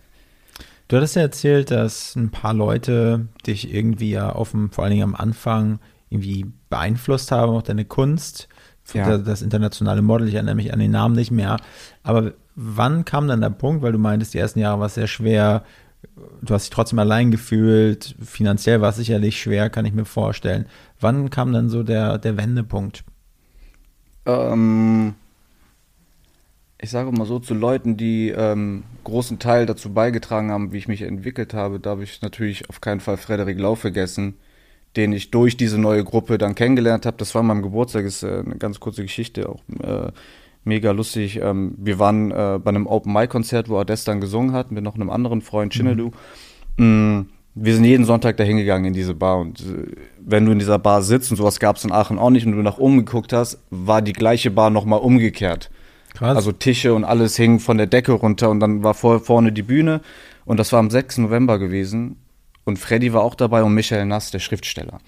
Du 0.88 0.96
hattest 0.96 1.16
ja 1.16 1.22
erzählt, 1.22 1.70
dass 1.70 2.14
ein 2.14 2.30
paar 2.30 2.54
Leute 2.54 3.28
dich 3.46 3.72
irgendwie 3.72 4.10
ja 4.10 4.30
auf 4.30 4.50
dem, 4.50 4.70
vor 4.70 4.84
allen 4.84 4.92
Dingen 4.92 5.04
am 5.04 5.14
Anfang 5.14 5.78
irgendwie 6.10 6.46
beeinflusst 6.68 7.32
haben, 7.32 7.52
auch 7.52 7.62
deine 7.62 7.84
Kunst. 7.84 8.48
Ja. 8.92 9.16
Das, 9.16 9.40
internationale 9.40 10.02
Model, 10.02 10.28
ich 10.28 10.34
erinnere 10.34 10.56
mich 10.56 10.72
an 10.72 10.78
den 10.78 10.90
Namen 10.90 11.14
nicht 11.14 11.30
mehr. 11.30 11.56
Aber 12.02 12.32
wann 12.54 13.06
kam 13.06 13.28
dann 13.28 13.40
der 13.40 13.50
Punkt, 13.50 13.82
weil 13.82 13.92
du 13.92 13.98
meintest, 13.98 14.34
die 14.34 14.38
ersten 14.38 14.58
Jahre 14.58 14.78
war 14.78 14.86
es 14.86 14.94
sehr 14.94 15.06
schwer, 15.06 15.64
du 16.42 16.54
hast 16.54 16.64
dich 16.64 16.70
trotzdem 16.70 16.98
allein 16.98 17.30
gefühlt, 17.30 18.14
finanziell 18.22 18.80
war 18.80 18.90
es 18.90 18.96
sicherlich 18.96 19.40
schwer, 19.40 19.70
kann 19.70 19.86
ich 19.86 19.94
mir 19.94 20.04
vorstellen. 20.04 20.66
Wann 21.00 21.30
kam 21.30 21.52
dann 21.52 21.70
so 21.70 21.82
der, 21.82 22.18
der 22.18 22.36
Wendepunkt? 22.36 23.04
Ähm, 24.26 25.14
ich 26.84 26.90
sage 26.90 27.10
mal 27.12 27.24
so, 27.24 27.38
zu 27.38 27.54
Leuten, 27.54 27.96
die 27.96 28.28
ähm, 28.28 28.84
großen 29.04 29.38
Teil 29.38 29.64
dazu 29.64 29.92
beigetragen 29.92 30.50
haben, 30.50 30.72
wie 30.72 30.76
ich 30.76 30.86
mich 30.86 31.00
entwickelt 31.00 31.54
habe, 31.54 31.80
darf 31.80 32.00
ich 32.00 32.20
natürlich 32.20 32.68
auf 32.68 32.82
keinen 32.82 33.00
Fall 33.00 33.16
Frederik 33.16 33.58
Lau 33.58 33.74
vergessen, 33.74 34.34
den 34.94 35.12
ich 35.12 35.30
durch 35.30 35.56
diese 35.56 35.78
neue 35.78 36.04
Gruppe 36.04 36.36
dann 36.36 36.54
kennengelernt 36.54 37.06
habe. 37.06 37.16
Das 37.16 37.34
war 37.34 37.40
an 37.40 37.46
meinem 37.46 37.62
Geburtstag, 37.62 38.04
ist 38.04 38.22
äh, 38.22 38.42
eine 38.44 38.56
ganz 38.56 38.80
kurze 38.80 39.02
Geschichte, 39.02 39.48
auch 39.48 39.62
äh, 39.82 40.12
mega 40.64 40.90
lustig. 40.90 41.40
Ähm, 41.40 41.74
wir 41.78 41.98
waren 41.98 42.30
äh, 42.30 42.60
bei 42.62 42.68
einem 42.68 42.86
Open-Mic-Konzert, 42.86 43.70
wo 43.70 43.78
Ades 43.78 44.04
dann 44.04 44.20
gesungen 44.20 44.52
hat, 44.52 44.70
mit 44.70 44.84
noch 44.84 44.94
einem 44.94 45.08
anderen 45.08 45.40
Freund, 45.40 45.72
Chinedu. 45.72 46.10
Mm, 46.76 47.22
wir 47.54 47.74
sind 47.74 47.84
jeden 47.84 48.04
Sonntag 48.04 48.36
da 48.36 48.44
hingegangen 48.44 48.88
in 48.88 48.92
diese 48.92 49.14
Bar 49.14 49.38
und 49.38 49.60
äh, 49.60 49.96
wenn 50.20 50.44
du 50.44 50.52
in 50.52 50.58
dieser 50.58 50.78
Bar 50.78 51.00
sitzt 51.00 51.30
und 51.30 51.38
sowas 51.38 51.60
gab 51.60 51.76
es 51.76 51.84
in 51.84 51.92
Aachen 51.92 52.18
auch 52.18 52.30
nicht 52.30 52.44
und 52.44 52.52
du 52.52 52.62
nach 52.62 52.76
oben 52.76 52.98
geguckt 52.98 53.32
hast, 53.32 53.58
war 53.70 54.02
die 54.02 54.12
gleiche 54.12 54.50
Bar 54.50 54.68
nochmal 54.68 55.00
umgekehrt. 55.00 55.70
Krass. 56.14 56.36
Also 56.36 56.52
Tische 56.52 56.94
und 56.94 57.04
alles 57.04 57.36
hing 57.36 57.58
von 57.60 57.76
der 57.76 57.86
Decke 57.86 58.12
runter 58.12 58.48
und 58.48 58.60
dann 58.60 58.82
war 58.82 58.94
vor, 58.94 59.20
vorne 59.20 59.52
die 59.52 59.62
Bühne 59.62 60.00
und 60.44 60.58
das 60.58 60.72
war 60.72 60.78
am 60.78 60.90
6. 60.90 61.18
November 61.18 61.58
gewesen 61.58 62.16
und 62.64 62.78
Freddy 62.78 63.12
war 63.12 63.22
auch 63.22 63.34
dabei 63.34 63.62
und 63.62 63.74
Michael 63.74 64.06
Nass, 64.06 64.30
der 64.30 64.38
Schriftsteller. 64.38 65.00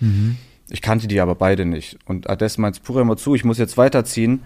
Ich 0.68 0.82
kannte 0.82 1.06
die 1.06 1.20
aber 1.20 1.36
beide 1.36 1.64
nicht 1.64 1.98
und 2.06 2.28
Ades 2.28 2.58
meint, 2.58 2.82
Pura 2.82 3.02
immer 3.02 3.16
zu, 3.16 3.34
ich 3.34 3.44
muss 3.44 3.56
jetzt 3.58 3.76
weiterziehen. 3.76 4.42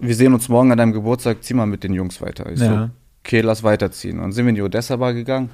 Wir 0.00 0.14
sehen 0.14 0.32
uns 0.32 0.48
morgen 0.48 0.70
an 0.72 0.78
deinem 0.78 0.92
Geburtstag, 0.92 1.42
zieh 1.42 1.54
mal 1.54 1.66
mit 1.66 1.84
den 1.84 1.92
Jungs 1.92 2.20
weiter. 2.20 2.50
Ich 2.50 2.60
Ja. 2.60 2.86
so, 2.86 2.90
okay, 3.24 3.40
lass 3.40 3.62
weiterziehen. 3.62 4.16
Und 4.18 4.22
dann 4.22 4.32
sind 4.32 4.44
wir 4.44 4.50
in 4.50 4.56
die 4.56 4.62
Odessa 4.62 4.96
Bar 4.96 5.12
gegangen, 5.14 5.50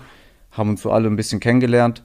haben 0.50 0.70
uns 0.70 0.82
so 0.82 0.90
alle 0.90 1.08
ein 1.08 1.16
bisschen 1.16 1.40
kennengelernt. 1.40 2.02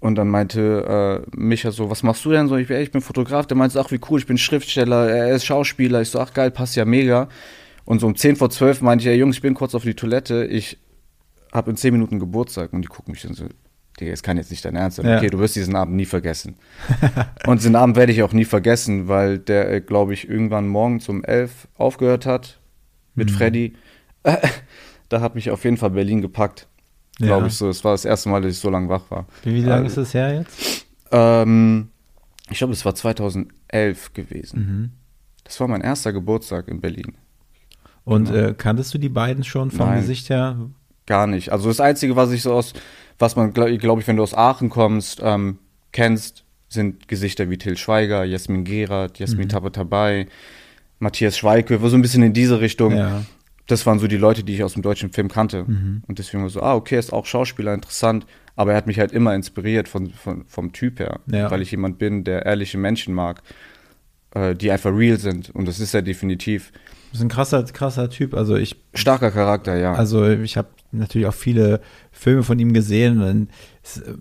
Und 0.00 0.14
dann 0.14 0.28
meinte 0.28 1.24
äh, 1.30 1.36
Micha 1.36 1.70
so, 1.70 1.90
was 1.90 2.02
machst 2.02 2.24
du 2.24 2.30
denn 2.30 2.48
so? 2.48 2.56
Ich, 2.56 2.70
ey, 2.70 2.82
ich 2.82 2.90
bin 2.90 3.02
Fotograf. 3.02 3.46
Der 3.46 3.56
meinte, 3.56 3.78
ach 3.78 3.90
wie 3.90 4.00
cool, 4.08 4.18
ich 4.18 4.26
bin 4.26 4.38
Schriftsteller, 4.38 5.10
er 5.10 5.34
ist 5.34 5.44
Schauspieler. 5.44 6.00
Ich 6.00 6.08
so, 6.08 6.18
ach 6.20 6.32
geil, 6.32 6.50
passt 6.50 6.74
ja 6.74 6.86
mega. 6.86 7.28
Und 7.84 8.00
so 8.00 8.06
um 8.06 8.16
10 8.16 8.36
vor 8.36 8.48
12 8.48 8.80
meinte 8.80 9.02
ich, 9.02 9.08
ey 9.10 9.16
Jungs, 9.16 9.36
ich 9.36 9.42
bin 9.42 9.52
kurz 9.52 9.74
auf 9.74 9.82
die 9.82 9.94
Toilette. 9.94 10.46
Ich 10.46 10.78
habe 11.52 11.70
in 11.70 11.76
10 11.76 11.92
Minuten 11.92 12.18
Geburtstag. 12.18 12.72
Und 12.72 12.82
die 12.82 12.88
gucken 12.88 13.12
mich 13.12 13.22
dann 13.22 13.34
so, 13.34 13.44
Digga, 14.00 14.12
es 14.12 14.22
kann 14.22 14.38
jetzt 14.38 14.50
nicht 14.50 14.64
dein 14.64 14.76
Ernst 14.76 14.96
sein. 14.96 15.06
Ja. 15.06 15.18
Okay, 15.18 15.28
du 15.28 15.38
wirst 15.38 15.56
diesen 15.56 15.76
Abend 15.76 15.96
nie 15.96 16.06
vergessen. 16.06 16.56
Und 17.46 17.60
diesen 17.60 17.76
Abend 17.76 17.96
werde 17.96 18.12
ich 18.12 18.22
auch 18.22 18.32
nie 18.32 18.46
vergessen, 18.46 19.08
weil 19.08 19.38
der, 19.38 19.82
glaube 19.82 20.14
ich, 20.14 20.28
irgendwann 20.28 20.66
morgens 20.66 21.08
um 21.10 21.24
11 21.24 21.68
aufgehört 21.76 22.24
hat 22.24 22.58
mit 23.14 23.30
Freddy. 23.30 23.74
da 25.10 25.20
hat 25.20 25.34
mich 25.34 25.50
auf 25.50 25.64
jeden 25.64 25.76
Fall 25.76 25.90
Berlin 25.90 26.22
gepackt. 26.22 26.68
Glaube 27.20 27.42
Ja. 27.42 27.46
ich 27.48 27.54
so. 27.54 27.68
Es 27.68 27.84
war 27.84 27.92
das 27.92 28.04
erste 28.04 28.28
Mal, 28.28 28.40
dass 28.42 28.52
ich 28.52 28.58
so 28.58 28.70
lange 28.70 28.88
wach 28.88 29.02
war. 29.10 29.26
Wie, 29.44 29.62
lange 29.62 29.84
äh, 29.84 29.86
ist 29.86 29.96
das 29.96 30.14
her 30.14 30.34
jetzt? 30.34 30.86
Ähm, 31.12 31.88
ich 32.50 32.58
glaube, 32.58 32.72
es 32.72 32.84
war 32.84 32.94
2011 32.94 34.12
gewesen. 34.14 34.58
Mhm. 34.60 34.90
Das 35.44 35.60
war 35.60 35.68
mein 35.68 35.80
erster 35.80 36.12
Geburtstag 36.12 36.68
in 36.68 36.80
Berlin. 36.80 37.14
Und 38.04 38.26
Genau. 38.32 38.48
äh, 38.48 38.54
kanntest 38.54 38.94
du 38.94 38.98
die 38.98 39.08
beiden 39.08 39.44
schon 39.44 39.70
vom 39.70 39.86
Nein. 39.88 40.00
Gesicht 40.00 40.30
her? 40.30 40.56
Gar 41.06 41.26
nicht. 41.26 41.50
Also 41.52 41.68
das 41.68 41.80
Einzige, 41.80 42.16
was 42.16 42.30
ich 42.32 42.42
so 42.42 42.52
aus, 42.54 42.72
was 43.18 43.36
man, 43.36 43.52
glaube 43.52 43.76
glaub 43.78 43.98
ich, 44.00 44.06
wenn 44.06 44.16
du 44.16 44.22
aus 44.22 44.34
Aachen 44.34 44.70
kommst, 44.70 45.20
ähm, 45.22 45.58
kennst, 45.92 46.44
sind 46.68 47.08
Gesichter 47.08 47.50
wie 47.50 47.58
Till 47.58 47.76
Schweiger, 47.76 48.24
Jasmin 48.24 48.64
Gerard, 48.64 49.18
Jasmin 49.18 49.46
Mhm. 49.46 49.50
Tabatabai, 49.50 50.26
Matthias 51.00 51.36
Schweighöfer, 51.36 51.88
so 51.88 51.96
ein 51.96 52.02
bisschen 52.02 52.22
in 52.22 52.32
diese 52.32 52.60
Richtung. 52.60 52.96
Ja. 52.96 53.24
Das 53.66 53.86
waren 53.86 53.98
so 53.98 54.06
die 54.06 54.16
Leute, 54.16 54.42
die 54.42 54.54
ich 54.54 54.64
aus 54.64 54.74
dem 54.74 54.82
deutschen 54.82 55.12
Film 55.12 55.28
kannte. 55.28 55.64
Mhm. 55.64 56.02
Und 56.06 56.18
deswegen 56.18 56.42
war 56.42 56.50
so, 56.50 56.62
ah, 56.62 56.74
okay, 56.74 56.98
ist 56.98 57.12
auch 57.12 57.26
Schauspieler, 57.26 57.74
interessant. 57.74 58.26
Aber 58.56 58.72
er 58.72 58.76
hat 58.76 58.86
mich 58.86 58.98
halt 58.98 59.12
immer 59.12 59.34
inspiriert 59.34 59.88
von, 59.88 60.10
von, 60.10 60.44
vom 60.46 60.72
Typ 60.72 60.98
her. 60.98 61.20
Ja. 61.26 61.50
Weil 61.50 61.62
ich 61.62 61.70
jemand 61.70 61.98
bin, 61.98 62.24
der 62.24 62.46
ehrliche 62.46 62.78
Menschen 62.78 63.14
mag, 63.14 63.42
äh, 64.34 64.54
die 64.54 64.70
einfach 64.70 64.92
real 64.92 65.18
sind. 65.18 65.50
Und 65.50 65.66
das 65.66 65.80
ist 65.80 65.94
er 65.94 66.02
definitiv. 66.02 66.72
Das 67.10 67.20
ist 67.20 67.24
ein 67.24 67.28
krasser, 67.28 67.62
krasser 67.64 68.10
Typ. 68.10 68.34
Also 68.34 68.56
ich 68.56 68.76
Starker 68.94 69.30
Charakter, 69.30 69.76
ja. 69.76 69.94
Also 69.94 70.28
ich 70.28 70.56
habe 70.56 70.68
natürlich 70.92 71.26
auch 71.26 71.34
viele 71.34 71.80
Filme 72.12 72.42
von 72.42 72.58
ihm 72.58 72.72
gesehen 72.72 73.22
und 73.22 73.48
es, 73.82 73.98
äh, 73.98 74.14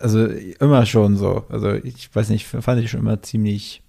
also 0.00 0.26
immer 0.26 0.86
schon 0.86 1.16
so. 1.16 1.44
Also 1.48 1.72
ich 1.72 2.14
weiß 2.14 2.28
nicht, 2.30 2.46
fand 2.46 2.82
ich 2.82 2.90
schon 2.90 3.00
immer 3.00 3.22
ziemlich, 3.22 3.82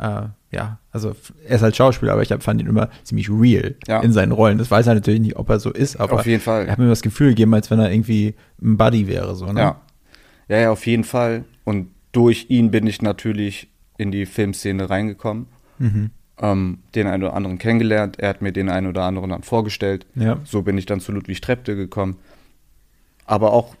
äh, 0.00 0.28
ja, 0.54 0.78
also 0.92 1.14
er 1.46 1.56
ist 1.56 1.62
halt 1.62 1.76
Schauspieler, 1.76 2.12
aber 2.12 2.22
ich 2.22 2.32
hab, 2.32 2.42
fand 2.42 2.60
ihn 2.60 2.66
immer 2.66 2.88
ziemlich 3.02 3.28
real 3.30 3.74
Ja. 3.86 4.00
in 4.00 4.12
seinen 4.12 4.32
Rollen. 4.32 4.58
Das 4.58 4.70
weiß 4.70 4.86
er 4.86 4.94
natürlich 4.94 5.20
nicht, 5.20 5.36
ob 5.36 5.50
er 5.50 5.58
so 5.58 5.70
ist, 5.72 5.96
aber 5.96 6.14
Auf 6.14 6.26
jeden 6.26 6.40
Fall. 6.42 6.66
er 6.66 6.72
hat 6.72 6.78
mir 6.78 6.88
das 6.88 7.02
Gefühl 7.02 7.30
gegeben, 7.30 7.52
als 7.54 7.70
wenn 7.70 7.78
er 7.78 7.90
irgendwie 7.92 8.34
ein 8.62 8.76
Buddy 8.76 9.06
wäre. 9.08 9.34
So, 9.34 9.52
ne? 9.52 9.60
Ja. 9.60 9.80
ja, 10.48 10.58
ja, 10.58 10.70
auf 10.70 10.86
jeden 10.86 11.04
Fall. 11.04 11.44
Und 11.64 11.88
durch 12.12 12.46
ihn 12.48 12.70
bin 12.70 12.86
ich 12.86 13.02
natürlich 13.02 13.68
in 13.98 14.10
die 14.12 14.24
Filmszene 14.26 14.88
reingekommen. 14.88 15.46
Mhm. 15.78 16.10
Ähm, 16.38 16.78
den 16.94 17.06
einen 17.06 17.22
oder 17.24 17.34
anderen 17.34 17.58
kennengelernt. 17.58 18.18
Er 18.18 18.28
hat 18.28 18.42
mir 18.42 18.52
den 18.52 18.68
einen 18.68 18.86
oder 18.86 19.02
anderen 19.04 19.30
dann 19.30 19.42
vorgestellt. 19.42 20.06
Ja. 20.14 20.38
So 20.44 20.62
bin 20.62 20.76
ich 20.78 20.86
dann 20.86 21.00
zu 21.00 21.12
Ludwig 21.12 21.40
Trepte 21.40 21.76
gekommen. 21.76 22.16
Aber 23.24 23.52
auch 23.52 23.74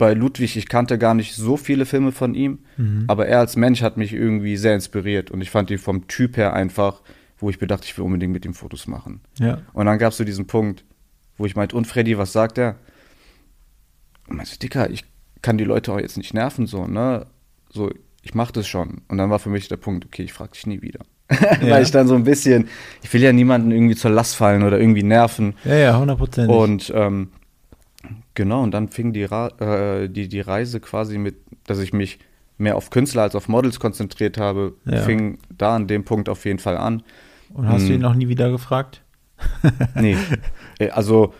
bei 0.00 0.14
Ludwig, 0.14 0.56
ich 0.56 0.68
kannte 0.68 0.98
gar 0.98 1.14
nicht 1.14 1.34
so 1.36 1.56
viele 1.56 1.84
Filme 1.86 2.10
von 2.10 2.34
ihm, 2.34 2.58
Mhm. 2.76 3.04
aber 3.06 3.26
er 3.28 3.38
als 3.38 3.54
Mensch 3.54 3.82
hat 3.82 3.96
mich 3.96 4.12
irgendwie 4.12 4.56
sehr 4.56 4.74
inspiriert 4.74 5.30
und 5.30 5.40
ich 5.42 5.50
fand 5.50 5.70
ihn 5.70 5.78
vom 5.78 6.08
Typ 6.08 6.36
her 6.36 6.54
einfach, 6.54 7.02
wo 7.38 7.50
ich 7.50 7.58
bedachte, 7.58 7.86
ich 7.86 7.96
will 7.96 8.04
unbedingt 8.06 8.32
mit 8.32 8.44
ihm 8.44 8.54
Fotos 8.54 8.86
machen. 8.88 9.20
Ja. 9.38 9.58
Und 9.72 9.86
dann 9.86 9.98
gab 9.98 10.12
es 10.12 10.16
so 10.18 10.24
diesen 10.24 10.46
Punkt, 10.46 10.84
wo 11.36 11.46
ich 11.46 11.54
meinte, 11.54 11.76
und 11.76 11.86
Freddy, 11.86 12.18
was 12.18 12.32
sagt 12.32 12.58
er? 12.58 12.76
Und 14.28 14.36
meinte, 14.36 14.58
Dicker, 14.58 14.90
ich 14.90 15.04
kann 15.42 15.58
die 15.58 15.64
Leute 15.64 15.92
auch 15.92 16.00
jetzt 16.00 16.16
nicht 16.16 16.34
nerven, 16.34 16.66
so, 16.66 16.86
ne? 16.86 17.26
So, 17.70 17.90
ich 18.22 18.34
mach 18.34 18.50
das 18.50 18.66
schon. 18.68 19.02
Und 19.08 19.18
dann 19.18 19.30
war 19.30 19.38
für 19.38 19.48
mich 19.50 19.68
der 19.68 19.76
Punkt, 19.76 20.04
okay, 20.04 20.22
ich 20.22 20.32
frag 20.32 20.52
dich 20.52 20.66
nie 20.66 20.82
wieder. 20.82 21.00
Ja. 21.62 21.70
Weil 21.70 21.82
ich 21.84 21.90
dann 21.92 22.08
so 22.08 22.14
ein 22.16 22.24
bisschen, 22.24 22.68
ich 23.02 23.12
will 23.12 23.22
ja 23.22 23.32
niemanden 23.32 23.70
irgendwie 23.70 23.94
zur 23.94 24.10
Last 24.10 24.34
fallen 24.34 24.62
oder 24.64 24.80
irgendwie 24.80 25.04
nerven. 25.04 25.54
Ja, 25.64 25.74
ja, 25.76 25.98
hundertprozentig. 25.98 26.56
Und 26.56 26.92
ähm, 26.94 27.28
genau, 28.34 28.62
und 28.62 28.72
dann 28.72 28.88
fing 28.88 29.12
die, 29.12 29.22
äh, 29.22 30.08
die, 30.08 30.28
die 30.28 30.40
Reise 30.40 30.80
quasi 30.80 31.18
mit, 31.18 31.36
dass 31.66 31.78
ich 31.78 31.92
mich 31.92 32.18
mehr 32.58 32.76
auf 32.76 32.90
Künstler 32.90 33.22
als 33.22 33.34
auf 33.34 33.48
Models 33.48 33.80
konzentriert 33.80 34.36
habe, 34.38 34.74
Ja. 34.84 34.98
fing 35.02 35.38
da 35.56 35.76
an 35.76 35.86
dem 35.86 36.04
Punkt 36.04 36.28
auf 36.28 36.44
jeden 36.44 36.58
Fall 36.58 36.76
an. 36.76 37.02
Und 37.52 37.68
hast 37.68 37.82
du 37.84 37.88
hm. 37.88 37.94
ihn 37.94 38.00
noch 38.02 38.14
nie 38.14 38.28
wieder 38.28 38.50
gefragt? 38.50 39.02
Nee. 39.94 40.16
Äh, 40.78 40.90
Also 40.90 41.32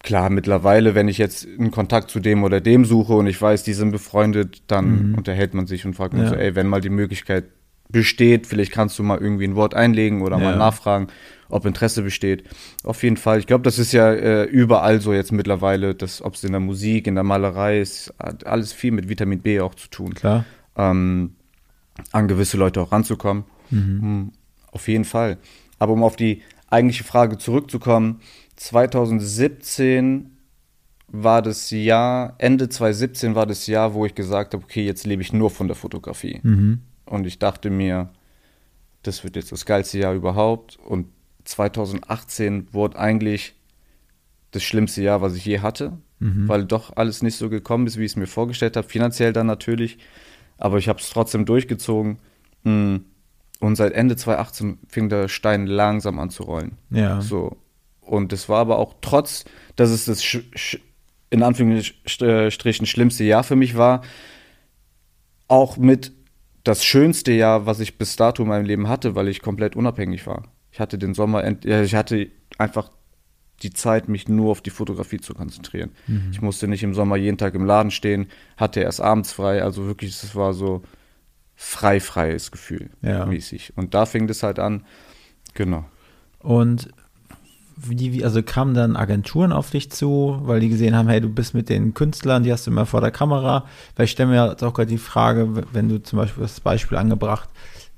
klar, 0.00 0.30
mittlerweile, 0.30 0.94
wenn 0.94 1.08
ich 1.08 1.18
jetzt 1.18 1.46
einen 1.58 1.70
Kontakt 1.70 2.10
zu 2.10 2.20
dem 2.20 2.44
oder 2.44 2.60
dem 2.60 2.84
suche 2.84 3.14
und 3.14 3.26
ich 3.26 3.40
weiß, 3.40 3.62
die 3.64 3.72
sind 3.72 3.90
befreundet, 3.90 4.62
dann 4.68 5.10
Mhm. 5.10 5.14
unterhält 5.16 5.54
man 5.54 5.66
sich 5.66 5.84
und 5.86 5.94
fragt 5.94 6.12
mich 6.14 6.22
Ja. 6.24 6.28
so, 6.30 6.34
ey, 6.36 6.54
wenn 6.54 6.66
mal 6.68 6.80
die 6.80 6.90
Möglichkeit 6.90 7.44
besteht, 7.88 8.46
vielleicht 8.46 8.72
kannst 8.72 8.98
du 8.98 9.02
mal 9.02 9.18
irgendwie 9.18 9.44
ein 9.44 9.54
Wort 9.56 9.74
einlegen 9.74 10.22
oder 10.22 10.38
Ja. 10.38 10.44
mal 10.44 10.56
nachfragen, 10.56 11.08
ob 11.48 11.64
Interesse 11.66 12.02
besteht. 12.02 12.44
Auf 12.82 13.02
jeden 13.02 13.16
Fall. 13.16 13.38
Ich 13.38 13.46
glaube, 13.46 13.62
das 13.62 13.78
ist 13.78 13.92
ja 13.92 14.12
äh, 14.12 14.44
überall 14.44 15.00
so 15.00 15.12
jetzt 15.12 15.30
mittlerweile, 15.32 15.94
dass 15.94 16.20
ob 16.22 16.34
es 16.34 16.42
in 16.44 16.50
der 16.52 16.60
Musik, 16.60 17.06
in 17.06 17.14
der 17.14 17.24
Malerei 17.24 17.80
ist, 17.80 18.12
hat 18.18 18.44
alles 18.46 18.72
viel 18.72 18.90
mit 18.92 19.08
Vitamin 19.08 19.38
B 19.40 19.60
auch 19.60 19.74
zu 19.74 19.88
tun 19.88 20.14
Klar. 20.14 20.44
ähm, 20.76 21.36
an 22.12 22.26
gewisse 22.28 22.56
Leute 22.56 22.80
auch 22.80 22.90
ranzukommen. 22.92 23.44
Mhm. 23.70 24.32
Auf 24.72 24.88
jeden 24.88 25.04
Fall. 25.04 25.38
Aber 25.78 25.92
um 25.92 26.02
auf 26.02 26.16
die 26.16 26.42
eigentliche 26.68 27.04
Frage 27.04 27.38
zurückzukommen, 27.38 28.20
2017 28.56 30.30
war 31.08 31.40
das 31.42 31.70
Jahr, 31.70 32.34
Ende 32.38 32.68
2017 32.68 33.34
war 33.34 33.46
das 33.46 33.66
Jahr, 33.66 33.94
wo 33.94 34.04
ich 34.04 34.14
gesagt 34.14 34.54
habe, 34.54 34.64
okay, 34.64 34.84
jetzt 34.84 35.06
lebe 35.06 35.22
ich 35.22 35.32
nur 35.32 35.50
von 35.50 35.68
der 35.68 35.76
Fotografie. 35.76 36.40
Mhm. 36.42 36.80
Und 37.06 37.26
ich 37.26 37.38
dachte 37.38 37.70
mir, 37.70 38.10
das 39.02 39.24
wird 39.24 39.36
jetzt 39.36 39.52
das 39.52 39.64
geilste 39.64 39.98
Jahr 39.98 40.14
überhaupt. 40.14 40.76
Und 40.76 41.06
2018 41.44 42.72
wurde 42.72 42.98
eigentlich 42.98 43.54
das 44.50 44.62
schlimmste 44.62 45.02
Jahr, 45.02 45.22
was 45.22 45.34
ich 45.34 45.44
je 45.44 45.60
hatte, 45.60 45.98
weil 46.18 46.64
doch 46.64 46.96
alles 46.96 47.22
nicht 47.22 47.36
so 47.36 47.50
gekommen 47.50 47.86
ist, 47.86 47.98
wie 47.98 48.04
ich 48.04 48.12
es 48.12 48.16
mir 48.16 48.26
vorgestellt 48.26 48.76
habe. 48.76 48.88
Finanziell 48.88 49.32
dann 49.32 49.46
natürlich, 49.46 49.98
aber 50.56 50.78
ich 50.78 50.88
habe 50.88 50.98
es 50.98 51.10
trotzdem 51.10 51.44
durchgezogen. 51.44 52.18
Mm. 52.64 52.96
Und 53.58 53.76
seit 53.76 53.92
Ende 53.92 54.16
2018 54.16 54.78
fing 54.88 55.08
der 55.08 55.28
Stein 55.28 55.66
langsam 55.66 56.18
an 56.18 56.30
zu 56.30 56.42
rollen. 56.42 56.76
Ja. 56.90 57.20
So. 57.20 57.56
Und 58.00 58.32
es 58.32 58.48
war 58.48 58.60
aber 58.60 58.78
auch 58.78 58.94
trotz, 59.00 59.44
dass 59.76 59.90
es 59.90 60.04
das 60.04 60.24
in 61.30 61.42
Anführungsstrichen 61.42 62.86
schlimmste 62.86 63.24
Jahr 63.24 63.44
für 63.44 63.56
mich 63.56 63.76
war, 63.76 64.02
auch 65.48 65.76
mit 65.76 66.12
das 66.66 66.84
schönste 66.84 67.32
Jahr, 67.32 67.66
was 67.66 67.80
ich 67.80 67.96
bis 67.98 68.16
dato 68.16 68.42
in 68.42 68.48
meinem 68.48 68.64
Leben 68.64 68.88
hatte, 68.88 69.14
weil 69.14 69.28
ich 69.28 69.40
komplett 69.40 69.76
unabhängig 69.76 70.26
war. 70.26 70.44
Ich 70.72 70.80
hatte 70.80 70.98
den 70.98 71.14
Sommer, 71.14 71.44
ich 71.64 71.94
hatte 71.94 72.28
einfach 72.58 72.90
die 73.62 73.70
Zeit, 73.70 74.08
mich 74.08 74.28
nur 74.28 74.50
auf 74.50 74.60
die 74.60 74.70
Fotografie 74.70 75.18
zu 75.18 75.32
konzentrieren. 75.32 75.92
Mhm. 76.06 76.28
Ich 76.32 76.42
musste 76.42 76.68
nicht 76.68 76.82
im 76.82 76.92
Sommer 76.92 77.16
jeden 77.16 77.38
Tag 77.38 77.54
im 77.54 77.64
Laden 77.64 77.90
stehen, 77.90 78.26
hatte 78.56 78.80
erst 78.80 79.00
abends 79.00 79.32
frei, 79.32 79.62
also 79.62 79.86
wirklich, 79.86 80.10
es 80.10 80.34
war 80.34 80.52
so 80.52 80.82
frei, 81.54 82.00
freies 82.00 82.50
Gefühl, 82.50 82.90
Ja. 83.00 83.24
mäßig. 83.24 83.72
Und 83.76 83.94
da 83.94 84.04
fing 84.04 84.26
das 84.26 84.42
halt 84.42 84.58
an, 84.58 84.84
genau. 85.54 85.84
Und 86.40 86.90
wie, 87.76 88.12
wie, 88.12 88.24
also 88.24 88.42
kamen 88.42 88.74
dann 88.74 88.96
Agenturen 88.96 89.52
auf 89.52 89.70
dich 89.70 89.90
zu, 89.90 90.38
weil 90.42 90.60
die 90.60 90.68
gesehen 90.68 90.96
haben, 90.96 91.08
hey, 91.08 91.20
du 91.20 91.28
bist 91.28 91.54
mit 91.54 91.68
den 91.68 91.94
Künstlern, 91.94 92.42
die 92.42 92.52
hast 92.52 92.66
du 92.66 92.70
immer 92.70 92.86
vor 92.86 93.00
der 93.00 93.10
Kamera. 93.10 93.64
Weil 93.94 94.06
ich 94.06 94.12
stelle 94.12 94.30
mir 94.30 94.50
jetzt 94.50 94.64
auch 94.64 94.74
gerade 94.74 94.88
die 94.88 94.98
Frage, 94.98 95.64
wenn 95.72 95.88
du 95.88 96.02
zum 96.02 96.18
Beispiel 96.18 96.42
das 96.42 96.60
Beispiel 96.60 96.96
angebracht, 96.96 97.48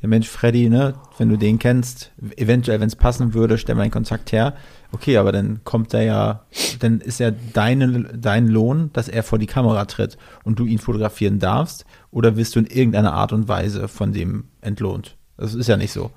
der 0.02 0.08
Mensch 0.08 0.28
Freddy, 0.28 0.68
ne, 0.68 0.94
wenn 1.16 1.28
du 1.28 1.36
den 1.36 1.58
kennst, 1.58 2.12
eventuell, 2.36 2.80
wenn 2.80 2.86
es 2.86 2.96
passen 2.96 3.34
würde, 3.34 3.58
stell 3.58 3.74
mal 3.74 3.82
einen 3.82 3.90
Kontakt 3.90 4.30
her. 4.30 4.54
Okay, 4.92 5.16
aber 5.16 5.32
dann 5.32 5.60
kommt 5.64 5.92
er 5.92 6.02
ja, 6.02 6.44
dann 6.78 7.00
ist 7.00 7.20
ja 7.20 7.30
deine, 7.30 8.04
dein 8.16 8.46
Lohn, 8.46 8.90
dass 8.92 9.08
er 9.08 9.22
vor 9.22 9.38
die 9.38 9.46
Kamera 9.46 9.84
tritt 9.86 10.16
und 10.44 10.58
du 10.58 10.66
ihn 10.66 10.78
fotografieren 10.78 11.40
darfst, 11.40 11.84
oder 12.10 12.36
wirst 12.36 12.54
du 12.54 12.60
in 12.60 12.66
irgendeiner 12.66 13.12
Art 13.12 13.32
und 13.32 13.48
Weise 13.48 13.88
von 13.88 14.12
dem 14.12 14.44
entlohnt? 14.60 15.16
Das 15.36 15.54
ist 15.54 15.68
ja 15.68 15.76
nicht 15.76 15.92
so. 15.92 16.10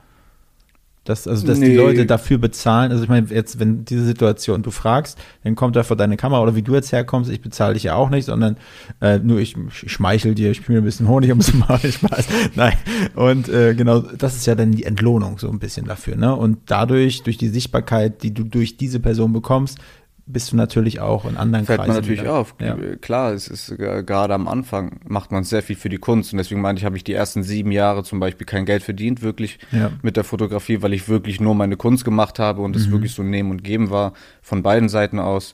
Dass, 1.12 1.28
also, 1.28 1.46
dass 1.46 1.60
die 1.60 1.68
Nee. 1.68 1.76
Leute 1.76 2.06
dafür 2.06 2.38
bezahlen, 2.38 2.92
also 2.92 3.04
ich 3.04 3.10
meine, 3.10 3.28
jetzt, 3.30 3.60
wenn 3.60 3.84
diese 3.84 4.06
Situation, 4.06 4.64
du 4.64 4.72
fragst, 4.72 5.18
dann 5.44 5.56
kommt 5.56 5.76
er 5.76 5.84
vor 5.84 5.98
deine 5.98 6.16
Kamera 6.16 6.42
oder 6.42 6.56
wie 6.56 6.62
du 6.62 6.74
jetzt 6.74 6.94
herkommst, 6.94 7.30
ich 7.30 7.42
bezahle 7.42 7.74
dich 7.74 7.84
ja 7.84 7.96
auch 7.96 8.10
nicht, 8.10 8.26
sondern 8.26 8.56
äh, 9.02 9.20
nur 9.20 9.40
ich, 9.40 9.56
ich 9.84 9.92
schmeichel 9.92 10.36
dir, 10.36 10.52
ich 10.52 10.58
spiele 10.58 10.78
mir 10.80 10.84
ein 10.84 10.86
bisschen 10.86 11.10
Honig 11.10 11.30
ums 11.30 11.54
Maul, 11.54 11.80
Spaß. 11.92 12.28
Nein. 12.56 12.74
Und 13.16 13.50
äh, 13.50 13.76
genau, 13.76 14.00
das 14.00 14.38
ist 14.38 14.46
ja 14.46 14.56
dann 14.56 14.72
die 14.72 14.86
Entlohnung 14.86 15.38
so 15.38 15.50
ein 15.50 15.60
bisschen 15.60 15.86
dafür, 15.86 16.16
ne? 16.16 16.34
Und 16.34 16.60
dadurch, 16.68 17.24
durch 17.24 17.38
die 17.38 17.50
Sichtbarkeit, 17.50 18.24
die 18.24 18.34
du 18.34 18.44
durch 18.44 18.78
diese 18.78 19.02
Person 19.02 19.34
bekommst, 19.34 19.80
bist 20.26 20.52
du 20.52 20.56
natürlich 20.56 21.00
auch 21.02 21.26
in 21.26 21.36
anderen 21.36 21.66
fällt 21.66 21.80
man 21.80 21.88
Kreisen 21.88 22.02
natürlich 22.02 22.22
wieder. 22.22 22.34
auf. 22.34 22.56
Ja. 22.62 22.78
Klar, 23.02 23.34
es 23.34 23.48
ist 23.48 23.70
äh, 23.72 24.04
gerade 24.06 24.34
am 24.34 24.48
Anfang 24.48 25.00
macht 25.06 25.32
man 25.32 25.44
sehr 25.44 25.62
viel 25.64 25.76
für 25.76 25.90
die 25.90 25.98
Kunst 25.98 26.32
und 26.32 26.38
deswegen 26.38 26.62
meine 26.62 26.78
ich, 26.78 26.86
habe 26.86 26.96
ich 26.96 27.04
die 27.04 27.14
ersten 27.14 27.44
sieben 27.44 27.72
Jahre 27.72 28.04
zum 28.04 28.20
Beispiel 28.20 28.46
kein 28.48 28.66
Geld 28.66 28.84
verdient, 28.84 29.22
wirklich 29.22 29.60
Ja. 29.72 29.92
mit 30.02 30.16
der 30.18 30.24
Fotografie, 30.24 30.82
weil 30.82 30.94
ich 30.94 31.10
wirklich 31.10 31.40
nur 31.42 31.56
meine 31.56 31.76
Kunst 31.76 32.06
gemacht 32.06 32.40
habe 32.40 32.62
und 32.62 32.76
es 32.76 32.88
Mhm. 32.88 32.92
wirklich 32.92 33.14
so 33.14 33.24
Nehmen 33.24 33.52
und 33.52 33.64
Geben 33.64 33.90
war 33.90 34.14
von 34.42 34.64
beiden 34.64 34.90
Seiten 34.90 35.20
aus. 35.20 35.54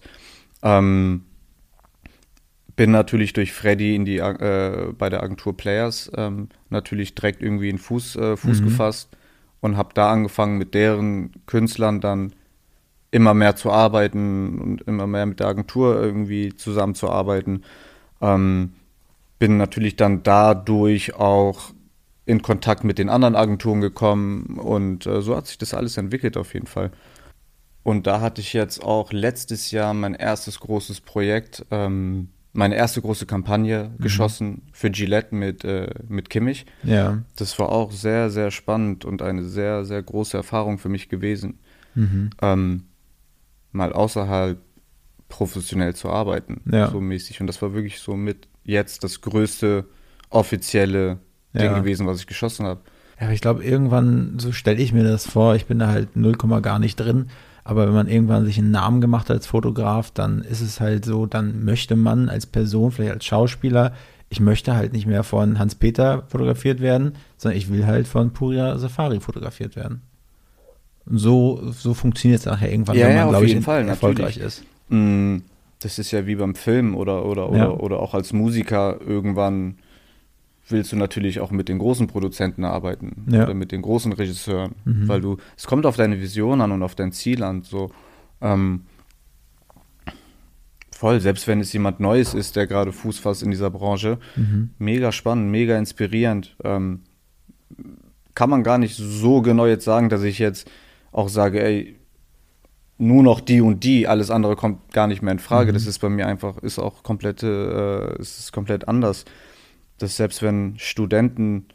Ähm, 0.62 1.24
bin 2.76 2.92
natürlich 2.92 3.34
durch 3.34 3.54
Freddy 3.54 3.96
in 3.96 4.06
die 4.06 4.18
äh, 4.20 4.94
bei 4.98 5.10
der 5.10 5.24
Agentur 5.24 5.58
Players 5.58 6.12
ähm, 6.16 6.50
natürlich 6.70 7.16
direkt 7.16 7.42
irgendwie 7.42 7.70
in 7.70 7.80
Fuß, 7.80 8.16
äh, 8.18 8.38
Fuß 8.38 8.62
Mhm. 8.62 8.66
gefasst 8.66 9.10
und 9.62 9.78
habe 9.78 9.90
da 9.96 10.12
angefangen 10.12 10.58
mit 10.60 10.76
deren 10.76 11.32
Künstlern 11.48 12.00
dann 12.02 12.34
immer 13.12 13.34
mehr 13.34 13.56
zu 13.56 13.72
arbeiten 13.72 14.60
und 14.60 14.82
immer 14.82 15.08
mehr 15.08 15.26
mit 15.26 15.40
der 15.40 15.48
Agentur 15.48 16.02
irgendwie 16.02 16.56
zusammenzuarbeiten. 16.56 17.64
Ähm, 18.22 18.74
bin 19.40 19.58
natürlich 19.58 19.96
dann 19.96 20.24
dadurch 20.24 21.16
auch 21.16 21.72
in 22.26 22.42
Kontakt 22.42 22.84
mit 22.84 22.98
den 22.98 23.10
anderen 23.10 23.36
Agenturen 23.36 23.80
gekommen 23.82 24.60
und 24.60 25.06
äh, 25.06 25.22
so 25.22 25.36
hat 25.36 25.48
sich 25.48 25.58
das 25.58 25.74
alles 25.74 25.98
entwickelt 25.98 26.36
auf 26.36 26.54
jeden 26.54 26.68
Fall. 26.68 26.92
Und 27.84 28.06
da 28.06 28.20
hatte 28.20 28.42
ich 28.42 28.52
jetzt 28.52 28.84
auch 28.84 29.14
letztes 29.14 29.72
Jahr 29.72 29.94
mein 29.94 30.14
erstes 30.14 30.60
großes 30.60 31.00
Projekt, 31.00 31.66
ähm, 31.72 32.28
meine 32.52 32.76
erste 32.76 33.02
große 33.02 33.26
Kampagne 33.26 33.92
geschossen 34.00 34.64
für 34.74 34.90
Gillette 34.90 35.34
mit, 35.34 35.64
äh, 35.64 35.92
mit 36.10 36.30
Kimmich. 36.30 36.66
Ja. 36.84 37.20
Das 37.38 37.58
war 37.60 37.70
auch 37.70 37.92
sehr, 37.92 38.30
sehr 38.30 38.52
spannend 38.52 39.06
und 39.06 39.22
eine 39.22 39.44
sehr, 39.44 39.86
sehr 39.86 40.04
große 40.04 40.36
Erfahrung 40.36 40.80
für 40.80 40.90
mich 40.90 41.08
gewesen, 41.08 41.60
Mhm. 41.96 42.30
ähm, 42.42 42.84
mal 43.78 43.94
außerhalb 43.94 44.58
professionell 45.30 45.96
zu 45.96 46.10
arbeiten, 46.10 46.62
Ja. 46.72 46.90
so 46.90 47.00
mäßig. 47.02 47.40
Und 47.42 47.48
das 47.48 47.62
war 47.62 47.74
wirklich 47.74 48.00
so 48.00 48.16
mit 48.16 48.48
jetzt 48.64 49.04
das 49.04 49.22
größte 49.22 49.86
offizielle 50.30 51.20
Ding 51.54 51.66
Ja. 51.66 51.80
gewesen, 51.80 52.08
was 52.08 52.20
ich 52.20 52.28
geschossen 52.28 52.66
habe. 52.66 52.82
Ja, 53.20 53.26
aber 53.26 53.34
ich 53.34 53.42
glaube, 53.42 53.64
irgendwann, 53.64 54.38
so 54.40 54.52
stelle 54.52 54.82
ich 54.82 54.94
mir 54.94 55.04
das 55.04 55.26
vor, 55.28 55.56
ich 55.56 55.66
bin 55.66 55.80
da 55.80 55.88
halt 55.88 56.16
0, 56.16 56.34
gar 56.62 56.80
nicht 56.80 56.96
drin, 56.98 57.28
aber 57.64 57.88
wenn 57.88 57.94
man 57.94 58.08
irgendwann 58.08 58.46
sich 58.46 58.58
einen 58.58 58.72
Namen 58.72 59.02
gemacht 59.02 59.30
hat 59.30 59.38
als 59.38 59.48
Fotograf, 59.48 60.12
dann 60.12 60.42
ist 60.42 60.62
es 60.62 60.80
halt 60.80 61.04
so, 61.06 61.26
dann 61.26 61.64
möchte 61.66 61.96
man 61.96 62.30
als 62.30 62.46
Person, 62.46 62.92
vielleicht 62.92 63.14
als 63.14 63.26
Schauspieler, 63.26 63.94
ich 64.30 64.40
möchte 64.40 64.76
halt 64.76 64.94
nicht 64.94 65.08
mehr 65.08 65.24
von 65.24 65.58
Hans-Peter 65.58 66.24
fotografiert 66.28 66.80
werden, 66.80 67.14
sondern 67.38 67.58
ich 67.58 67.70
will 67.72 67.86
halt 67.86 68.08
von 68.08 68.32
Puria 68.34 68.78
Safari 68.78 69.20
fotografiert 69.20 69.76
werden. 69.76 70.02
So, 71.10 71.72
so 71.72 71.94
funktioniert 71.94 72.40
es 72.42 72.46
nachher 72.46 72.72
irgendwann, 72.72 72.98
Ja, 72.98 73.08
wenn 73.08 73.12
ja, 73.16 73.18
man, 73.20 73.26
auf 73.26 73.32
glaube 73.32 73.46
ich, 73.46 73.52
jeden 73.54 73.64
Fall, 73.64 73.88
erfolgreich 73.88 74.38
natürlich. 74.38 74.60
ist. 74.60 74.64
Mm, 74.90 75.38
Das 75.80 76.00
ist 76.00 76.10
ja 76.12 76.26
wie 76.26 76.36
beim 76.36 76.56
Film 76.56 76.96
oder, 76.96 77.24
oder, 77.26 77.50
oder, 77.50 77.58
Ja. 77.58 77.70
oder 77.70 78.00
auch 78.00 78.14
als 78.16 78.34
Musiker 78.34 79.00
irgendwann 79.06 79.78
willst 80.70 80.92
du 80.92 80.96
natürlich 80.98 81.40
auch 81.40 81.52
mit 81.52 81.70
den 81.70 81.78
großen 81.78 82.08
Produzenten 82.08 82.66
arbeiten 82.66 83.26
Ja. 83.30 83.44
oder 83.44 83.54
mit 83.54 83.72
den 83.72 83.82
großen 83.84 84.12
Regisseuren, 84.12 84.74
Mhm. 84.86 85.08
weil 85.08 85.22
du, 85.22 85.38
es 85.56 85.66
kommt 85.68 85.86
auf 85.86 85.96
deine 85.96 86.20
Vision 86.20 86.60
an 86.62 86.72
und 86.74 86.82
auf 86.84 86.96
dein 86.96 87.12
Ziel 87.14 87.42
an, 87.44 87.62
so, 87.62 87.92
ähm, 88.42 88.82
voll, 90.92 91.20
selbst 91.22 91.48
wenn 91.48 91.60
es 91.60 91.72
jemand 91.74 92.00
Neues 92.00 92.34
ist, 92.34 92.56
der 92.56 92.66
gerade 92.68 92.92
Fuß 92.92 93.20
fasst 93.20 93.44
in 93.44 93.52
dieser 93.52 93.70
Branche, 93.70 94.18
Mhm. 94.36 94.72
mega 94.80 95.12
spannend, 95.12 95.52
mega 95.52 95.78
inspirierend, 95.78 96.56
ähm, 96.64 97.02
kann 98.34 98.50
man 98.50 98.64
gar 98.64 98.78
nicht 98.78 98.96
so 98.96 99.42
genau 99.42 99.68
jetzt 99.68 99.86
sagen, 99.86 100.10
dass 100.10 100.24
ich 100.24 100.40
jetzt 100.40 100.70
auch 101.18 101.30
sage, 101.30 101.64
ey, 101.64 101.96
nur 103.00 103.24
noch 103.24 103.42
die 103.42 103.62
und 103.62 103.84
die, 103.84 104.08
alles 104.08 104.30
andere 104.32 104.56
kommt 104.56 104.94
gar 104.94 105.08
nicht 105.08 105.22
mehr 105.22 105.32
in 105.32 105.40
Frage. 105.40 105.72
Mhm. 105.72 105.74
Das 105.74 105.88
ist 105.88 106.00
bei 106.00 106.10
mir 106.10 106.28
einfach, 106.28 106.58
ist 106.60 106.80
auch 106.80 107.04
komplette, 107.04 108.16
äh, 108.18 108.22
ist 108.22 108.54
komplett 108.54 108.88
anders. 108.88 109.26
Dass 109.98 110.16
selbst 110.16 110.44
wenn 110.44 110.76
Studenten, 110.78 111.66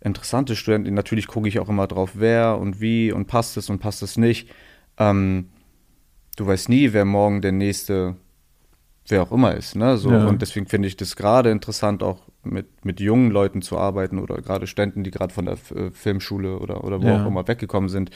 interessante 0.00 0.56
Studenten, 0.56 0.92
natürlich 0.94 1.26
gucke 1.26 1.48
ich 1.48 1.58
auch 1.58 1.70
immer 1.70 1.86
drauf, 1.86 2.12
wer 2.14 2.58
und 2.58 2.80
wie 2.80 3.12
und 3.12 3.26
passt 3.26 3.56
es 3.56 3.70
und 3.70 3.78
passt 3.78 4.02
es 4.02 4.18
nicht. 4.18 4.50
Ähm, 4.98 5.48
du 6.36 6.46
weißt 6.46 6.68
nie, 6.68 6.92
wer 6.92 7.06
morgen 7.06 7.40
der 7.40 7.52
nächste, 7.52 8.16
wer 9.08 9.22
auch 9.22 9.32
immer 9.32 9.54
ist, 9.54 9.74
ne? 9.74 9.96
So, 9.96 10.10
Ja. 10.10 10.26
und 10.26 10.42
deswegen 10.42 10.66
finde 10.66 10.88
ich 10.88 10.96
das 10.96 11.16
gerade 11.16 11.50
interessant, 11.50 12.02
auch 12.02 12.22
mit, 12.44 12.84
mit 12.84 13.00
jungen 13.00 13.30
Leuten 13.30 13.60
zu 13.60 13.76
arbeiten 13.76 14.18
oder 14.18 14.36
gerade 14.36 14.66
Studenten, 14.66 15.02
die 15.02 15.10
gerade 15.10 15.34
von 15.34 15.46
der 15.46 15.54
F- 15.54 15.72
äh, 15.72 15.90
Filmschule 15.90 16.58
oder, 16.58 16.84
oder 16.84 17.02
wo 17.02 17.06
Ja. 17.08 17.22
auch 17.22 17.26
immer 17.26 17.46
weggekommen 17.48 17.88
sind. 17.88 18.10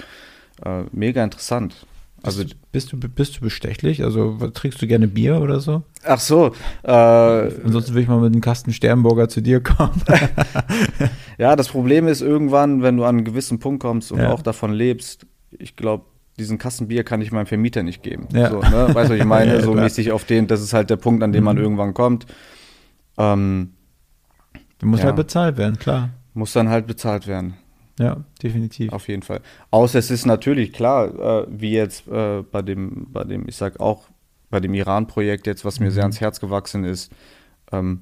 Äh, 0.65 0.85
mega 0.93 1.23
interessant. 1.25 1.87
Also, 2.23 2.45
Bist 2.71 2.93
du, 2.93 2.99
bist 2.99 3.37
du 3.39 3.41
bestechlich? 3.41 4.05
Also 4.05 4.37
trinkst 4.53 4.83
du 4.83 4.87
gerne 4.87 5.09
Bier 5.09 5.41
oder 5.41 5.59
so? 5.61 5.83
ach 6.05 6.21
so, 6.21 6.53
äh, 6.83 6.91
Ansonsten 6.93 7.93
würde 7.95 8.03
ich 8.03 8.09
mal 8.09 8.21
mit 8.21 8.33
einem 8.33 8.43
Kasten 8.43 8.75
Sternburger 8.75 9.31
zu 9.31 9.41
dir 9.41 9.63
kommen. 9.63 10.03
ja, 11.39 11.57
das 11.57 11.69
Problem 11.69 12.07
ist 12.09 12.21
irgendwann, 12.21 12.83
wenn 12.83 12.99
du 12.99 13.05
an 13.05 13.17
einen 13.17 13.25
gewissen 13.25 13.59
Punkt 13.59 13.81
kommst 13.83 14.13
und 14.13 14.21
Ja. 14.21 14.33
auch 14.33 14.43
davon 14.43 14.73
lebst, 14.75 15.27
ich 15.51 15.77
glaube, 15.77 16.05
diesen 16.39 16.59
Kasten 16.59 16.89
Bier 16.89 17.05
kann 17.05 17.23
ich 17.23 17.33
meinem 17.33 17.47
Vermieter 17.47 17.83
nicht 17.83 18.03
geben. 18.03 18.29
Ja. 18.35 18.51
So, 18.51 18.61
ne? 18.61 18.95
Weißt 18.95 19.09
du, 19.11 19.15
was 19.15 19.21
ich 19.21 19.25
meine? 19.25 19.55
Ja, 19.55 19.61
so 19.63 19.73
klar. 19.73 19.85
mäßig 19.85 20.13
auf 20.13 20.25
den, 20.25 20.47
das 20.47 20.61
ist 20.61 20.75
halt 20.75 20.91
der 20.91 20.97
Punkt, 20.97 21.23
an 21.23 21.33
dem 21.33 21.45
man 21.45 21.57
Mhm. 21.57 21.63
irgendwann 21.63 21.95
kommt. 21.95 22.27
Ähm, 23.19 23.71
Du 24.79 24.87
musst 24.87 25.03
Ja. 25.03 25.09
halt 25.09 25.17
bezahlt 25.17 25.57
werden, 25.59 25.79
klar. 25.79 26.09
muss 26.33 26.53
dann 26.55 26.69
halt 26.71 26.87
bezahlt 26.87 27.27
werden. 27.27 27.55
Ja, 28.01 28.25
definitiv. 28.43 28.93
Auf 28.93 29.09
jeden 29.09 29.23
Fall. 29.23 29.43
Außer 29.71 29.99
es 29.99 30.11
ist 30.11 30.25
natürlich 30.25 30.73
klar, 30.73 31.43
äh, 31.43 31.47
wie 31.51 31.73
jetzt 31.73 32.09
äh, 32.09 32.43
bei 32.43 32.63
dem, 32.63 33.09
bei 33.13 33.25
dem, 33.25 33.47
ich 33.47 33.57
sag 33.57 33.79
auch, 33.79 34.09
bei 34.49 34.59
dem 34.59 34.73
Iran-Projekt 34.75 35.47
jetzt, 35.47 35.65
was 35.65 35.81
mir 35.81 35.91
sehr 35.91 36.05
ans 36.05 36.21
Herz 36.21 36.41
gewachsen 36.41 36.85
ist, 36.85 37.13
ähm, 37.71 38.01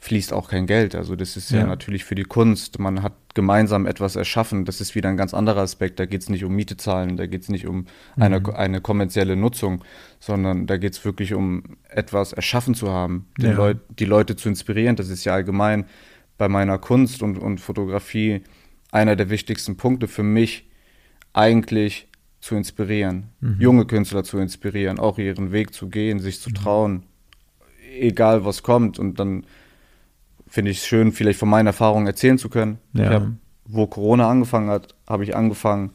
fließt 0.00 0.32
auch 0.32 0.48
kein 0.48 0.66
Geld. 0.66 0.94
Also 0.94 1.16
das 1.16 1.36
ist 1.36 1.50
ja. 1.50 1.60
Ja. 1.60 1.66
natürlich 1.66 2.04
für 2.04 2.14
die 2.14 2.24
Kunst. 2.24 2.78
Man 2.78 3.02
hat 3.02 3.12
gemeinsam 3.34 3.86
etwas 3.86 4.16
erschaffen. 4.16 4.64
Das 4.64 4.80
ist 4.80 4.94
wieder 4.94 5.08
ein 5.08 5.16
ganz 5.16 5.34
anderer 5.34 5.60
Aspekt. 5.60 5.98
Da 6.00 6.06
geht 6.06 6.22
es 6.22 6.28
nicht 6.28 6.44
um 6.44 6.54
Miete 6.54 6.76
zahlen, 6.76 7.16
da 7.16 7.26
geht 7.26 7.42
es 7.42 7.48
nicht 7.48 7.66
um 7.66 7.86
eine, 8.16 8.42
eine 8.56 8.80
kommerzielle 8.80 9.36
Nutzung, 9.36 9.84
sondern 10.20 10.66
da 10.66 10.76
geht 10.76 10.94
es 10.94 11.04
wirklich 11.04 11.34
um 11.34 11.62
etwas 11.88 12.32
erschaffen 12.32 12.74
zu 12.74 12.90
haben, 12.90 13.26
Ja. 13.38 13.52
Leut, 13.52 13.78
die 13.98 14.04
Leute 14.04 14.36
zu 14.36 14.48
inspirieren. 14.48 14.96
Das 14.96 15.08
ist 15.08 15.24
ja 15.24 15.34
allgemein 15.34 15.84
bei 16.38 16.48
meiner 16.48 16.78
Kunst 16.78 17.22
und, 17.22 17.38
und 17.38 17.60
Fotografie 17.60 18.42
einer 18.90 19.16
der 19.16 19.30
wichtigsten 19.30 19.76
Punkte 19.76 20.08
für 20.08 20.22
mich, 20.22 20.68
eigentlich 21.32 22.08
zu 22.40 22.54
inspirieren, 22.54 23.28
junge 23.58 23.84
Künstler 23.84 24.24
zu 24.24 24.38
inspirieren, 24.38 24.98
auch 24.98 25.18
ihren 25.18 25.52
Weg 25.52 25.74
zu 25.74 25.88
gehen, 25.88 26.20
sich 26.20 26.40
zu 26.40 26.50
trauen, 26.50 27.04
egal 27.98 28.44
was 28.44 28.62
kommt. 28.62 28.98
Und 28.98 29.18
dann 29.18 29.44
finde 30.46 30.70
ich 30.70 30.78
es 30.78 30.86
schön, 30.86 31.12
vielleicht 31.12 31.38
von 31.38 31.48
meinen 31.48 31.66
Erfahrungen 31.66 32.06
erzählen 32.06 32.38
zu 32.38 32.48
können. 32.48 32.78
Ja. 32.92 33.04
Ich 33.04 33.10
hab, 33.10 33.28
wo 33.66 33.86
Corona 33.86 34.30
angefangen 34.30 34.70
hat, 34.70 34.94
habe 35.06 35.24
ich 35.24 35.36
angefangen 35.36 35.92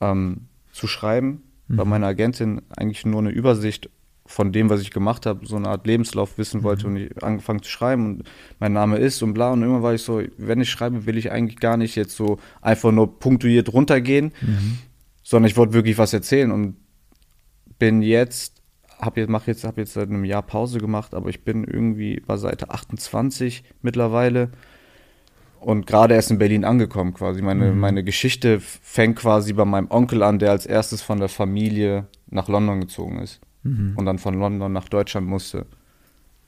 ähm, 0.00 0.42
zu 0.72 0.86
schreiben. 0.86 1.42
Bei 1.70 1.84
meiner 1.84 2.06
Agentin 2.06 2.62
eigentlich 2.78 3.04
nur 3.04 3.20
eine 3.20 3.28
Übersicht 3.28 3.90
von 4.28 4.52
dem, 4.52 4.68
was 4.68 4.82
ich 4.82 4.90
gemacht 4.90 5.24
habe, 5.24 5.46
so 5.46 5.56
eine 5.56 5.68
Art 5.68 5.86
Lebenslauf 5.86 6.36
wissen 6.36 6.62
wollte 6.62 6.86
und 6.86 6.96
ich 6.96 7.22
angefangen 7.24 7.62
zu 7.62 7.70
schreiben 7.70 8.06
und 8.06 8.22
mein 8.60 8.74
Name 8.74 8.98
ist 8.98 9.22
und 9.22 9.32
bla. 9.32 9.52
Und 9.52 9.62
immer 9.62 9.82
war 9.82 9.94
ich 9.94 10.02
so, 10.02 10.22
wenn 10.36 10.60
ich 10.60 10.70
schreibe, 10.70 11.06
will 11.06 11.16
ich 11.16 11.32
eigentlich 11.32 11.58
gar 11.58 11.78
nicht 11.78 11.96
jetzt 11.96 12.14
so 12.14 12.38
einfach 12.60 12.92
nur 12.92 13.18
punktuiert 13.18 13.72
runtergehen, 13.72 14.32
sondern 15.22 15.48
ich 15.48 15.56
wollte 15.56 15.72
wirklich 15.72 15.96
was 15.96 16.12
erzählen 16.12 16.52
und 16.52 16.76
bin 17.78 18.02
jetzt, 18.02 18.60
habe 19.00 19.20
jetzt, 19.20 19.30
mach 19.30 19.46
jetzt, 19.46 19.64
habe 19.64 19.80
jetzt 19.80 19.94
seit 19.94 20.10
einem 20.10 20.26
Jahr 20.26 20.42
Pause 20.42 20.78
gemacht, 20.78 21.14
aber 21.14 21.30
ich 21.30 21.42
bin 21.42 21.64
irgendwie 21.64 22.20
bei 22.20 22.36
Seite 22.36 22.68
28 22.68 23.64
mittlerweile 23.80 24.50
und 25.58 25.86
gerade 25.86 26.14
erst 26.14 26.30
in 26.30 26.38
Berlin 26.38 26.66
angekommen 26.66 27.14
quasi. 27.14 27.40
Meine, 27.40 27.72
meine 27.72 28.04
Geschichte 28.04 28.60
fängt 28.60 29.16
quasi 29.16 29.54
bei 29.54 29.64
meinem 29.64 29.90
Onkel 29.90 30.22
an, 30.22 30.38
der 30.38 30.50
als 30.50 30.66
erstes 30.66 31.00
von 31.00 31.18
der 31.18 31.30
Familie 31.30 32.08
nach 32.30 32.48
London 32.48 32.80
gezogen 32.80 33.20
ist 33.20 33.40
und 33.64 34.04
dann 34.06 34.18
von 34.18 34.34
London 34.38 34.72
nach 34.72 34.88
Deutschland 34.88 35.26
musste, 35.26 35.66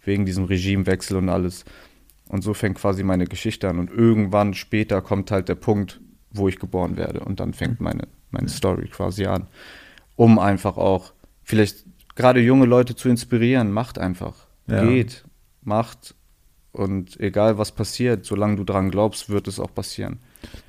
wegen 0.04 0.24
diesem 0.24 0.44
Regimewechsel 0.44 1.16
und 1.16 1.28
alles. 1.28 1.64
Und 2.28 2.42
so 2.42 2.54
fängt 2.54 2.78
quasi 2.78 3.02
meine 3.02 3.26
Geschichte 3.26 3.68
an 3.68 3.78
und 3.78 3.90
irgendwann 3.90 4.54
später 4.54 5.02
kommt 5.02 5.30
halt 5.30 5.48
der 5.48 5.56
Punkt, 5.56 6.00
wo 6.30 6.48
ich 6.48 6.58
geboren 6.58 6.96
werde 6.96 7.20
und 7.20 7.40
dann 7.40 7.52
fängt 7.52 7.80
meine, 7.80 8.06
meine 8.30 8.48
Story 8.48 8.86
quasi 8.88 9.26
an, 9.26 9.48
um 10.16 10.38
einfach 10.38 10.76
auch 10.76 11.12
vielleicht 11.42 11.84
gerade 12.14 12.40
junge 12.40 12.66
Leute 12.66 12.94
zu 12.94 13.08
inspirieren, 13.08 13.72
macht 13.72 13.98
einfach, 13.98 14.46
Ja. 14.68 14.88
geht, 14.88 15.24
macht 15.62 16.14
und 16.72 17.18
egal 17.18 17.58
was 17.58 17.72
passiert, 17.72 18.24
solange 18.24 18.56
du 18.56 18.64
dran 18.64 18.90
glaubst, 18.90 19.28
wird 19.28 19.48
es 19.48 19.58
auch 19.58 19.74
passieren. 19.74 20.20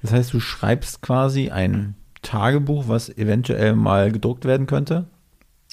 Das 0.01 0.11
heißt, 0.11 0.33
du 0.33 0.39
schreibst 0.39 1.01
quasi 1.01 1.49
ein 1.49 1.95
Tagebuch, 2.23 2.87
was 2.87 3.09
eventuell 3.09 3.75
mal 3.75 4.11
gedruckt 4.11 4.45
werden 4.45 4.65
könnte? 4.67 5.07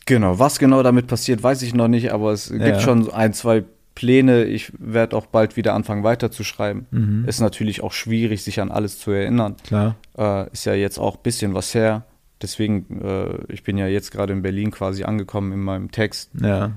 Genau, 0.08 0.38
was 0.38 0.58
genau 0.58 0.82
damit 0.82 1.06
passiert, 1.06 1.42
weiß 1.42 1.60
ich 1.60 1.74
noch 1.74 1.86
nicht, 1.88 2.12
aber 2.14 2.32
es 2.32 2.48
Ja. 2.48 2.56
gibt 2.64 2.80
schon 2.80 3.02
so 3.04 3.12
ein, 3.12 3.34
zwei 3.34 3.62
Pläne. 3.94 4.44
Ich 4.44 4.72
werde 4.78 5.14
auch 5.14 5.26
bald 5.26 5.56
wieder 5.58 5.74
anfangen 5.74 6.02
weiterzuschreiben. 6.02 6.86
Mhm. 6.90 7.24
Ist 7.28 7.40
natürlich 7.40 7.82
auch 7.82 7.92
schwierig, 7.92 8.42
sich 8.42 8.58
an 8.60 8.70
alles 8.70 8.98
zu 8.98 9.10
erinnern. 9.10 9.56
Klar. 9.66 9.96
Äh, 10.16 10.50
ist 10.50 10.64
ja 10.64 10.72
jetzt 10.72 10.98
auch 10.98 11.16
ein 11.16 11.22
bisschen 11.22 11.52
was 11.52 11.74
her. 11.74 12.06
Deswegen, 12.40 13.02
äh, 13.02 13.52
ich 13.52 13.64
bin 13.64 13.76
ja 13.76 13.86
jetzt 13.86 14.10
gerade 14.10 14.32
in 14.32 14.40
Berlin 14.40 14.70
quasi 14.70 15.04
angekommen 15.04 15.52
in 15.52 15.60
meinem 15.60 15.90
Text. 15.90 16.30
Ja. 16.40 16.70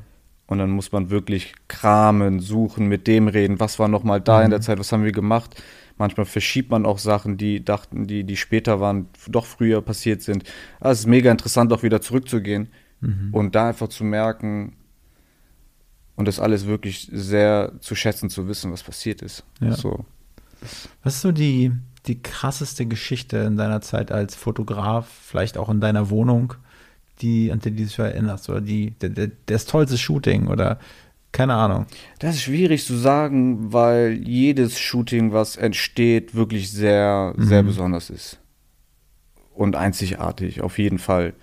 Und 0.47 0.57
dann 0.57 0.71
muss 0.71 0.91
man 0.91 1.09
wirklich 1.09 1.53
kramen, 1.69 2.41
suchen, 2.41 2.87
mit 2.87 3.07
dem 3.07 3.29
reden. 3.29 3.61
Was 3.61 3.79
war 3.79 3.87
noch 3.87 4.03
mal 4.03 4.19
da 4.19 4.41
in 4.43 4.49
der 4.49 4.59
Zeit? 4.59 4.77
Was 4.77 4.91
haben 4.91 5.05
wir 5.05 5.13
gemacht? 5.13 5.55
Manchmal 5.97 6.25
verschiebt 6.25 6.69
man 6.69 6.85
auch 6.85 6.97
Sachen, 6.97 7.37
die 7.37 7.63
dachten, 7.63 8.07
die, 8.07 8.25
die 8.25 8.35
später 8.35 8.81
waren, 8.81 9.05
doch 9.29 9.45
früher 9.45 9.81
passiert 9.81 10.21
sind. 10.21 10.43
Ah, 10.81 10.91
es 10.91 10.99
ist 11.01 11.07
mega 11.07 11.31
interessant, 11.31 11.71
auch 11.71 11.83
wieder 11.83 12.01
zurückzugehen 12.01 12.67
und 13.31 13.55
da 13.55 13.69
einfach 13.69 13.87
zu 13.87 14.03
merken 14.03 14.75
und 16.15 16.27
das 16.27 16.39
alles 16.39 16.65
wirklich 16.67 17.09
sehr 17.11 17.73
zu 17.79 17.95
schätzen, 17.95 18.29
zu 18.29 18.47
wissen, 18.47 18.71
was 18.71 18.83
passiert 18.83 19.21
ist. 19.21 19.43
Ja. 19.59 19.73
So. 19.73 20.05
Was 21.03 21.15
ist 21.15 21.21
so 21.21 21.31
die, 21.31 21.71
die 22.05 22.21
krasseste 22.21 22.85
Geschichte 22.85 23.37
in 23.37 23.57
deiner 23.57 23.81
Zeit 23.81 24.11
als 24.11 24.35
Fotograf, 24.35 25.07
vielleicht 25.07 25.57
auch 25.57 25.69
in 25.69 25.81
deiner 25.81 26.09
Wohnung, 26.09 26.53
die, 27.21 27.51
an 27.51 27.59
die 27.59 27.71
du 27.71 27.83
dich 27.83 27.97
erinnerst? 27.97 28.49
Oder 28.49 28.61
die, 28.61 28.91
der, 28.91 29.09
der, 29.09 29.31
das 29.47 29.65
tollste 29.65 29.97
Shooting 29.97 30.47
oder 30.47 30.79
keine 31.31 31.55
Ahnung. 31.55 31.85
Das 32.19 32.35
ist 32.35 32.41
schwierig 32.41 32.85
zu 32.85 32.95
sagen, 32.95 33.71
weil 33.71 34.21
jedes 34.23 34.77
Shooting, 34.77 35.31
was 35.31 35.55
entsteht, 35.55 36.35
wirklich 36.35 36.71
sehr, 36.71 37.33
sehr 37.37 37.63
besonders 37.63 38.09
ist. 38.09 38.37
Und 39.53 39.75
einzigartig, 39.75 40.61
auf 40.61 40.77
jeden 40.77 40.99
Fall. 40.99 41.33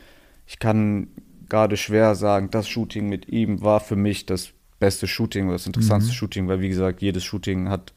Ich 0.46 0.58
kann 0.58 1.08
gerade 1.48 1.76
schwer 1.76 2.14
sagen, 2.14 2.50
das 2.50 2.68
Shooting 2.68 3.08
mit 3.08 3.28
ihm 3.28 3.62
war 3.62 3.80
für 3.80 3.96
mich 3.96 4.26
das 4.26 4.50
beste 4.78 5.06
Shooting 5.06 5.46
oder 5.46 5.54
das 5.54 5.66
interessanteste 5.66 6.14
Shooting, 6.14 6.48
weil 6.48 6.60
wie 6.60 6.68
gesagt, 6.68 7.02
jedes 7.02 7.24
Shooting 7.24 7.68
hat 7.68 7.92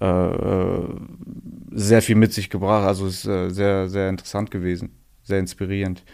äh, 0.00 0.06
äh, 0.06 0.88
sehr 1.70 2.02
viel 2.02 2.16
mit 2.16 2.32
sich 2.32 2.50
gebracht. 2.50 2.86
Also 2.86 3.06
es 3.06 3.24
ist 3.24 3.26
äh, 3.26 3.50
sehr, 3.50 3.88
sehr 3.88 4.08
interessant 4.08 4.50
gewesen, 4.50 4.90
sehr 5.22 5.38
inspirierend. 5.38 6.04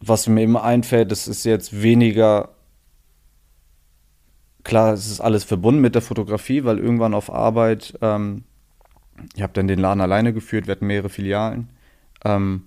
Was 0.00 0.28
mir 0.28 0.42
immer 0.42 0.62
einfällt, 0.62 1.10
das 1.10 1.28
ist 1.28 1.44
jetzt 1.44 1.82
weniger 1.82 2.50
klar, 4.64 4.92
es 4.92 5.10
ist 5.10 5.20
alles 5.20 5.44
verbunden 5.44 5.80
mit 5.80 5.94
der 5.94 6.02
Fotografie, 6.02 6.64
weil 6.64 6.78
irgendwann 6.78 7.14
auf 7.14 7.32
Arbeit, 7.32 7.98
ähm, 8.02 8.44
ich 9.34 9.42
habe 9.42 9.52
dann 9.52 9.68
den 9.68 9.78
Laden 9.78 10.00
alleine 10.00 10.32
geführt, 10.32 10.66
wir 10.66 10.72
hatten 10.72 10.86
mehrere 10.86 11.08
Filialen, 11.08 11.68
ähm, 12.24 12.64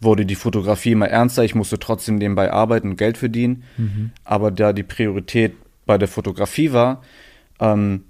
wurde 0.00 0.26
die 0.26 0.34
Fotografie 0.34 0.92
immer 0.92 1.08
ernster. 1.08 1.44
Ich 1.44 1.54
musste 1.54 1.78
trotzdem 1.78 2.16
nebenbei 2.16 2.52
arbeiten 2.52 2.90
und 2.90 2.96
Geld 2.96 3.18
verdienen. 3.18 3.64
Aber 4.24 4.50
da 4.50 4.72
die 4.72 4.82
Priorität 4.82 5.54
bei 5.86 5.98
der 5.98 6.08
Fotografie 6.08 6.72
war, 6.72 7.02
ähm, 7.60 8.04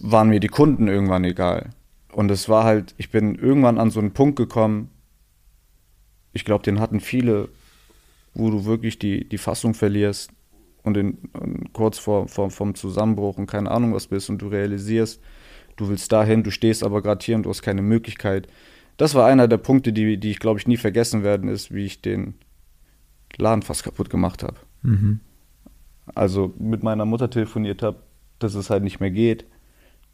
waren 0.00 0.28
mir 0.28 0.40
die 0.40 0.48
Kunden 0.48 0.88
irgendwann 0.88 1.24
egal. 1.24 1.70
Und 2.12 2.30
es 2.30 2.48
war 2.48 2.64
halt, 2.64 2.94
ich 2.98 3.10
bin 3.10 3.34
irgendwann 3.36 3.78
an 3.78 3.90
so 3.90 4.00
einen 4.00 4.12
Punkt 4.12 4.36
gekommen, 4.36 4.90
ich 6.32 6.44
glaube, 6.44 6.62
den 6.62 6.80
hatten 6.80 7.00
viele, 7.00 7.48
wo 8.34 8.50
du 8.50 8.64
wirklich 8.64 8.98
die, 8.98 9.28
die 9.28 9.38
Fassung 9.38 9.74
verlierst 9.74 10.30
und, 10.82 10.96
in, 10.96 11.18
und 11.32 11.72
kurz 11.72 11.98
vor, 11.98 12.28
vor, 12.28 12.50
vom 12.50 12.74
Zusammenbruch 12.74 13.38
und 13.38 13.46
keine 13.46 13.70
Ahnung 13.70 13.94
was 13.94 14.06
bist 14.06 14.30
und 14.30 14.38
du 14.38 14.48
realisierst, 14.48 15.20
du 15.76 15.88
willst 15.88 16.12
dahin, 16.12 16.42
du 16.42 16.50
stehst 16.50 16.84
aber 16.84 17.02
gerade 17.02 17.24
hier 17.24 17.36
und 17.36 17.44
du 17.44 17.50
hast 17.50 17.62
keine 17.62 17.82
Möglichkeit. 17.82 18.48
Das 19.00 19.14
war 19.14 19.24
einer 19.24 19.48
der 19.48 19.56
Punkte, 19.56 19.94
die, 19.94 20.18
die 20.18 20.30
ich 20.30 20.40
glaube 20.40 20.60
ich 20.60 20.66
nie 20.66 20.76
vergessen 20.76 21.22
werden, 21.22 21.48
ist, 21.48 21.72
wie 21.72 21.86
ich 21.86 22.02
den 22.02 22.34
Laden 23.38 23.62
fast 23.62 23.82
kaputt 23.82 24.10
gemacht 24.10 24.42
habe. 24.42 24.56
Mhm. 24.82 25.20
Also 26.14 26.52
mit 26.58 26.82
meiner 26.82 27.06
Mutter 27.06 27.30
telefoniert 27.30 27.82
habe, 27.82 28.02
dass 28.40 28.54
es 28.54 28.68
halt 28.68 28.82
nicht 28.82 29.00
mehr 29.00 29.10
geht. 29.10 29.46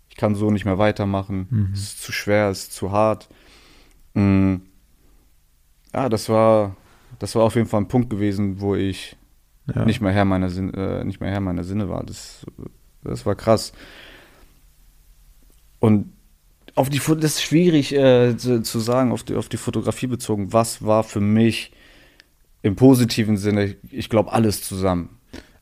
Ich 0.08 0.14
kann 0.14 0.36
so 0.36 0.52
nicht 0.52 0.66
mehr 0.66 0.78
weitermachen. 0.78 1.70
Es 1.72 1.80
ist 1.80 2.02
zu 2.04 2.12
schwer, 2.12 2.48
es 2.48 2.60
ist 2.68 2.74
zu 2.74 2.92
hart. 2.92 3.28
Mm. 4.14 4.58
Ja, 5.92 6.08
das 6.08 6.28
war, 6.28 6.76
das 7.18 7.34
war 7.34 7.42
auf 7.42 7.56
jeden 7.56 7.66
Fall 7.66 7.80
ein 7.80 7.88
Punkt 7.88 8.08
gewesen, 8.08 8.60
wo 8.60 8.76
ich 8.76 9.16
Ja. 9.74 9.84
nicht 9.84 10.00
mehr 10.00 10.12
Herr 10.12 10.24
meiner 10.24 10.48
Sinne, 10.48 11.00
äh, 11.00 11.04
nicht 11.04 11.20
mehr 11.20 11.32
Herr 11.32 11.40
meiner 11.40 11.64
Sinne 11.64 11.88
war. 11.88 12.04
Das, 12.04 12.46
das 13.02 13.26
war 13.26 13.34
krass. 13.34 13.72
Und 15.80 16.12
auf 16.76 16.88
die, 16.90 16.98
das 17.00 17.32
ist 17.32 17.42
schwierig 17.42 17.92
äh, 17.94 18.36
zu, 18.36 18.62
zu 18.62 18.78
sagen, 18.78 19.10
auf 19.10 19.24
die, 19.24 19.34
auf 19.34 19.48
die 19.48 19.56
Fotografie 19.56 20.06
bezogen. 20.06 20.52
Was 20.52 20.84
war 20.84 21.02
für 21.02 21.20
mich 21.20 21.72
im 22.62 22.76
positiven 22.76 23.36
Sinne, 23.36 23.76
ich 23.90 24.08
glaube, 24.08 24.32
alles 24.32 24.62
zusammen. 24.62 25.10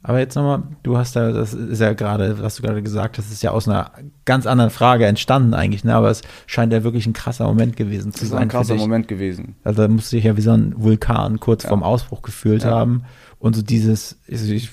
Aber 0.03 0.19
jetzt 0.19 0.35
nochmal, 0.35 0.65
du 0.83 0.99
hast 0.99 1.17
da, 1.17 1.33
das 1.33 1.55
ist 1.55 1.81
ja 1.81 1.95
gerade, 1.95 2.39
was 2.43 2.57
du 2.57 2.63
gerade 2.63 2.83
gesagt 2.83 3.17
hast, 3.17 3.33
ist 3.33 3.43
ja 3.43 3.53
aus 3.53 3.67
einer 3.67 3.91
ganz 4.27 4.47
anderen 4.47 4.71
Frage 4.71 5.07
entstanden 5.07 5.55
eigentlich, 5.55 5.83
ne? 5.83 5.95
aber 5.95 6.11
es 6.11 6.21
scheint 6.47 6.75
ja 6.75 6.85
wirklich 6.85 7.07
ein 7.07 7.15
krasser 7.15 7.47
Moment 7.47 7.77
gewesen 7.77 8.13
zu 8.13 8.21
Das 8.21 8.29
sein. 8.29 8.43
ein 8.43 8.49
krasser. 8.49 8.75
Moment 8.75 9.09
gewesen. 9.09 9.57
Also 9.65 9.81
da 9.83 9.89
musst 9.89 10.13
du 10.13 10.17
dich 10.17 10.27
ja 10.27 10.37
wie 10.37 10.43
so 10.43 10.51
ein 10.51 10.75
Vulkan 10.77 11.41
kurz 11.41 11.63
Ja. 11.63 11.71
vorm 11.71 11.83
Ausbruch 11.83 12.21
gefühlt 12.21 12.65
Ja. 12.65 12.71
haben. 12.73 13.05
Und 13.39 13.57
so 13.57 13.63
dieses, 13.63 14.19
ich, 14.27 14.51
ich, 14.51 14.71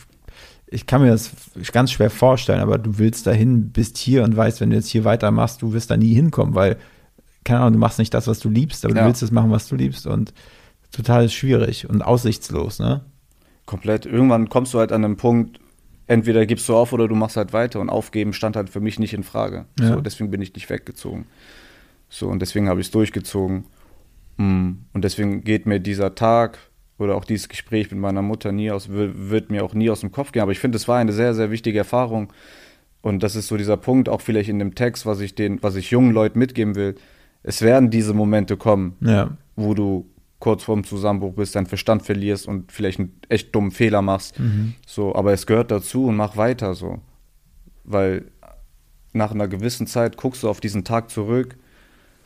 ich 0.71 0.87
kann 0.87 1.01
mir 1.01 1.09
das 1.11 1.31
ganz 1.71 1.91
schwer 1.91 2.09
vorstellen, 2.09 2.61
aber 2.61 2.77
du 2.77 2.97
willst 2.97 3.27
dahin, 3.27 3.69
bist 3.71 3.97
hier 3.97 4.23
und 4.23 4.35
weißt, 4.35 4.61
wenn 4.61 4.69
du 4.71 4.75
jetzt 4.77 4.87
hier 4.87 5.03
weitermachst, 5.03 5.61
du 5.61 5.73
wirst 5.73 5.91
da 5.91 5.97
nie 5.97 6.13
hinkommen, 6.13 6.55
weil, 6.55 6.77
keine 7.43 7.59
Ahnung, 7.59 7.73
du 7.73 7.79
machst 7.79 7.99
nicht 7.99 8.13
das, 8.13 8.27
was 8.27 8.39
du 8.39 8.49
liebst, 8.49 8.85
aber 8.85 8.95
Ja. 8.95 9.01
du 9.01 9.07
willst 9.07 9.21
das 9.21 9.31
machen, 9.31 9.51
was 9.51 9.67
du 9.67 9.75
liebst 9.75 10.07
und 10.07 10.33
total 10.91 11.29
schwierig 11.29 11.89
und 11.89 12.01
aussichtslos, 12.01 12.79
ne? 12.79 13.01
Komplett. 13.65 14.05
Irgendwann 14.05 14.49
kommst 14.49 14.73
du 14.73 14.79
halt 14.79 14.91
an 14.91 15.05
einen 15.05 15.17
Punkt, 15.17 15.59
entweder 16.07 16.45
gibst 16.45 16.67
du 16.67 16.75
auf 16.75 16.91
oder 16.93 17.07
du 17.07 17.15
machst 17.15 17.37
halt 17.37 17.53
weiter. 17.53 17.79
Und 17.79 17.89
aufgeben 17.89 18.33
stand 18.33 18.55
halt 18.55 18.69
für 18.69 18.81
mich 18.81 18.99
nicht 18.99 19.13
in 19.13 19.23
Frage. 19.23 19.65
Ja. 19.79 19.89
So, 19.93 20.01
deswegen 20.01 20.31
bin 20.31 20.41
ich 20.41 20.53
nicht 20.53 20.69
weggezogen. 20.69 21.25
So, 22.09 22.27
und 22.27 22.41
deswegen 22.41 22.67
habe 22.67 22.81
ich 22.81 22.87
es 22.87 22.91
durchgezogen. 22.91 23.65
Mm, 24.37 24.71
Und 24.93 25.03
deswegen 25.03 25.43
geht 25.45 25.65
mir 25.65 25.79
dieser 25.79 26.15
Tag 26.15 26.57
oder 27.01 27.15
auch 27.15 27.25
dieses 27.25 27.49
Gespräch 27.49 27.91
mit 27.91 27.99
meiner 27.99 28.21
Mutter 28.21 28.51
nie 28.51 28.71
aus, 28.71 28.87
wird, 28.89 29.49
mir 29.51 29.63
auch 29.65 29.73
nie 29.73 29.89
aus 29.89 30.01
dem 30.01 30.11
Kopf 30.11 30.31
gehen. 30.31 30.41
Aber 30.43 30.51
ich 30.51 30.59
finde, 30.59 30.75
es 30.77 30.87
war 30.87 30.97
eine 30.99 31.13
sehr, 31.13 31.33
sehr 31.33 31.51
wichtige 31.51 31.79
Erfahrung. 31.79 32.31
Und 33.01 33.23
das 33.23 33.35
ist 33.35 33.47
so 33.47 33.57
dieser 33.57 33.77
Punkt, 33.77 34.07
auch 34.09 34.21
vielleicht 34.21 34.49
in 34.49 34.59
dem 34.59 34.75
Text, 34.75 35.05
was 35.05 35.19
ich 35.19 35.33
den, 35.35 35.61
was 35.63 35.75
ich 35.75 35.89
jungen 35.91 36.11
Leuten 36.13 36.37
mitgeben 36.39 36.75
will. 36.75 36.95
Es 37.43 37.61
werden 37.63 37.89
diese 37.89 38.13
Momente 38.13 38.55
kommen, 38.57 38.95
Ja. 39.01 39.35
wo 39.55 39.73
du 39.73 40.07
kurz 40.39 40.63
vorm 40.63 40.83
Zusammenbruch 40.83 41.33
bist, 41.33 41.55
deinen 41.55 41.65
Verstand 41.67 42.03
verlierst 42.03 42.47
und 42.47 42.71
vielleicht 42.71 42.99
einen 42.99 43.19
echt 43.29 43.53
dummen 43.55 43.71
Fehler 43.71 44.01
machst. 44.01 44.35
So, 44.87 45.15
aber 45.15 45.33
es 45.33 45.45
gehört 45.47 45.71
dazu 45.71 46.05
und 46.05 46.15
mach 46.15 46.35
weiter 46.37 46.73
so. 46.75 46.99
Weil 47.83 48.25
nach 49.13 49.31
einer 49.31 49.47
gewissen 49.47 49.87
Zeit 49.87 50.17
guckst 50.17 50.43
du 50.43 50.49
auf 50.49 50.59
diesen 50.59 50.83
Tag 50.83 51.09
zurück 51.09 51.57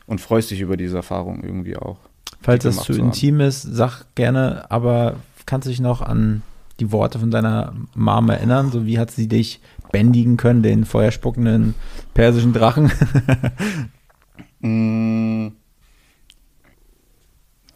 und 0.06 0.20
freust 0.20 0.50
dich 0.50 0.60
über 0.60 0.76
diese 0.76 0.96
Erfahrung 0.96 1.42
irgendwie 1.42 1.76
auch. 1.76 1.98
Falls 2.46 2.64
das 2.64 2.76
zu 2.84 2.92
haben. 2.94 3.06
intim 3.06 3.40
ist, 3.40 3.62
sag 3.62 4.04
gerne, 4.14 4.70
aber 4.70 5.16
kannst 5.46 5.66
du 5.66 5.70
dich 5.70 5.80
noch 5.80 6.00
an 6.00 6.42
die 6.80 6.92
Worte 6.92 7.18
von 7.18 7.30
deiner 7.30 7.74
Mom 7.94 8.28
erinnern? 8.30 8.70
So 8.70 8.86
wie 8.86 8.98
hat 8.98 9.10
sie 9.10 9.28
dich 9.28 9.60
bändigen 9.92 10.36
können, 10.36 10.62
den 10.62 10.84
feuerspuckenden 10.84 11.74
persischen 12.14 12.52
Drachen? 12.52 12.90
Mm, 14.60 15.48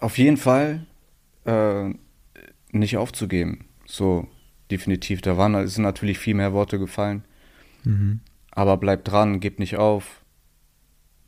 Auf 0.00 0.16
jeden 0.16 0.38
Fall 0.38 0.86
äh, 1.44 1.90
nicht 2.72 2.96
aufzugeben. 2.96 3.66
So, 3.86 4.26
definitiv. 4.70 5.20
Da 5.20 5.36
waren, 5.36 5.54
es 5.56 5.74
sind 5.74 5.84
natürlich 5.84 6.18
viel 6.18 6.34
mehr 6.34 6.52
Worte 6.54 6.78
gefallen. 6.78 7.22
Aber 8.50 8.76
bleib 8.78 9.04
dran, 9.04 9.40
gib 9.40 9.58
nicht 9.58 9.76
auf. 9.76 10.22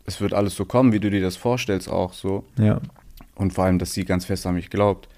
Es 0.06 0.20
wird 0.20 0.32
alles 0.32 0.56
so 0.56 0.64
kommen, 0.64 0.92
wie 0.92 1.00
du 1.00 1.10
dir 1.10 1.20
das 1.20 1.36
vorstellst, 1.36 1.88
auch 1.90 2.12
so. 2.14 2.44
ja. 2.56 2.80
Und 3.34 3.52
vor 3.52 3.64
allem, 3.64 3.78
dass 3.78 3.92
sie 3.94 4.04
ganz 4.04 4.24
fest 4.26 4.46
an 4.46 4.54
mich 4.54 4.70
glaubt. 4.70 5.08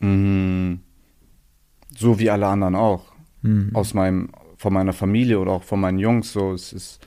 Mm, 0.00 0.74
So 1.96 2.18
wie 2.18 2.30
alle 2.30 2.46
anderen 2.46 2.74
auch. 2.74 3.12
Mhm. 3.42 3.70
Aus 3.74 3.94
meinem, 3.94 4.30
von 4.56 4.72
meiner 4.72 4.92
Familie 4.92 5.38
oder 5.38 5.52
auch 5.52 5.62
von 5.62 5.80
meinen 5.80 5.98
Jungs. 5.98 6.32
So, 6.32 6.52
es 6.52 6.72
ist, 6.72 7.00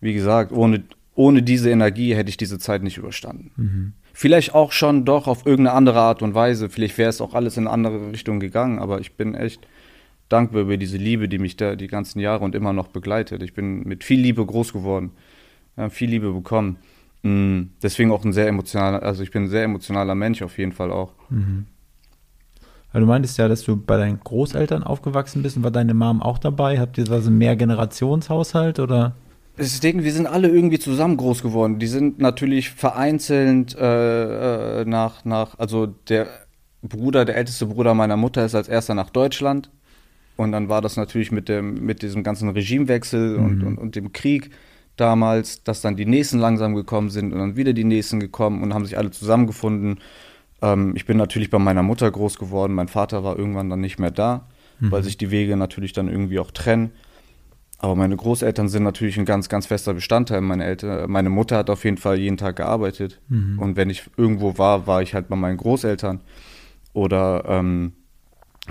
wie 0.00 0.14
gesagt, 0.14 0.52
ohne, 0.52 0.84
ohne 1.14 1.42
diese 1.42 1.70
Energie 1.70 2.14
hätte 2.14 2.30
ich 2.30 2.36
diese 2.36 2.58
Zeit 2.58 2.82
nicht 2.82 2.96
überstanden. 2.98 3.50
Mhm. 3.56 3.92
Vielleicht 4.12 4.54
auch 4.54 4.72
schon 4.72 5.04
doch 5.04 5.26
auf 5.26 5.44
irgendeine 5.44 5.76
andere 5.76 6.00
Art 6.00 6.22
und 6.22 6.34
Weise. 6.34 6.70
Vielleicht 6.70 6.96
wäre 6.96 7.10
es 7.10 7.20
auch 7.20 7.34
alles 7.34 7.58
in 7.58 7.64
eine 7.64 7.72
andere 7.74 8.12
Richtung 8.12 8.40
gegangen, 8.40 8.78
aber 8.78 9.00
ich 9.00 9.12
bin 9.16 9.34
echt 9.34 9.66
dankbar 10.30 10.62
über 10.62 10.76
diese 10.78 10.96
Liebe, 10.96 11.28
die 11.28 11.38
mich 11.38 11.56
da 11.56 11.76
die 11.76 11.86
ganzen 11.86 12.20
Jahre 12.20 12.42
und 12.42 12.54
immer 12.54 12.72
noch 12.72 12.88
begleitet. 12.88 13.42
Ich 13.42 13.52
bin 13.52 13.82
mit 13.84 14.04
viel 14.04 14.18
Liebe 14.18 14.44
groß 14.44 14.72
geworden, 14.72 15.10
viel 15.90 16.08
Liebe 16.08 16.32
bekommen. 16.32 16.78
Mm, 17.26 17.70
Deswegen 17.82 18.12
auch 18.12 18.24
ein 18.24 18.32
sehr 18.32 18.46
emotionaler, 18.48 19.02
also 19.02 19.22
ich 19.22 19.30
bin 19.30 19.44
ein 19.44 19.48
sehr 19.48 19.64
emotionaler 19.64 20.14
Mensch 20.14 20.42
auf 20.42 20.58
jeden 20.58 20.72
Fall 20.72 20.92
auch. 20.92 21.12
Weil 22.92 23.00
du 23.00 23.06
meintest 23.06 23.36
ja, 23.38 23.48
dass 23.48 23.62
du 23.62 23.76
bei 23.76 23.96
deinen 23.96 24.20
Großeltern 24.20 24.82
aufgewachsen 24.82 25.42
bist 25.42 25.56
und 25.56 25.64
war 25.64 25.70
deine 25.70 25.92
Mom 25.92 26.22
auch 26.22 26.38
dabei? 26.38 26.78
Habt 26.78 26.98
ihr 26.98 27.08
was 27.08 27.26
ein 27.26 27.36
Mehrgenerationshaushalt 27.36 28.78
oder? 28.78 29.14
Ding, 29.58 30.04
wir 30.04 30.12
sind 30.12 30.26
alle 30.26 30.48
irgendwie 30.48 30.78
zusammen 30.78 31.16
groß 31.16 31.42
geworden. 31.42 31.78
Die 31.78 31.86
sind 31.86 32.18
natürlich 32.18 32.70
vereinzelt 32.70 33.74
äh, 33.74 34.82
äh, 34.82 34.84
nach, 34.84 35.24
nach, 35.24 35.58
also 35.58 35.86
der 35.86 36.28
Bruder, 36.82 37.24
der 37.24 37.36
älteste 37.36 37.66
Bruder 37.66 37.94
meiner 37.94 38.16
Mutter 38.16 38.44
ist 38.44 38.54
als 38.54 38.68
erster 38.68 38.94
nach 38.94 39.10
Deutschland. 39.10 39.70
Und 40.36 40.52
dann 40.52 40.68
war 40.68 40.82
das 40.82 40.96
natürlich 40.96 41.32
mit 41.32 41.48
dem, 41.48 41.84
mit 41.84 42.02
diesem 42.02 42.22
ganzen 42.22 42.50
Regimewechsel 42.50 43.36
und, 43.36 43.62
und, 43.62 43.78
und 43.78 43.96
dem 43.96 44.12
Krieg 44.12 44.50
damals, 44.96 45.62
dass 45.62 45.80
dann 45.80 45.96
die 45.96 46.06
Nächsten 46.06 46.38
langsam 46.38 46.74
gekommen 46.74 47.10
sind 47.10 47.32
und 47.32 47.38
dann 47.38 47.56
wieder 47.56 47.72
die 47.72 47.84
Nächsten 47.84 48.20
gekommen 48.20 48.62
und 48.62 48.74
haben 48.74 48.84
sich 48.84 48.98
alle 48.98 49.10
zusammengefunden. 49.10 50.00
Ähm, 50.62 50.94
ich 50.96 51.06
bin 51.06 51.16
natürlich 51.16 51.50
bei 51.50 51.58
meiner 51.58 51.82
Mutter 51.82 52.10
groß 52.10 52.38
geworden. 52.38 52.74
Mein 52.74 52.88
Vater 52.88 53.22
war 53.24 53.38
irgendwann 53.38 53.70
dann 53.70 53.80
nicht 53.80 53.98
mehr 53.98 54.10
da, 54.10 54.48
weil 54.90 55.02
sich 55.02 55.16
die 55.16 55.30
Wege 55.30 55.56
natürlich 55.56 55.92
dann 55.92 56.08
irgendwie 56.08 56.38
auch 56.38 56.50
trennen. 56.50 56.92
Aber 57.78 57.94
meine 57.94 58.16
Großeltern 58.16 58.68
sind 58.68 58.84
natürlich 58.84 59.18
ein 59.18 59.26
ganz, 59.26 59.48
ganz 59.50 59.66
fester 59.66 59.92
Bestandteil. 59.92 60.40
Meine 60.40 60.64
Eltern, 60.64 61.10
meine 61.10 61.28
Mutter 61.28 61.58
hat 61.58 61.68
auf 61.68 61.84
jeden 61.84 61.98
Fall 61.98 62.18
jeden 62.18 62.38
Tag 62.38 62.56
gearbeitet. 62.56 63.20
Und 63.60 63.76
wenn 63.76 63.90
ich 63.90 64.04
irgendwo 64.16 64.56
war, 64.56 64.86
war 64.86 65.02
ich 65.02 65.12
halt 65.12 65.28
bei 65.28 65.36
meinen 65.36 65.58
Großeltern. 65.58 66.20
Oder 66.94 67.44
ähm, 67.46 67.92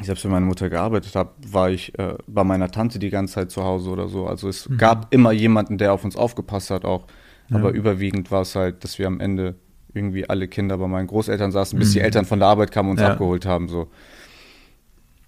selbst 0.02 0.24
wenn 0.26 0.32
meine 0.32 0.46
Mutter 0.46 0.70
gearbeitet 0.70 1.16
hat, 1.16 1.30
war 1.48 1.70
ich 1.70 1.98
äh, 1.98 2.16
bei 2.28 2.44
meiner 2.44 2.70
Tante 2.70 3.00
die 3.00 3.10
ganze 3.10 3.36
Zeit 3.36 3.52
zu 3.52 3.64
Hause 3.64 3.90
oder 3.90 4.08
so. 4.08 4.28
Also 4.28 4.50
es 4.50 4.70
gab 4.78 5.14
immer 5.14 5.32
jemanden, 5.32 5.78
der 5.78 5.94
auf 5.94 6.04
uns 6.04 6.16
aufgepasst 6.16 6.70
hat 6.70 6.86
auch. 6.86 7.08
Aber 7.52 7.72
überwiegend 7.72 8.32
war 8.32 8.42
es 8.42 8.56
halt, 8.56 8.84
dass 8.84 8.98
wir 9.00 9.08
am 9.08 9.20
Ende 9.20 9.56
irgendwie 9.94 10.28
alle 10.30 10.48
Kinder 10.48 10.78
bei 10.78 10.88
meinen 10.88 11.08
Großeltern 11.08 11.52
saßen, 11.52 11.78
bis 11.80 11.94
die 11.94 12.02
Eltern 12.02 12.26
von 12.26 12.40
der 12.40 12.48
Arbeit 12.50 12.72
kamen 12.72 12.90
und 12.90 12.94
uns 12.96 13.02
Ja. 13.02 13.12
abgeholt 13.12 13.46
haben. 13.46 13.70
So. 13.70 13.88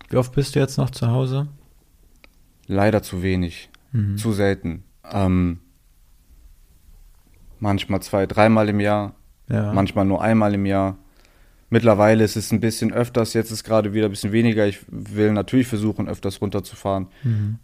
Wie 0.10 0.18
oft 0.18 0.34
bist 0.34 0.56
du 0.56 0.60
jetzt 0.60 0.78
noch 0.78 0.90
zu 0.90 1.08
Hause? 1.08 1.48
Leider 2.66 3.02
zu 3.04 3.22
wenig, 3.24 3.70
zu 4.18 4.34
selten. 4.34 4.84
Ähm, 5.10 5.60
manchmal 7.60 8.02
zwei, 8.02 8.26
dreimal 8.26 8.68
im 8.70 8.80
Jahr, 8.80 9.14
Ja. 9.50 9.72
manchmal 9.74 10.06
nur 10.06 10.22
einmal 10.22 10.54
im 10.54 10.66
Jahr. 10.66 10.98
Mittlerweile 11.70 12.24
ist 12.24 12.38
es 12.38 12.52
ein 12.52 12.60
bisschen 12.62 12.94
öfters, 12.94 13.34
jetzt 13.34 13.52
ist 13.52 13.64
gerade 13.64 13.94
wieder 13.94 14.06
ein 14.06 14.12
bisschen 14.12 14.32
weniger. 14.32 14.66
Ich 14.68 14.80
will 14.90 15.34
natürlich 15.34 15.68
versuchen, 15.68 16.08
öfters 16.08 16.42
runterzufahren. 16.42 17.08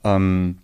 Ähm, 0.03 0.57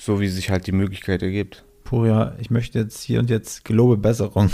so 0.00 0.20
wie 0.20 0.28
sich 0.28 0.50
halt 0.50 0.66
die 0.66 0.72
Möglichkeit 0.72 1.22
ergibt. 1.22 1.64
Puria, 1.82 2.34
ich 2.38 2.50
möchte 2.50 2.78
jetzt 2.78 3.00
hier 3.02 3.18
und 3.18 3.30
jetzt 3.30 3.64
gelobe 3.64 3.96
Besserung. 3.96 4.50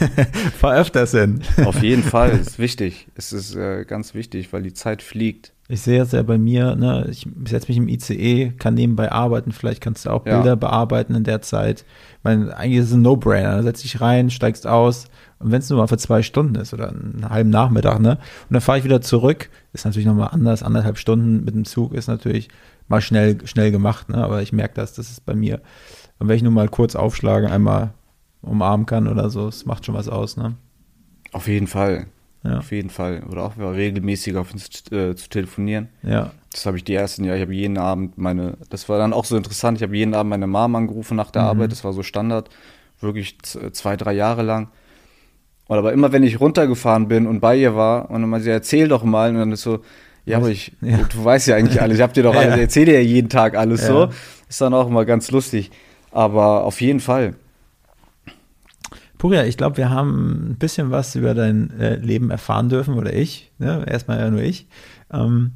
Fahr 0.58 0.76
öfters 0.76 1.12
hin. 1.12 1.40
Auf 1.64 1.82
jeden 1.82 2.02
Fall, 2.14 2.30
ist 2.32 2.58
wichtig. 2.58 3.08
Es 3.14 3.32
ist 3.32 3.54
äh, 3.56 3.84
ganz 3.86 4.12
wichtig, 4.14 4.52
weil 4.52 4.62
die 4.62 4.74
Zeit 4.74 5.02
fliegt. 5.02 5.54
Ich 5.66 5.80
sehe 5.80 5.96
jetzt 5.96 6.12
ja 6.12 6.22
bei 6.22 6.36
mir, 6.36 6.76
ne, 6.76 7.08
ich 7.10 7.26
setze 7.48 7.68
mich 7.68 7.78
im 7.78 7.88
ICE, 7.88 8.52
kann 8.58 8.74
nebenbei 8.74 9.10
arbeiten, 9.10 9.50
vielleicht 9.52 9.80
kannst 9.80 10.04
du 10.04 10.10
auch 10.10 10.26
Ja. 10.26 10.34
Bilder 10.36 10.56
bearbeiten 10.56 11.14
in 11.14 11.24
der 11.24 11.40
Zeit. 11.40 11.86
Ich 12.18 12.22
meine, 12.24 12.54
eigentlich 12.54 12.80
ist 12.80 12.88
es 12.88 12.92
ein 12.92 13.00
No-Brainer. 13.00 13.62
Setz 13.62 13.80
dich 13.80 14.02
rein, 14.02 14.28
steigst 14.28 14.66
aus 14.66 15.06
und 15.44 15.52
wenn 15.52 15.58
es 15.58 15.68
nur 15.68 15.78
mal 15.78 15.86
für 15.88 15.98
zwei 15.98 16.22
Stunden 16.22 16.54
ist 16.54 16.72
oder 16.72 16.88
einen 16.88 17.26
halben 17.28 17.50
Nachmittag, 17.50 18.00
ne? 18.00 18.12
Und 18.12 18.54
dann 18.54 18.62
fahre 18.62 18.78
ich 18.78 18.84
wieder 18.84 19.02
zurück. 19.02 19.50
Ist 19.74 19.84
natürlich 19.84 20.06
nochmal 20.06 20.30
anders, 20.32 20.62
anderthalb 20.62 20.96
Stunden 20.96 21.44
mit 21.44 21.54
dem 21.54 21.66
Zug 21.66 21.92
ist 21.92 22.08
natürlich 22.08 22.48
mal 22.88 23.02
schnell, 23.02 23.46
schnell 23.46 23.70
gemacht, 23.70 24.08
ne? 24.08 24.24
Aber 24.24 24.40
ich 24.40 24.54
merke 24.54 24.74
das, 24.74 24.94
das 24.94 25.10
ist 25.10 25.26
bei 25.26 25.34
mir. 25.34 25.60
Und 26.18 26.28
wenn 26.28 26.36
ich 26.36 26.42
nur 26.42 26.50
mal 26.50 26.68
kurz 26.70 26.96
aufschlagen, 26.96 27.50
einmal 27.50 27.92
umarmen 28.40 28.86
kann 28.86 29.06
oder 29.06 29.28
so, 29.28 29.46
es 29.46 29.66
macht 29.66 29.84
schon 29.84 29.94
was 29.94 30.08
aus, 30.08 30.38
ne? 30.38 30.54
Auf 31.32 31.46
jeden 31.46 31.66
Fall. 31.66 32.06
Ja. 32.42 32.58
Auf 32.58 32.72
jeden 32.72 32.90
Fall. 32.90 33.22
Oder 33.30 33.42
auch 33.44 33.56
regelmäßig 33.58 34.36
auf 34.36 34.52
uns 34.52 34.68
äh, 34.92 35.14
zu 35.14 35.28
telefonieren. 35.28 35.88
Ja. 36.02 36.30
Das 36.52 36.64
habe 36.64 36.78
ich 36.78 36.84
die 36.84 36.94
ersten 36.94 37.24
Jahre, 37.24 37.36
ich 37.38 37.42
habe 37.42 37.54
jeden 37.54 37.76
Abend 37.76 38.16
meine, 38.16 38.56
das 38.70 38.88
war 38.88 38.98
dann 38.98 39.12
auch 39.12 39.24
so 39.26 39.36
interessant, 39.36 39.76
ich 39.78 39.82
habe 39.82 39.94
jeden 39.96 40.14
Abend 40.14 40.30
meine 40.30 40.46
Mom 40.46 40.74
angerufen 40.74 41.16
nach 41.16 41.30
der 41.30 41.42
Mhm. 41.42 41.48
Arbeit, 41.48 41.72
das 41.72 41.84
war 41.84 41.92
so 41.92 42.02
Standard, 42.02 42.48
wirklich 43.00 43.36
zwei, 43.42 43.96
drei 43.96 44.12
Jahre 44.14 44.42
lang. 44.42 44.68
Und 45.66 45.78
aber 45.78 45.92
immer 45.92 46.12
wenn 46.12 46.22
ich 46.22 46.40
runtergefahren 46.40 47.08
bin 47.08 47.26
und 47.26 47.40
bei 47.40 47.56
ihr 47.56 47.74
war 47.74 48.10
und 48.10 48.20
dann 48.20 48.28
mal 48.30 48.40
sie 48.40 48.50
erzähl 48.50 48.88
doch 48.88 49.02
mal 49.02 49.30
und 49.30 49.36
dann 49.36 49.52
ist 49.52 49.62
so, 49.62 49.80
ja, 50.26 50.36
aber 50.38 50.48
ich, 50.50 50.72
Ja. 50.80 50.98
du, 50.98 51.04
du 51.04 51.24
weißt 51.24 51.48
ja 51.48 51.56
eigentlich 51.56 51.80
alles, 51.80 51.96
ich 51.96 52.02
habe 52.02 52.12
dir 52.12 52.22
doch 52.22 52.34
alles, 52.36 52.48
Ja. 52.50 52.54
ich 52.56 52.60
erzähle 52.62 52.86
dir 52.86 52.94
ja 52.94 53.00
jeden 53.06 53.28
Tag 53.28 53.56
alles 53.56 53.82
Ja. 53.82 53.88
so. 53.88 54.08
Ist 54.48 54.60
dann 54.60 54.74
auch 54.74 54.88
immer 54.88 55.04
ganz 55.04 55.30
lustig. 55.30 55.70
Aber 56.10 56.64
auf 56.64 56.80
jeden 56.80 57.00
Fall. 57.00 57.34
Puria, 59.18 59.44
ich 59.44 59.56
glaube, 59.56 59.76
wir 59.78 59.90
haben 59.90 60.50
ein 60.50 60.56
bisschen 60.56 60.90
was 60.90 61.14
über 61.14 61.34
dein 61.34 61.70
äh, 61.80 61.96
Leben 61.96 62.30
erfahren 62.30 62.68
dürfen, 62.68 62.94
oder 62.94 63.12
ich. 63.12 63.50
Ne? 63.58 63.84
Erstmal 63.88 64.18
ja 64.20 64.30
nur 64.30 64.42
ich. 64.42 64.66
Ähm, 65.12 65.52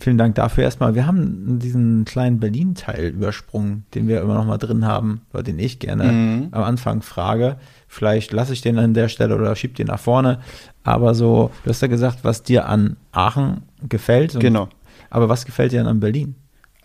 vielen 0.00 0.18
Dank 0.18 0.34
dafür 0.34 0.64
erstmal. 0.64 0.94
Wir 0.94 1.06
haben 1.06 1.58
diesen 1.58 2.04
kleinen 2.04 2.40
Berlin-Teil 2.40 3.08
übersprungen, 3.08 3.84
den 3.94 4.08
wir 4.08 4.20
immer 4.20 4.34
noch 4.34 4.44
mal 4.46 4.58
drin 4.58 4.84
haben, 4.86 5.22
oder 5.32 5.42
den 5.42 5.58
ich 5.58 5.78
gerne 5.78 6.04
Mhm. 6.12 6.48
am 6.52 6.62
Anfang 6.62 7.02
frage. 7.02 7.56
Vielleicht 7.86 8.32
lasse 8.32 8.52
ich 8.52 8.60
den 8.60 8.78
an 8.78 8.94
der 8.94 9.08
Stelle 9.08 9.34
oder 9.36 9.54
schieb 9.56 9.74
den 9.76 9.86
nach 9.88 10.00
vorne. 10.00 10.40
Aber 10.84 11.14
so, 11.14 11.50
du 11.64 11.70
hast 11.70 11.82
ja 11.82 11.88
gesagt, 11.88 12.18
was 12.22 12.42
dir 12.42 12.68
an 12.68 12.96
Aachen 13.12 13.62
gefällt. 13.88 14.34
Und, 14.34 14.40
Genau. 14.40 14.68
Aber 15.10 15.28
was 15.28 15.46
gefällt 15.46 15.72
dir 15.72 15.86
an 15.86 16.00
Berlin? 16.00 16.34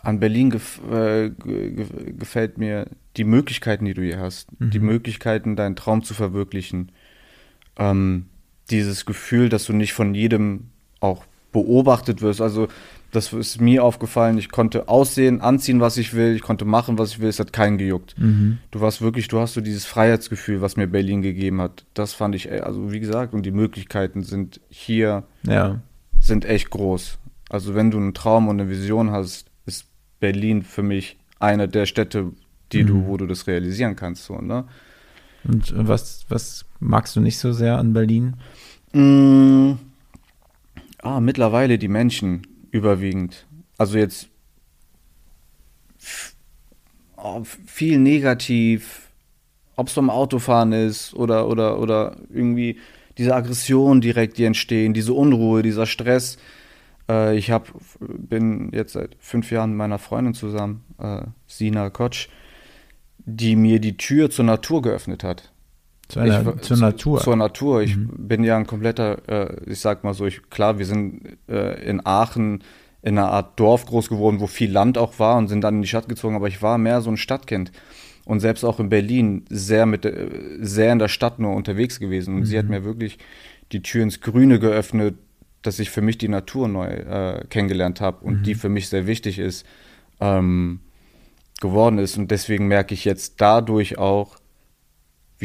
An 0.02 0.20
Berlin 0.20 0.50
gef 0.50 0.80
äh, 0.90 1.30
ge 1.30 1.70
ge 1.72 2.12
gefällt 2.18 2.58
mir 2.58 2.86
die 3.16 3.24
Möglichkeiten, 3.24 3.84
die 3.86 3.94
du 3.94 4.02
hier 4.02 4.18
hast. 4.20 4.48
Die 4.58 4.78
Möglichkeiten, 4.80 5.56
deinen 5.56 5.76
Traum 5.76 6.02
zu 6.02 6.12
verwirklichen. 6.14 6.90
Ähm, 7.78 8.26
dieses 8.70 9.04
Gefühl, 9.06 9.48
dass 9.48 9.64
du 9.66 9.72
nicht 9.72 9.92
von 9.92 10.14
jedem 10.14 10.68
auch 11.00 11.24
beobachtet 11.54 12.20
wirst. 12.20 12.42
Also, 12.42 12.68
das 13.12 13.32
ist 13.32 13.60
mir 13.60 13.82
aufgefallen. 13.84 14.36
Ich 14.36 14.50
konnte 14.50 14.88
aussehen, 14.88 15.40
anziehen, 15.40 15.80
was 15.80 15.96
ich 15.96 16.12
will. 16.14 16.34
Ich 16.34 16.42
konnte 16.42 16.64
machen, 16.64 16.98
was 16.98 17.12
ich 17.12 17.20
will. 17.20 17.28
Es 17.28 17.38
hat 17.38 17.52
keinen 17.52 17.78
gejuckt. 17.78 18.14
Du 18.18 18.80
warst 18.80 19.00
wirklich, 19.00 19.28
du 19.28 19.38
hast 19.38 19.54
so 19.54 19.60
dieses 19.62 19.84
Freiheitsgefühl, 19.86 20.60
was 20.60 20.76
mir 20.76 20.88
Berlin 20.88 21.22
gegeben 21.22 21.60
hat. 21.60 21.84
Das 21.94 22.12
fand 22.12 22.34
ich, 22.34 22.50
äh, 22.50 22.58
also 22.60 22.92
wie 22.92 22.98
gesagt, 23.00 23.32
und 23.32 23.46
die 23.46 23.52
Möglichkeiten 23.52 24.22
sind 24.24 24.60
hier 24.68 25.22
Ja. 25.46 25.80
sind 26.20 26.44
echt 26.44 26.70
groß. 26.70 27.18
Also 27.48 27.74
wenn 27.76 27.90
du 27.92 27.98
einen 27.98 28.14
Traum 28.14 28.48
und 28.48 28.60
eine 28.60 28.68
Vision 28.68 29.10
hast, 29.12 29.46
ist 29.64 29.86
Berlin 30.18 30.62
für 30.62 30.82
mich 30.82 31.16
eine 31.38 31.68
der 31.68 31.86
Städte, 31.86 32.32
die 32.72 32.82
du, 32.84 33.06
wo 33.06 33.16
du 33.16 33.26
das 33.26 33.46
realisieren 33.46 33.94
kannst. 33.94 34.24
So, 34.24 34.40
ne? 34.40 34.64
Und 35.44 35.70
äh, 35.70 35.86
was, 35.86 36.24
was 36.28 36.64
magst 36.80 37.14
du 37.14 37.20
nicht 37.20 37.38
so 37.38 37.52
sehr 37.52 37.78
an 37.78 37.92
Berlin? 37.92 38.34
Mm, 38.92 39.74
ah, 41.04 41.20
mittlerweile 41.20 41.78
die 41.78 41.88
Menschen 41.88 42.46
überwiegend. 42.70 43.46
Also 43.78 43.98
jetzt 43.98 44.28
oh, 47.16 47.42
viel 47.44 47.98
negativ, 47.98 49.10
ob 49.76 49.88
es 49.88 49.94
beim 49.94 50.10
Autofahren 50.10 50.72
ist 50.72 51.14
oder, 51.14 51.48
oder, 51.48 51.78
oder 51.78 52.16
irgendwie 52.30 52.78
diese 53.18 53.34
Aggression 53.34 54.00
direkt, 54.00 54.38
die 54.38 54.44
entstehen, 54.44 54.94
diese 54.94 55.12
Unruhe, 55.12 55.62
dieser 55.62 55.86
Stress. 55.86 56.38
Äh, 57.08 57.36
ich 57.36 57.50
hab, 57.50 57.72
bin 58.00 58.70
jetzt 58.72 58.92
seit 58.92 59.16
fünf 59.20 59.50
Jahren 59.50 59.70
mit 59.70 59.78
meiner 59.78 59.98
Freundin 59.98 60.34
zusammen, 60.34 60.84
äh, 60.98 61.22
Sina 61.46 61.90
Kotsch, 61.90 62.28
die 63.18 63.56
mir 63.56 63.80
die 63.80 63.96
Tür 63.96 64.30
zur 64.30 64.44
Natur 64.44 64.82
geöffnet 64.82 65.24
hat. 65.24 65.53
Zu 66.08 66.20
einer, 66.20 66.54
Ich- 66.56 66.62
zur 66.62 66.76
Natur. 66.76 67.20
Zur 67.20 67.36
Natur. 67.36 67.82
Ich 67.82 67.96
bin 67.98 68.44
ja 68.44 68.56
ein 68.56 68.66
kompletter, 68.66 69.18
äh, 69.28 69.70
ich 69.70 69.80
sag 69.80 70.04
mal 70.04 70.14
so, 70.14 70.26
ich, 70.26 70.48
klar, 70.50 70.78
wir 70.78 70.86
sind 70.86 71.38
äh, 71.48 71.82
in 71.88 72.04
Aachen 72.04 72.62
in 73.02 73.18
einer 73.18 73.30
Art 73.30 73.58
Dorf 73.60 73.84
groß 73.84 74.08
geworden, 74.08 74.40
wo 74.40 74.46
viel 74.46 74.70
Land 74.72 74.96
auch 74.96 75.18
war 75.18 75.36
und 75.36 75.48
sind 75.48 75.60
dann 75.62 75.76
in 75.76 75.82
die 75.82 75.88
Stadt 75.88 76.08
gezogen, 76.08 76.36
aber 76.36 76.48
ich 76.48 76.62
war 76.62 76.78
mehr 76.78 77.00
so 77.02 77.10
ein 77.10 77.16
Stadtkind. 77.18 77.70
Und 78.24 78.40
selbst 78.40 78.64
auch 78.64 78.80
in 78.80 78.88
Berlin 78.88 79.44
sehr 79.50 79.84
mit 79.84 80.04
der- 80.04 80.28
sehr 80.60 80.90
in 80.92 80.98
der 80.98 81.08
Stadt 81.08 81.38
nur 81.38 81.54
unterwegs 81.54 82.00
gewesen. 82.00 82.36
Und 82.36 82.46
sie 82.46 82.58
hat 82.58 82.68
mir 82.70 82.82
wirklich 82.84 83.18
die 83.72 83.82
Tür 83.82 84.02
ins 84.02 84.22
Grüne 84.22 84.58
geöffnet, 84.58 85.16
dass 85.60 85.78
ich 85.78 85.90
für 85.90 86.00
mich 86.00 86.16
die 86.16 86.28
Natur 86.28 86.66
neu 86.68 86.86
äh, 86.86 87.44
kennengelernt 87.50 88.00
habe 88.00 88.24
und 88.24 88.44
die 88.44 88.54
für 88.54 88.70
mich 88.70 88.88
sehr 88.88 89.06
wichtig 89.06 89.38
ist, 89.38 89.66
ähm, 90.20 90.80
geworden 91.60 91.98
ist. 91.98 92.16
Und 92.16 92.30
deswegen 92.30 92.66
merke 92.68 92.94
ich 92.94 93.04
jetzt 93.04 93.42
dadurch 93.42 93.98
auch, 93.98 94.36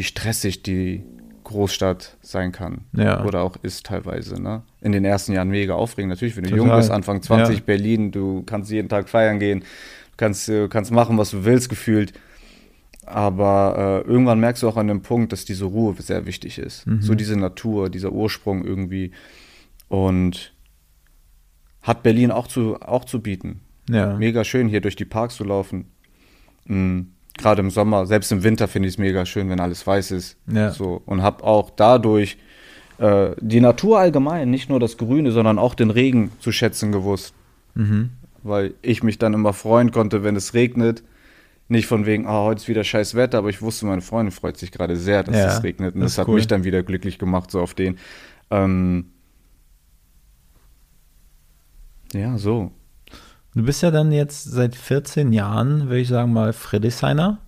wie 0.00 0.04
stressig 0.04 0.62
die 0.62 1.02
Großstadt 1.44 2.16
sein 2.22 2.52
kann. 2.52 2.86
Ja. 2.94 3.22
Oder 3.26 3.42
auch 3.42 3.56
ist 3.60 3.84
teilweise. 3.84 4.40
Ne? 4.42 4.62
In 4.80 4.92
den 4.92 5.04
ersten 5.04 5.32
Jahren 5.34 5.50
mega 5.50 5.74
aufregend. 5.74 6.08
Natürlich, 6.08 6.38
wenn 6.38 6.44
du 6.44 6.48
Total. 6.50 6.66
jung 6.68 6.74
bist, 6.74 6.90
Anfang 6.90 7.20
20, 7.20 7.58
Ja. 7.58 7.62
Berlin, 7.66 8.10
du 8.10 8.42
kannst 8.44 8.70
jeden 8.70 8.88
Tag 8.88 9.10
feiern 9.10 9.38
gehen, 9.38 9.60
du 9.60 10.16
kannst, 10.16 10.48
äh, 10.48 10.68
kannst 10.68 10.90
machen, 10.90 11.18
was 11.18 11.32
du 11.32 11.44
willst, 11.44 11.68
gefühlt. 11.68 12.14
Aber 13.04 14.02
äh, 14.06 14.08
irgendwann 14.08 14.40
merkst 14.40 14.62
du 14.62 14.68
auch 14.70 14.78
an 14.78 14.88
dem 14.88 15.02
Punkt, 15.02 15.32
dass 15.32 15.44
diese 15.44 15.66
Ruhe 15.66 15.94
sehr 15.98 16.24
wichtig 16.24 16.56
ist. 16.56 16.86
Mhm. 16.86 17.02
So 17.02 17.14
diese 17.14 17.36
Natur, 17.36 17.90
dieser 17.90 18.12
Ursprung 18.12 18.64
irgendwie. 18.64 19.10
Und 19.88 20.54
hat 21.82 22.02
Berlin 22.02 22.30
auch 22.30 22.46
zu, 22.46 22.80
auch 22.80 23.04
zu 23.04 23.20
bieten. 23.20 23.60
ja. 23.90 24.16
Mega 24.16 24.44
schön, 24.44 24.66
hier 24.66 24.80
durch 24.80 24.96
die 24.96 25.04
Parks 25.04 25.34
zu 25.36 25.44
laufen. 25.44 25.84
Mhm. 26.64 27.12
Gerade 27.40 27.60
im 27.62 27.70
Sommer, 27.70 28.06
selbst 28.06 28.30
im 28.32 28.42
Winter 28.42 28.68
finde 28.68 28.88
ich 28.88 28.94
es 28.94 28.98
mega 28.98 29.24
schön, 29.26 29.48
wenn 29.48 29.60
alles 29.60 29.86
weiß 29.86 30.10
ist. 30.12 30.36
Ja. 30.46 30.70
So. 30.70 31.02
Und 31.06 31.22
habe 31.22 31.42
auch 31.44 31.70
dadurch 31.70 32.36
äh, 32.98 33.30
die 33.40 33.60
Natur 33.60 33.98
allgemein, 33.98 34.50
nicht 34.50 34.68
nur 34.68 34.78
das 34.78 34.96
Grüne, 34.96 35.32
sondern 35.32 35.58
auch 35.58 35.74
den 35.74 35.90
Regen 35.90 36.32
zu 36.40 36.52
schätzen 36.52 36.92
gewusst. 36.92 37.34
Mhm. 37.74 38.10
Weil 38.42 38.74
ich 38.82 39.02
mich 39.02 39.18
dann 39.18 39.34
immer 39.34 39.52
freuen 39.52 39.90
konnte, 39.90 40.22
wenn 40.22 40.36
es 40.36 40.54
regnet. 40.54 41.02
Nicht 41.68 41.86
von 41.86 42.04
wegen, 42.04 42.26
ah, 42.26 42.42
heute 42.42 42.60
ist 42.60 42.68
wieder 42.68 42.82
scheiß 42.82 43.14
Wetter, 43.14 43.38
aber 43.38 43.48
ich 43.48 43.62
wusste, 43.62 43.86
meine 43.86 44.02
Freundin 44.02 44.32
freut 44.32 44.56
sich 44.56 44.72
gerade 44.72 44.96
sehr, 44.96 45.22
dass 45.22 45.36
Ja, 45.36 45.46
es 45.46 45.62
regnet. 45.62 45.94
Und 45.94 46.00
das 46.00 46.18
hat 46.18 46.26
cool. 46.26 46.34
mich 46.34 46.46
dann 46.48 46.64
wieder 46.64 46.82
glücklich 46.82 47.18
gemacht, 47.18 47.50
so 47.50 47.60
auf 47.60 47.74
den. 47.74 47.96
Ähm, 48.50 49.06
ja, 52.12 52.36
so. 52.38 52.72
Du 53.54 53.62
bist 53.64 53.82
ja 53.82 53.90
dann 53.90 54.12
jetzt 54.12 54.44
seit 54.44 54.74
14 54.76 55.32
Jahren, 55.32 55.84
würde 55.88 55.98
ich 56.00 56.08
sagen 56.08 56.32
mal, 56.32 56.52
Friedrichshainer. 56.52 57.38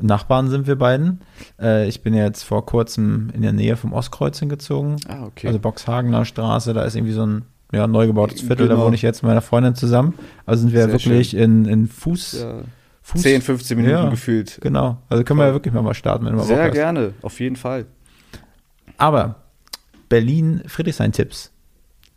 Nachbarn 0.00 0.48
sind 0.48 0.66
wir 0.66 0.76
beiden. 0.76 1.20
Äh, 1.60 1.88
ich 1.88 2.02
bin 2.02 2.14
ja 2.14 2.24
jetzt 2.24 2.42
vor 2.44 2.64
kurzem 2.66 3.30
in 3.34 3.42
der 3.42 3.52
Nähe 3.52 3.76
vom 3.76 3.92
Ostkreuz 3.92 4.38
hingezogen. 4.38 4.96
Ah, 5.08 5.24
okay. 5.24 5.46
Also 5.48 5.58
Boxhagener 5.58 6.24
Straße, 6.24 6.72
da 6.74 6.82
ist 6.84 6.94
irgendwie 6.94 7.14
so 7.14 7.26
ein 7.26 7.42
ja, 7.72 7.86
neu 7.86 8.06
gebautes 8.06 8.40
Viertel, 8.42 8.68
da 8.68 8.74
Genau. 8.74 8.86
wohne 8.86 8.94
ich 8.94 9.02
jetzt 9.02 9.22
mit 9.22 9.28
meiner 9.28 9.40
Freundin 9.40 9.74
zusammen. 9.74 10.14
Also 10.46 10.62
sind 10.62 10.72
wir 10.72 10.84
Sehr 10.84 10.92
wirklich 10.92 11.34
in, 11.34 11.64
in 11.64 11.86
Fuß, 11.88 12.40
ja. 12.40 12.60
Fuß. 13.02 13.22
10, 13.22 13.42
15 13.42 13.76
Minuten 13.76 13.94
Ja, 13.94 14.08
gefühlt. 14.10 14.58
Genau. 14.62 14.98
Also 15.08 15.24
können 15.24 15.38
wir 15.38 15.44
Voll. 15.44 15.48
ja 15.48 15.54
wirklich 15.54 15.74
mal, 15.74 15.82
mal 15.82 15.94
starten, 15.94 16.24
wenn 16.26 16.32
du 16.32 16.38
mal 16.38 16.44
Bock 16.46 16.54
Sehr 16.56 16.64
hast. 16.64 16.72
gerne, 16.74 17.14
auf 17.22 17.40
jeden 17.40 17.56
Fall. 17.56 17.86
Aber 18.98 19.36
Berlin 20.08 20.62
Friedrichshain-Tipps. 20.66 21.50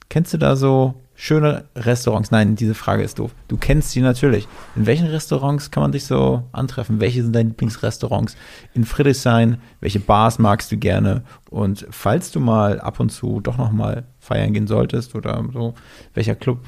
Kennst 0.10 0.34
du 0.34 0.38
da 0.38 0.56
so 0.56 0.96
schöne 1.22 1.66
Restaurants? 1.76 2.32
Nein, 2.32 2.56
diese 2.56 2.74
Frage 2.74 3.04
ist 3.04 3.20
doof. 3.20 3.36
Du 3.48 3.56
kennst 3.56 3.94
die 3.94 4.02
natürlich. 4.02 4.48
In 4.76 4.88
welchen 4.88 5.06
Restaurants 5.06 5.70
kann 5.70 5.84
man 5.84 5.92
dich 5.92 6.06
so 6.06 6.44
antreffen? 6.52 7.00
Welche 7.00 7.22
sind 7.22 7.36
deine 7.36 7.50
Lieblingsrestaurants 7.50 8.36
in 8.74 8.86
Friedrichshain? 8.86 9.58
Welche 9.82 10.00
Bars 10.00 10.40
magst 10.40 10.72
du 10.72 10.78
gerne? 10.78 11.24
Und 11.52 11.86
falls 11.92 12.32
du 12.32 12.40
mal 12.40 12.82
ab 12.82 13.00
und 13.00 13.12
zu 13.12 13.40
doch 13.40 13.58
noch 13.60 13.72
mal 13.72 14.06
feiern 14.20 14.52
gehen 14.54 14.66
solltest 14.66 15.14
oder 15.14 15.46
so, 15.54 15.76
welcher 16.16 16.34
Club 16.34 16.66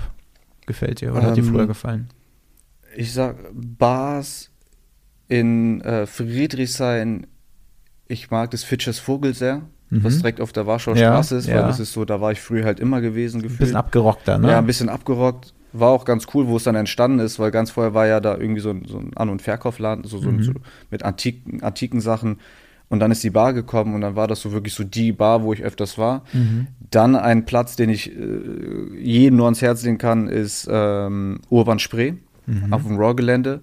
gefällt 0.68 1.02
dir 1.02 1.14
oder 1.14 1.24
hat 1.24 1.36
dir 1.36 1.44
Ähm, 1.44 1.50
früher 1.50 1.66
gefallen? 1.66 2.10
Ich 2.96 3.12
sag 3.12 3.38
Bars 3.54 4.52
in 5.30 5.82
äh, 5.82 6.06
Friedrichshain. 6.06 7.26
Ich 8.08 8.30
mag 8.30 8.52
das 8.52 8.64
Fitchers 8.64 9.00
Vogel 9.00 9.34
sehr, 9.34 9.64
was 10.02 10.16
Mhm. 10.16 10.20
direkt 10.20 10.42
auf 10.42 10.52
der 10.54 10.66
Warschauer 10.66 10.96
Ja, 10.96 11.10
Straße 11.14 11.36
ist, 11.38 11.48
weil 11.48 11.56
ja. 11.58 11.68
das 11.68 11.80
ist 11.80 11.94
so, 11.94 12.06
da 12.06 12.22
war 12.22 12.32
ich 12.32 12.40
früher 12.42 12.66
halt 12.66 12.80
immer 12.80 13.02
gewesen 13.02 13.38
Ein 13.38 13.44
gefühlt. 13.44 13.60
bisschen 13.60 13.76
abgerockter, 13.76 14.38
ne? 14.38 14.52
Ja, 14.52 14.58
ein 14.60 14.66
bisschen 14.66 14.90
abgerockt. 14.90 15.54
War 15.74 15.90
auch 15.90 16.06
ganz 16.06 16.28
cool, 16.34 16.48
wo 16.48 16.58
es 16.58 16.64
dann 16.64 16.76
entstanden 16.76 17.20
ist, 17.20 17.40
weil 17.40 17.50
ganz 17.52 17.72
vorher 17.72 17.94
war 17.94 18.06
ja 18.08 18.20
da 18.20 18.38
irgendwie 18.38 18.62
so 18.62 18.70
ein, 18.70 18.86
so 18.88 18.98
ein 19.00 19.12
An- 19.16 19.30
und 19.30 19.42
Verkaufladen, 19.42 20.04
so, 20.06 20.18
so, 20.20 20.30
Mhm. 20.32 20.44
so 20.44 20.52
mit 20.92 21.04
antiken, 21.04 21.64
antiken 21.64 22.00
Sachen. 22.00 22.38
Und 22.90 23.00
dann 23.00 23.10
ist 23.12 23.24
die 23.24 23.32
Bar 23.32 23.54
gekommen 23.54 23.96
und 23.96 24.02
dann 24.02 24.16
war 24.16 24.28
das 24.28 24.42
so 24.42 24.52
wirklich 24.52 24.76
so 24.76 24.84
die 24.84 25.12
Bar, 25.14 25.42
wo 25.44 25.52
ich 25.52 25.64
öfters 25.64 25.98
war. 25.98 26.24
Mhm. 26.32 26.68
Dann 26.92 27.16
ein 27.16 27.46
Platz, 27.46 27.76
den 27.76 27.90
ich 27.90 28.12
äh, 28.16 29.00
jedem 29.00 29.38
nur 29.38 29.46
ans 29.46 29.64
Herz 29.64 29.84
legen 29.84 29.98
kann, 29.98 30.28
ist 30.28 30.68
ähm, 30.72 31.40
Urban 31.50 31.80
Spree 31.80 32.14
Mhm. 32.46 32.72
auf 32.74 32.84
dem 32.84 32.98
Raw-Gelände. 32.98 33.62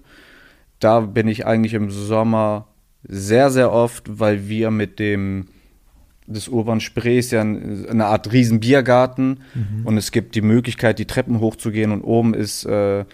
Da 0.79 0.99
bin 1.01 1.27
ich 1.29 1.45
eigentlich 1.45 1.75
im 1.75 1.91
Sommer 1.91 2.67
sehr, 3.07 3.51
sehr 3.51 3.71
oft, 3.71 4.19
weil 4.19 4.49
wir 4.49 4.69
mit 4.71 4.99
dem 4.99 5.45
des 6.31 6.47
Urban 6.47 6.79
Spree 6.79 7.19
ist 7.19 7.31
ja 7.31 7.41
ein, 7.41 7.85
eine 7.87 8.05
Art 8.05 8.31
riesen 8.31 8.59
Biergarten. 8.59 9.41
Und 9.83 9.97
es 9.97 10.11
gibt 10.11 10.35
die 10.35 10.41
Möglichkeit, 10.41 10.99
die 10.99 11.05
Treppen 11.05 11.39
hochzugehen. 11.39 11.91
Und 11.91 12.01
oben 12.01 12.33
ist 12.33 12.65
äh, 12.65 13.05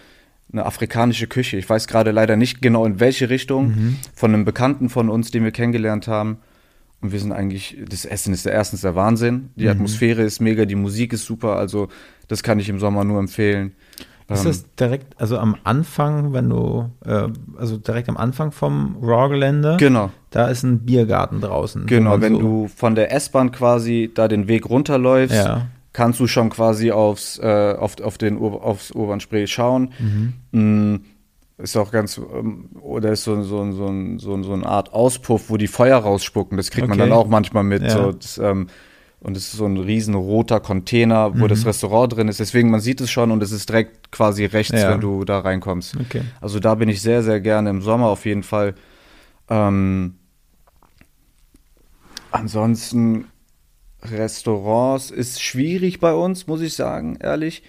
eine 0.52 0.64
afrikanische 0.64 1.26
Küche. 1.26 1.56
Ich 1.56 1.68
weiß 1.68 1.86
gerade 1.88 2.10
leider 2.10 2.36
nicht 2.36 2.62
genau 2.62 2.84
in 2.84 3.00
welche 3.00 3.28
Richtung, 3.30 3.72
von 4.14 4.32
einem 4.32 4.44
Bekannten 4.44 4.88
von 4.88 5.08
uns, 5.10 5.30
den 5.30 5.44
wir 5.44 5.50
kennengelernt 5.50 6.08
haben. 6.08 6.38
Und 7.00 7.12
wir 7.12 7.20
sind 7.20 7.32
eigentlich, 7.32 7.76
das 7.88 8.04
Essen 8.04 8.34
ist 8.34 8.44
der 8.44 8.52
erstens 8.52 8.80
der 8.80 8.96
Wahnsinn, 8.96 9.50
die 9.54 9.68
Atmosphäre 9.68 10.22
ist 10.22 10.40
mega, 10.40 10.64
die 10.64 10.74
Musik 10.74 11.12
ist 11.12 11.26
super, 11.26 11.56
also 11.56 11.88
das 12.26 12.42
kann 12.42 12.58
ich 12.58 12.68
im 12.68 12.80
Sommer 12.80 13.04
nur 13.04 13.20
empfehlen. 13.20 13.72
Ist 14.30 14.40
Ähm, 14.40 14.44
das 14.46 14.74
direkt, 14.76 15.20
also 15.20 15.38
am 15.38 15.56
Anfang, 15.64 16.32
wenn 16.34 16.50
du, 16.50 16.90
äh, 17.04 17.28
also 17.58 17.78
direkt 17.78 18.08
am 18.10 18.16
Anfang 18.18 18.52
vom 18.52 18.96
Raw-Gelände? 19.02 19.76
Genau. 19.78 20.10
Da 20.30 20.48
ist 20.48 20.62
ein 20.64 20.80
Biergarten 20.80 21.40
draußen. 21.40 21.86
Genau, 21.86 22.10
man 22.10 22.20
wenn 22.20 22.34
so, 22.34 22.40
du 22.40 22.68
von 22.68 22.94
der 22.94 23.12
S-Bahn 23.12 23.52
quasi 23.52 24.10
da 24.14 24.28
den 24.28 24.46
Weg 24.46 24.68
runterläufst, 24.68 25.34
Ja. 25.34 25.68
kannst 25.94 26.20
du 26.20 26.26
schon 26.26 26.50
quasi 26.50 26.90
aufs, 26.92 27.38
äh, 27.38 27.74
auf, 27.78 27.98
auf 28.02 28.18
den 28.18 28.36
Ur 28.38 28.62
aufs 28.62 28.90
Urban 28.90 29.20
Spree 29.20 29.46
schauen. 29.46 29.92
Mm, 30.52 30.96
Ist 31.56 31.76
auch 31.76 31.90
ganz, 31.90 32.18
ähm, 32.18 32.68
oder 32.82 33.10
ist 33.12 33.24
so, 33.24 33.42
so, 33.42 33.72
so, 33.72 33.92
so, 34.18 34.42
so 34.44 34.52
eine 34.52 34.64
Art 34.66 34.92
Auspuff, 34.92 35.48
wo 35.50 35.56
die 35.56 35.66
Feuer 35.66 35.96
rausspucken. 35.98 36.56
Das 36.56 36.70
kriegt 36.70 36.86
man 36.86 37.00
Okay. 37.00 37.08
dann 37.08 37.18
auch 37.18 37.26
manchmal 37.26 37.64
mit. 37.64 37.82
Ja. 37.82 37.90
So, 37.90 38.12
das, 38.12 38.38
ähm, 38.38 38.68
und 39.20 39.36
es 39.36 39.44
ist 39.48 39.52
so 39.58 39.66
ein 39.66 39.76
riesen 39.76 40.14
roter 40.14 40.60
Container, 40.60 41.32
wo 41.38 41.44
Mhm. 41.44 41.48
das 41.48 41.66
Restaurant 41.66 42.12
drin 42.14 42.28
ist. 42.28 42.38
Deswegen, 42.40 42.70
man 42.70 42.80
sieht 42.80 43.00
es 43.00 43.10
schon 43.10 43.30
und 43.30 43.42
es 43.42 43.50
ist 43.52 43.68
direkt 43.68 44.12
quasi 44.12 44.44
rechts, 44.44 44.80
Ja. 44.80 44.90
wenn 44.92 45.00
du 45.00 45.24
da 45.24 45.40
reinkommst. 45.40 45.96
Okay. 46.00 46.22
Also 46.40 46.60
da 46.60 46.74
bin 46.76 46.88
ich 46.88 47.02
sehr, 47.02 47.22
sehr 47.22 47.40
gerne 47.40 47.70
im 47.70 47.82
Sommer 47.82 48.06
auf 48.06 48.24
jeden 48.26 48.42
Fall. 48.44 48.74
Ähm, 49.50 50.14
ansonsten 52.30 53.26
Restaurants 54.02 55.10
ist 55.10 55.42
schwierig 55.42 55.98
bei 56.00 56.12
uns, 56.12 56.46
muss 56.46 56.60
ich 56.60 56.74
sagen, 56.74 57.16
ehrlich. 57.20 57.62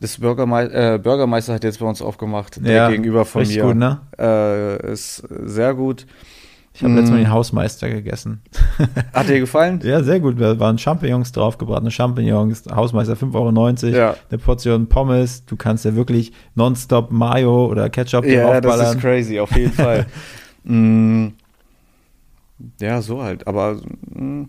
Das 0.00 0.18
Bürgermei 0.20 0.64
äh, 0.66 0.98
Bürgermeister 1.02 1.54
hat 1.54 1.64
jetzt 1.64 1.80
bei 1.80 1.86
uns 1.86 2.00
aufgemacht, 2.00 2.58
Ja, 2.62 2.88
gegenüber 2.88 3.24
von 3.24 3.46
mir. 3.46 3.62
gut, 3.64 3.76
ne? 3.76 4.00
äh, 4.18 4.92
ist 4.92 5.16
sehr 5.28 5.74
gut. 5.74 6.06
Ich 6.74 6.82
habe 6.82 6.94
letztes 6.94 7.10
Mal 7.10 7.18
Mm. 7.18 7.24
den 7.24 7.30
Hausmeister 7.30 7.90
gegessen. 7.90 8.40
Hat 9.12 9.28
dir 9.28 9.40
gefallen? 9.40 9.80
Ja, 9.84 10.02
sehr 10.02 10.20
gut. 10.20 10.40
Da 10.40 10.58
waren 10.58 10.78
Champignons 10.78 11.30
drauf, 11.32 11.58
gebratene 11.58 11.90
Champignons. 11.90 12.64
Hausmeister 12.74 13.12
5,90 13.14 13.34
Euro. 13.88 13.96
Ja. 13.96 14.16
Eine 14.30 14.38
Portion 14.38 14.86
Pommes. 14.88 15.44
Du 15.44 15.56
kannst 15.56 15.84
ja 15.84 15.94
wirklich 15.94 16.32
nonstop 16.54 17.10
Mayo 17.12 17.66
oder 17.66 17.90
Ketchup 17.90 18.24
Ja, 18.24 18.58
das 18.60 18.62
draufballern. 18.76 18.96
ist 18.96 19.02
crazy, 19.02 19.38
auf 19.38 19.54
jeden 19.54 19.72
Fall. 19.72 20.06
mm, 20.64 21.28
ja, 22.80 23.02
so 23.02 23.22
halt. 23.22 23.46
Aber 23.46 23.78
mm, 24.14 24.44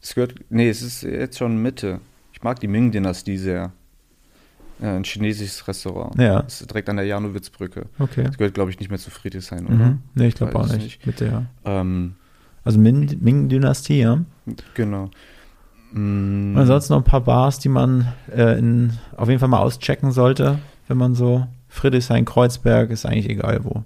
es 0.00 0.14
gehört. 0.14 0.34
Nee, 0.50 0.68
es 0.68 0.82
ist 0.82 1.02
jetzt 1.02 1.38
schon 1.38 1.60
Mitte. 1.60 2.00
Ich 2.32 2.42
mag 2.42 2.60
die 2.60 2.68
Ming-Dynastie 2.68 3.36
sehr. 3.36 3.72
Ein 4.80 5.04
chinesisches 5.04 5.66
Restaurant. 5.68 6.14
Ja. 6.18 6.42
Das 6.42 6.60
ist 6.60 6.70
direkt 6.70 6.88
an 6.88 6.96
der 6.96 7.04
Janowitzbrücke. 7.04 7.86
Okay. 7.98 8.24
Das 8.24 8.38
gehört, 8.38 8.54
glaube 8.54 8.70
ich, 8.70 8.78
nicht 8.80 8.88
mehr 8.90 8.98
zu 8.98 9.10
Friedrichshain, 9.10 9.66
oder? 9.66 9.74
Mhm. 9.74 9.98
Nee, 10.14 10.28
ich 10.28 10.34
glaube 10.34 10.54
auch 10.56 10.66
nicht. 10.66 10.82
nicht. 10.82 11.06
Mit 11.06 11.20
der, 11.20 11.46
Ähm, 11.64 12.14
also 12.64 12.78
Min- 12.78 13.18
Ming-Dynastie, 13.20 14.00
ja. 14.00 14.20
genau. 14.74 15.10
Mm, 15.92 16.52
Und 16.54 16.58
ansonsten 16.58 16.92
noch 16.94 17.00
ein 17.00 17.04
paar 17.04 17.20
Bars, 17.22 17.58
die 17.58 17.68
man 17.68 18.12
äh, 18.34 18.58
in, 18.58 18.92
auf 19.16 19.28
jeden 19.28 19.40
Fall 19.40 19.48
mal 19.48 19.58
auschecken 19.60 20.12
sollte, 20.12 20.58
wenn 20.88 20.96
man 20.96 21.14
so 21.14 21.46
Friedrichshain, 21.68 22.24
Kreuzberg, 22.24 22.90
ist 22.90 23.04
eigentlich 23.06 23.28
egal 23.28 23.64
wo. 23.64 23.84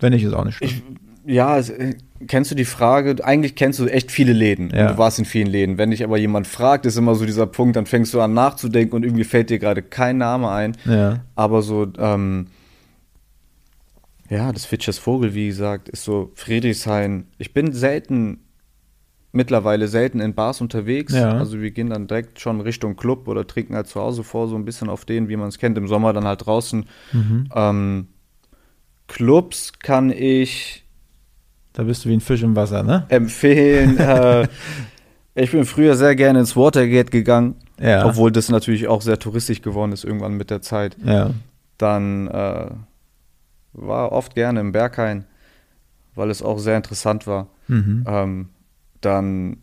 Wenn 0.00 0.12
nicht, 0.12 0.22
ist 0.24 0.34
auch 0.34 0.44
nicht 0.44 0.56
schlimm. 0.56 0.70
Ich, 0.70 0.82
ja, 1.28 1.58
äh, 1.58 1.94
kennst 2.26 2.50
du 2.50 2.54
die 2.54 2.64
Frage? 2.64 3.22
Eigentlich 3.22 3.54
kennst 3.54 3.78
du 3.78 3.86
echt 3.86 4.10
viele 4.10 4.32
Läden. 4.32 4.70
Ja. 4.70 4.86
Und 4.86 4.94
du 4.94 4.98
warst 4.98 5.18
in 5.18 5.26
vielen 5.26 5.46
Läden. 5.46 5.76
Wenn 5.76 5.90
dich 5.90 6.02
aber 6.02 6.16
jemand 6.16 6.46
fragt, 6.46 6.86
ist 6.86 6.96
immer 6.96 7.14
so 7.14 7.26
dieser 7.26 7.46
Punkt, 7.46 7.76
dann 7.76 7.84
fängst 7.84 8.14
du 8.14 8.20
an 8.20 8.32
nachzudenken 8.32 8.96
und 8.96 9.04
irgendwie 9.04 9.24
fällt 9.24 9.50
dir 9.50 9.58
gerade 9.58 9.82
kein 9.82 10.16
Name 10.16 10.50
ein. 10.50 10.76
ja. 10.86 11.20
Aber 11.34 11.60
so, 11.60 11.86
ähm, 11.98 12.46
ja, 14.30 14.52
das 14.52 14.64
Fitchers 14.64 14.98
Vogel, 14.98 15.34
wie 15.34 15.48
gesagt, 15.48 15.88
ist 15.90 16.04
so 16.04 16.32
Friedrichshain. 16.34 17.26
Ich 17.36 17.52
bin 17.52 17.72
selten, 17.72 18.40
mittlerweile 19.32 19.86
selten 19.86 20.20
in 20.20 20.34
Bars 20.34 20.62
unterwegs. 20.62 21.12
Ja. 21.12 21.32
Also 21.32 21.60
wir 21.60 21.70
gehen 21.70 21.90
dann 21.90 22.06
direkt 22.06 22.40
schon 22.40 22.62
Richtung 22.62 22.96
Club 22.96 23.28
oder 23.28 23.46
trinken 23.46 23.74
halt 23.74 23.86
zu 23.86 24.00
Hause 24.00 24.24
vor, 24.24 24.48
so 24.48 24.56
ein 24.56 24.64
bisschen 24.64 24.88
auf 24.88 25.04
den, 25.04 25.28
wie 25.28 25.36
man 25.36 25.48
es 25.48 25.58
kennt. 25.58 25.76
Im 25.76 25.88
Sommer 25.88 26.14
dann 26.14 26.24
halt 26.24 26.46
draußen. 26.46 26.86
Mhm. 27.12 27.48
Ähm, 27.54 28.08
Clubs 29.06 29.74
kann 29.78 30.10
ich 30.10 30.87
Da 31.78 31.84
bist 31.84 32.04
du 32.04 32.08
wie 32.08 32.14
ein 32.14 32.20
Fisch 32.20 32.42
im 32.42 32.56
Wasser, 32.56 32.82
ne? 32.82 33.04
empfehlen. 33.08 33.96
äh, 33.98 34.48
ich 35.36 35.52
bin 35.52 35.64
früher 35.64 35.94
sehr 35.94 36.16
gerne 36.16 36.40
ins 36.40 36.56
Watergate 36.56 37.10
gegangen, 37.12 37.54
Ja. 37.80 38.04
obwohl 38.04 38.32
das 38.32 38.48
natürlich 38.48 38.88
auch 38.88 39.00
sehr 39.00 39.16
touristisch 39.20 39.62
geworden 39.62 39.92
ist 39.92 40.02
irgendwann 40.02 40.32
mit 40.36 40.50
der 40.50 40.60
Zeit. 40.60 40.96
Ja. 41.04 41.30
Dann 41.78 42.26
äh, 42.26 42.66
war 43.74 44.10
oft 44.10 44.34
gerne 44.34 44.58
im 44.58 44.72
Berghain, 44.72 45.24
weil 46.16 46.30
es 46.30 46.42
auch 46.42 46.58
sehr 46.58 46.76
interessant 46.76 47.28
war. 47.28 47.46
Mhm. 47.68 48.04
Ähm, 48.08 48.48
dann 49.00 49.58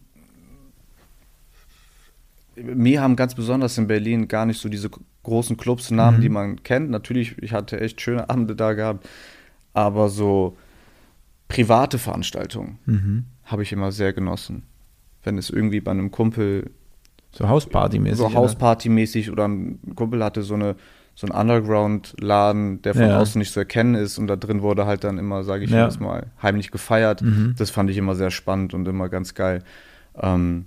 mir 2.55 3.01
haben 3.01 3.17
ganz 3.17 3.35
besonders 3.35 3.77
in 3.77 3.87
Berlin 3.87 4.29
gar 4.29 4.45
nicht 4.45 4.61
so 4.61 4.69
diese 4.69 4.89
großen 5.23 5.57
Clubs 5.57 5.91
Namen, 5.91 6.19
Mhm. 6.19 6.21
die 6.21 6.29
man 6.29 6.63
kennt. 6.63 6.89
Natürlich, 6.89 7.35
ich 7.43 7.51
hatte 7.51 7.81
echt 7.81 7.99
schöne 7.99 8.29
Abende 8.29 8.55
da 8.55 8.71
gehabt, 8.71 9.05
aber 9.73 10.07
so 10.07 10.55
private 11.55 11.97
Veranstaltungen 11.97 12.79
Mhm. 12.85 13.25
habe 13.45 13.63
ich 13.63 13.71
immer 13.71 13.91
sehr 13.91 14.13
genossen. 14.13 14.63
Wenn 15.23 15.37
es 15.37 15.49
irgendwie 15.49 15.79
bei 15.81 15.91
einem 15.91 16.11
Kumpel 16.11 16.71
So 17.31 17.47
Hausparty-mäßig. 17.47 18.15
so 18.17 18.25
oder? 18.27 18.35
Hausparty-mäßig 18.35 19.31
oder 19.31 19.47
ein 19.47 19.79
Kumpel 19.95 20.23
hatte 20.23 20.41
so 20.43 20.53
eine 20.55 20.75
so 21.17 21.25
ein 21.27 21.31
Underground-Laden, 21.31 22.81
der 22.81 22.93
von 22.93 23.03
Ja. 23.03 23.19
außen 23.19 23.39
nicht 23.39 23.53
zu 23.53 23.59
erkennen 23.61 23.95
ist 23.95 24.17
und 24.17 24.27
da 24.27 24.35
drin 24.35 24.61
wurde 24.61 24.85
halt 24.85 25.05
dann 25.05 25.17
immer, 25.17 25.43
sage 25.45 25.63
ich 25.63 25.69
Ja. 25.71 25.85
jetzt 25.85 26.01
mal, 26.01 26.27
heimlich 26.41 26.71
gefeiert. 26.71 27.21
Mhm. 27.21 27.55
Das 27.57 27.69
fand 27.71 27.89
ich 27.89 27.95
immer 27.95 28.15
sehr 28.15 28.31
spannend 28.31 28.73
und 28.73 28.85
immer 28.85 29.07
ganz 29.07 29.33
geil. 29.33 29.63
Ähm, 30.21 30.65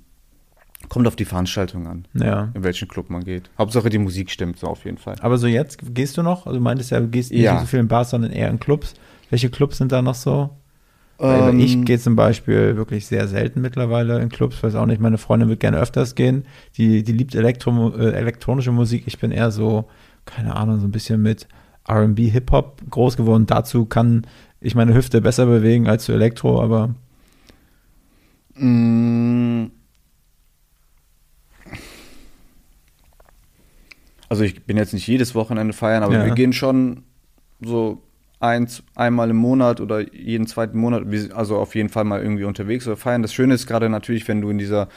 kommt 0.88 1.06
auf 1.06 1.16
die 1.16 1.26
Veranstaltung 1.26 1.86
an, 1.86 2.06
Ja. 2.14 2.48
in 2.54 2.64
welchen 2.64 2.88
Club 2.88 3.10
man 3.10 3.24
geht. 3.24 3.50
Hauptsache 3.58 3.90
die 3.90 3.98
Musik 3.98 4.30
stimmt 4.30 4.58
so 4.58 4.68
auf 4.68 4.86
jeden 4.86 4.96
Fall. 4.96 5.16
Aber 5.20 5.36
so 5.36 5.46
jetzt 5.46 5.80
gehst 5.94 6.16
du 6.16 6.22
noch? 6.22 6.46
Also 6.46 6.58
du 6.58 6.64
meintest 6.64 6.92
ja, 6.92 7.00
du 7.00 7.08
gehst 7.08 7.30
nicht 7.30 7.42
Ja. 7.42 7.60
so 7.60 7.66
viel 7.66 7.80
in 7.80 7.88
Bars, 7.88 8.08
sondern 8.10 8.30
eher 8.32 8.48
in 8.48 8.58
Clubs. 8.58 8.94
Welche 9.28 9.50
Clubs 9.50 9.76
sind 9.76 9.92
da 9.92 10.00
noch 10.00 10.14
so? 10.14 10.48
Ähm, 11.20 11.58
ich 11.58 11.84
gehe 11.84 11.98
zum 11.98 12.14
Beispiel 12.16 12.76
wirklich 12.76 13.06
sehr 13.06 13.26
selten 13.26 13.60
mittlerweile 13.60 14.20
in 14.20 14.28
Clubs, 14.28 14.62
weiß 14.62 14.76
auch 14.76 14.86
nicht, 14.86 15.00
meine 15.00 15.18
Freundin 15.18 15.48
wird 15.48 15.60
gerne 15.60 15.78
öfters 15.78 16.14
gehen. 16.14 16.44
Die, 16.76 17.02
die 17.02 17.12
liebt 17.12 17.34
Elektro, 17.34 17.92
äh, 17.96 18.12
elektronische 18.12 18.70
Musik. 18.72 19.04
Ich 19.06 19.18
bin 19.18 19.32
eher 19.32 19.50
so, 19.50 19.88
keine 20.26 20.54
Ahnung, 20.56 20.78
so 20.78 20.86
ein 20.86 20.92
bisschen 20.92 21.20
mit 21.20 21.48
RB, 21.90 22.18
Hip-Hop 22.30 22.82
groß 22.90 23.16
geworden. 23.16 23.46
Dazu 23.46 23.86
kann 23.86 24.26
ich 24.60 24.74
meine 24.74 24.94
Hüfte 24.94 25.20
besser 25.20 25.46
bewegen 25.46 25.88
als 25.88 26.04
zu 26.04 26.12
Elektro, 26.12 26.62
aber 26.62 26.94
Mm. 28.60 29.66
Also 34.28 34.42
ich 34.42 34.64
bin 34.66 34.76
jetzt 34.76 34.92
nicht 34.92 35.06
jedes 35.06 35.34
Wochenende 35.34 35.72
feiern, 35.72 36.02
aber 36.02 36.14
Ja. 36.14 36.24
wir 36.26 36.34
gehen 36.34 36.52
schon 36.52 37.04
so 37.60 38.02
eins, 38.40 38.82
einmal 38.94 39.30
im 39.30 39.36
Monat 39.36 39.80
oder 39.80 40.12
jeden 40.14 40.46
zweiten 40.46 40.78
Monat, 40.78 41.04
also 41.34 41.56
auf 41.56 41.74
jeden 41.74 41.88
Fall 41.88 42.04
mal 42.04 42.22
irgendwie 42.22 42.44
unterwegs 42.44 42.86
oder 42.86 42.96
feiern. 42.96 43.22
Das 43.22 43.32
Schöne 43.34 43.54
ist 43.54 43.66
gerade 43.66 43.88
natürlich, 43.88 44.26
wenn 44.28 44.40
du 44.40 44.50
in 44.50 44.58
dieser 44.58 44.88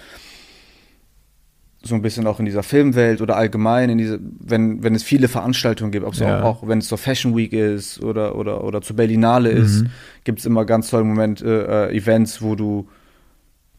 so 1.84 1.96
ein 1.96 2.04
bisschen 2.04 2.28
auch 2.28 2.40
in 2.40 2.46
dieser 2.46 2.62
Filmwelt 2.62 3.22
oder 3.22 3.36
allgemein 3.38 3.90
in 3.90 3.98
diese, 3.98 4.20
wenn, 4.40 4.84
wenn 4.84 4.94
es 4.94 5.02
viele 5.02 5.28
Veranstaltungen 5.28 5.92
gibt, 5.92 6.06
ob 6.06 6.14
es 6.14 6.20
Ja. 6.20 6.40
auch, 6.44 6.62
auch 6.62 6.68
wenn 6.68 6.78
es 6.78 6.88
zur 6.88 7.00
Fashion 7.00 7.36
Week 7.36 7.54
ist 7.54 8.02
oder, 8.04 8.36
oder, 8.36 8.64
oder 8.64 8.82
zur 8.84 8.96
Berlinale 8.96 9.50
ist, 9.50 9.82
Mhm. 9.82 9.86
gibt 9.86 9.92
gibt 10.26 10.40
es 10.40 10.46
immer 10.46 10.66
ganz 10.66 10.90
tolle 10.92 11.04
Momente, 11.04 11.90
äh, 11.92 11.98
Events, 11.98 12.42
wo 12.44 12.54
du 12.56 12.88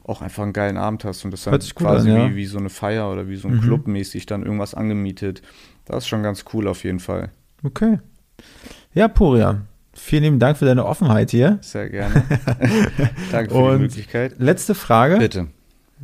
auch 0.05 0.21
einfach 0.21 0.43
einen 0.43 0.53
geilen 0.53 0.77
Abend 0.77 1.05
hast 1.05 1.25
und 1.25 1.31
das 1.31 1.45
dann 1.45 1.61
quasi 1.77 2.11
an, 2.11 2.17
ja. 2.17 2.31
wie, 2.31 2.37
wie 2.37 2.47
so 2.47 2.59
eine 2.59 2.71
Feier 2.71 3.11
oder 3.13 3.29
wie 3.29 3.37
so 3.37 3.47
ein 3.47 3.55
Mhm. 3.55 3.61
Club 3.61 3.87
mäßig 3.87 4.27
dann 4.27 4.43
irgendwas 4.43 4.75
angemietet. 4.75 5.43
Das 5.85 5.99
ist 5.99 6.09
schon 6.09 6.25
ganz 6.25 6.45
cool 6.53 6.67
auf 6.67 6.83
jeden 6.83 6.99
Fall. 6.99 7.31
okay. 7.63 8.01
Ja, 8.95 9.09
Puria, 9.09 9.63
vielen 9.95 10.23
lieben 10.25 10.39
Dank 10.39 10.59
für 10.59 10.65
deine 10.67 10.85
Offenheit 10.85 11.31
hier. 11.31 11.59
Sehr 11.63 11.89
gerne. 11.89 12.25
Danke 13.33 13.51
für 13.51 13.57
Und- 13.59 13.73
die 13.79 13.83
Möglichkeit. 13.83 14.35
Letzte 14.39 14.75
Frage. 14.75 15.19
Bitte. 15.19 15.49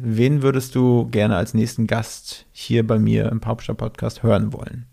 Wen 0.01 0.43
würdest 0.43 0.75
du 0.77 1.09
gerne 1.11 1.37
als 1.37 1.55
nächsten 1.55 1.87
Gast 1.89 2.47
hier 2.53 2.87
bei 2.87 2.99
mir 3.01 3.31
im 3.33 3.45
Hauptstadt-Podcast 3.45 4.23
hören 4.23 4.53
wollen? 4.53 4.87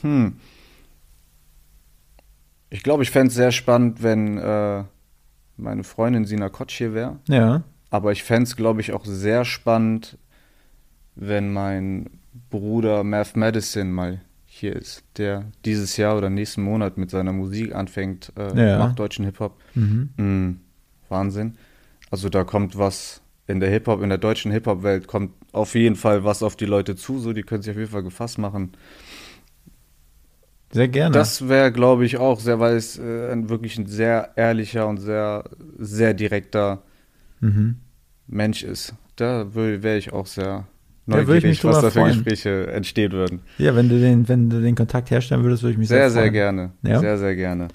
Hm. 0.00 0.36
Ich 2.70 2.82
glaube, 2.82 3.04
ich 3.04 3.10
fände 3.12 3.28
es 3.28 3.34
sehr 3.34 3.52
spannend, 3.52 4.02
wenn 4.02 4.36
äh, 4.38 4.82
meine 5.56 5.84
Freundin 5.84 6.24
Sina 6.24 6.48
Kotsch 6.48 6.76
hier 6.78 6.94
wäre. 6.94 7.20
Ja. 7.28 7.62
Aber 7.90 8.10
ich 8.10 8.24
fände 8.24 8.42
es, 8.44 8.56
glaube 8.56 8.80
ich, 8.80 8.92
auch 8.92 9.04
sehr 9.04 9.44
spannend, 9.44 10.18
wenn 11.14 11.52
mein 11.52 12.10
Bruder 12.50 13.04
Math 13.04 13.36
Madison 13.36 13.92
mal 13.92 14.20
hier 14.56 14.76
ist, 14.76 15.02
der 15.16 15.46
dieses 15.64 15.96
Jahr 15.96 16.16
oder 16.16 16.30
nächsten 16.30 16.62
Monat 16.62 16.96
mit 16.96 17.10
seiner 17.10 17.32
Musik 17.32 17.74
anfängt, 17.74 18.32
äh, 18.38 18.70
Ja. 18.70 18.78
macht 18.78 18.98
deutschen 19.00 19.24
Hip-Hop. 19.24 19.60
Mhm. 19.74 20.10
Mm, 20.16 20.60
Wahnsinn. 21.08 21.56
Also 22.10 22.28
da 22.28 22.44
kommt 22.44 22.78
was 22.78 23.20
in 23.48 23.58
der 23.58 23.68
Hip-Hop, 23.68 24.00
in 24.00 24.10
der 24.10 24.18
deutschen 24.18 24.52
Hip-Hop-Welt 24.52 25.08
kommt 25.08 25.32
auf 25.50 25.74
jeden 25.74 25.96
Fall 25.96 26.22
was 26.22 26.44
auf 26.44 26.54
die 26.54 26.66
Leute 26.66 26.94
zu, 26.94 27.18
so 27.18 27.32
die 27.32 27.42
können 27.42 27.62
sich 27.62 27.72
auf 27.72 27.78
jeden 27.78 27.90
Fall 27.90 28.04
gefasst 28.04 28.38
machen. 28.38 28.72
Sehr 30.70 30.88
gerne. 30.88 31.12
Das 31.12 31.48
wäre, 31.48 31.72
glaube 31.72 32.04
ich, 32.04 32.16
auch 32.18 32.38
sehr, 32.38 32.60
weil 32.60 32.76
es 32.76 32.96
äh, 32.96 33.32
ein, 33.32 33.48
wirklich 33.48 33.76
ein 33.76 33.86
sehr 33.86 34.30
ehrlicher 34.36 34.86
und 34.86 34.98
sehr, 34.98 35.44
sehr 35.78 36.14
direkter 36.14 36.82
mhm. 37.40 37.76
Mensch 38.28 38.62
ist. 38.62 38.94
Da 39.16 39.52
wäre 39.54 39.96
ich 39.96 40.12
auch 40.12 40.26
sehr 40.26 40.66
würde 41.06 41.22
ich 41.38 41.44
mich 41.44 41.62
neugierig, 41.62 41.64
was 41.64 41.72
drüber 41.76 41.82
da 41.82 41.90
für 41.90 42.00
freuen. 42.00 42.14
Gespräche 42.24 42.66
entstehen 42.72 43.12
würden. 43.12 43.40
Ja, 43.58 43.74
wenn 43.76 43.88
du 43.88 43.98
den, 44.00 44.28
wenn 44.28 44.48
du 44.50 44.60
den 44.60 44.74
Kontakt 44.74 45.10
herstellen 45.10 45.42
würdest, 45.42 45.62
würde 45.62 45.72
ich 45.72 45.78
mich 45.78 45.88
sehr, 45.88 45.98
Sehr, 45.98 46.10
sehr 46.10 46.22
freuen. 46.22 46.32
gerne. 46.32 46.70
Ja? 46.82 47.00
Sehr, 47.00 47.18
sehr 47.18 47.36
gerne. 47.36 47.68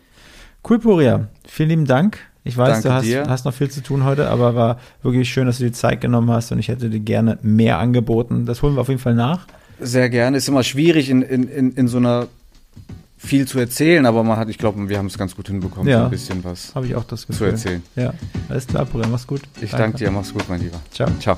Cool, 0.67 0.79
Puria. 0.79 1.27
Vielen 1.47 1.69
lieben 1.69 1.85
Dank. 1.85 2.17
Ich 2.43 2.57
weiß, 2.57 2.81
Danke 2.81 3.11
du 3.11 3.19
hast, 3.21 3.29
hast 3.29 3.45
noch 3.45 3.53
viel 3.53 3.69
zu 3.69 3.81
tun 3.83 4.03
heute, 4.05 4.29
aber 4.29 4.55
war 4.55 4.79
wirklich 5.03 5.29
schön, 5.29 5.45
dass 5.45 5.59
du 5.59 5.65
die 5.65 5.71
Zeit 5.71 6.01
genommen 6.01 6.31
hast 6.31 6.51
und 6.51 6.57
ich 6.59 6.67
hätte 6.69 6.89
dir 6.89 6.99
gerne 6.99 7.37
mehr 7.43 7.77
angeboten. 7.79 8.45
Das 8.45 8.61
holen 8.63 8.75
wir 8.75 8.81
auf 8.81 8.87
jeden 8.89 8.99
Fall 9.01 9.13
nach. 9.13 9.45
Sehr 9.79 10.09
gerne. 10.09 10.37
Ist 10.37 10.47
immer 10.47 10.63
schwierig, 10.63 11.09
in, 11.09 11.21
in, 11.21 11.43
in, 11.47 11.71
in 11.73 11.87
so 11.87 11.97
einer 11.97 12.27
viel 13.17 13.45
zu 13.45 13.59
erzählen, 13.59 14.05
aber 14.05 14.23
man 14.23 14.37
hat, 14.37 14.49
ich 14.49 14.57
glaube, 14.57 14.87
wir 14.89 14.97
haben 14.97 15.05
es 15.07 15.17
ganz 15.17 15.35
gut 15.35 15.47
hinbekommen, 15.49 15.87
Ja. 15.89 15.99
so 15.99 16.03
ein 16.05 16.11
bisschen 16.11 16.43
was 16.43 16.73
Habe 16.73 16.87
ich 16.87 16.95
auch 16.95 17.03
das 17.03 17.21
zu 17.21 17.27
Gefühl. 17.27 17.49
erzählen. 17.49 17.83
Ja, 17.95 18.13
alles 18.47 18.65
klar, 18.65 18.85
Puria. 18.85 19.07
Mach's 19.07 19.27
gut. 19.27 19.41
Ich 19.61 19.71
danke 19.71 19.97
dir, 19.97 20.09
mach's 20.09 20.33
gut, 20.33 20.43
mein 20.49 20.61
Lieber. 20.61 20.79
Ciao. 20.91 21.09
Ciao. 21.19 21.37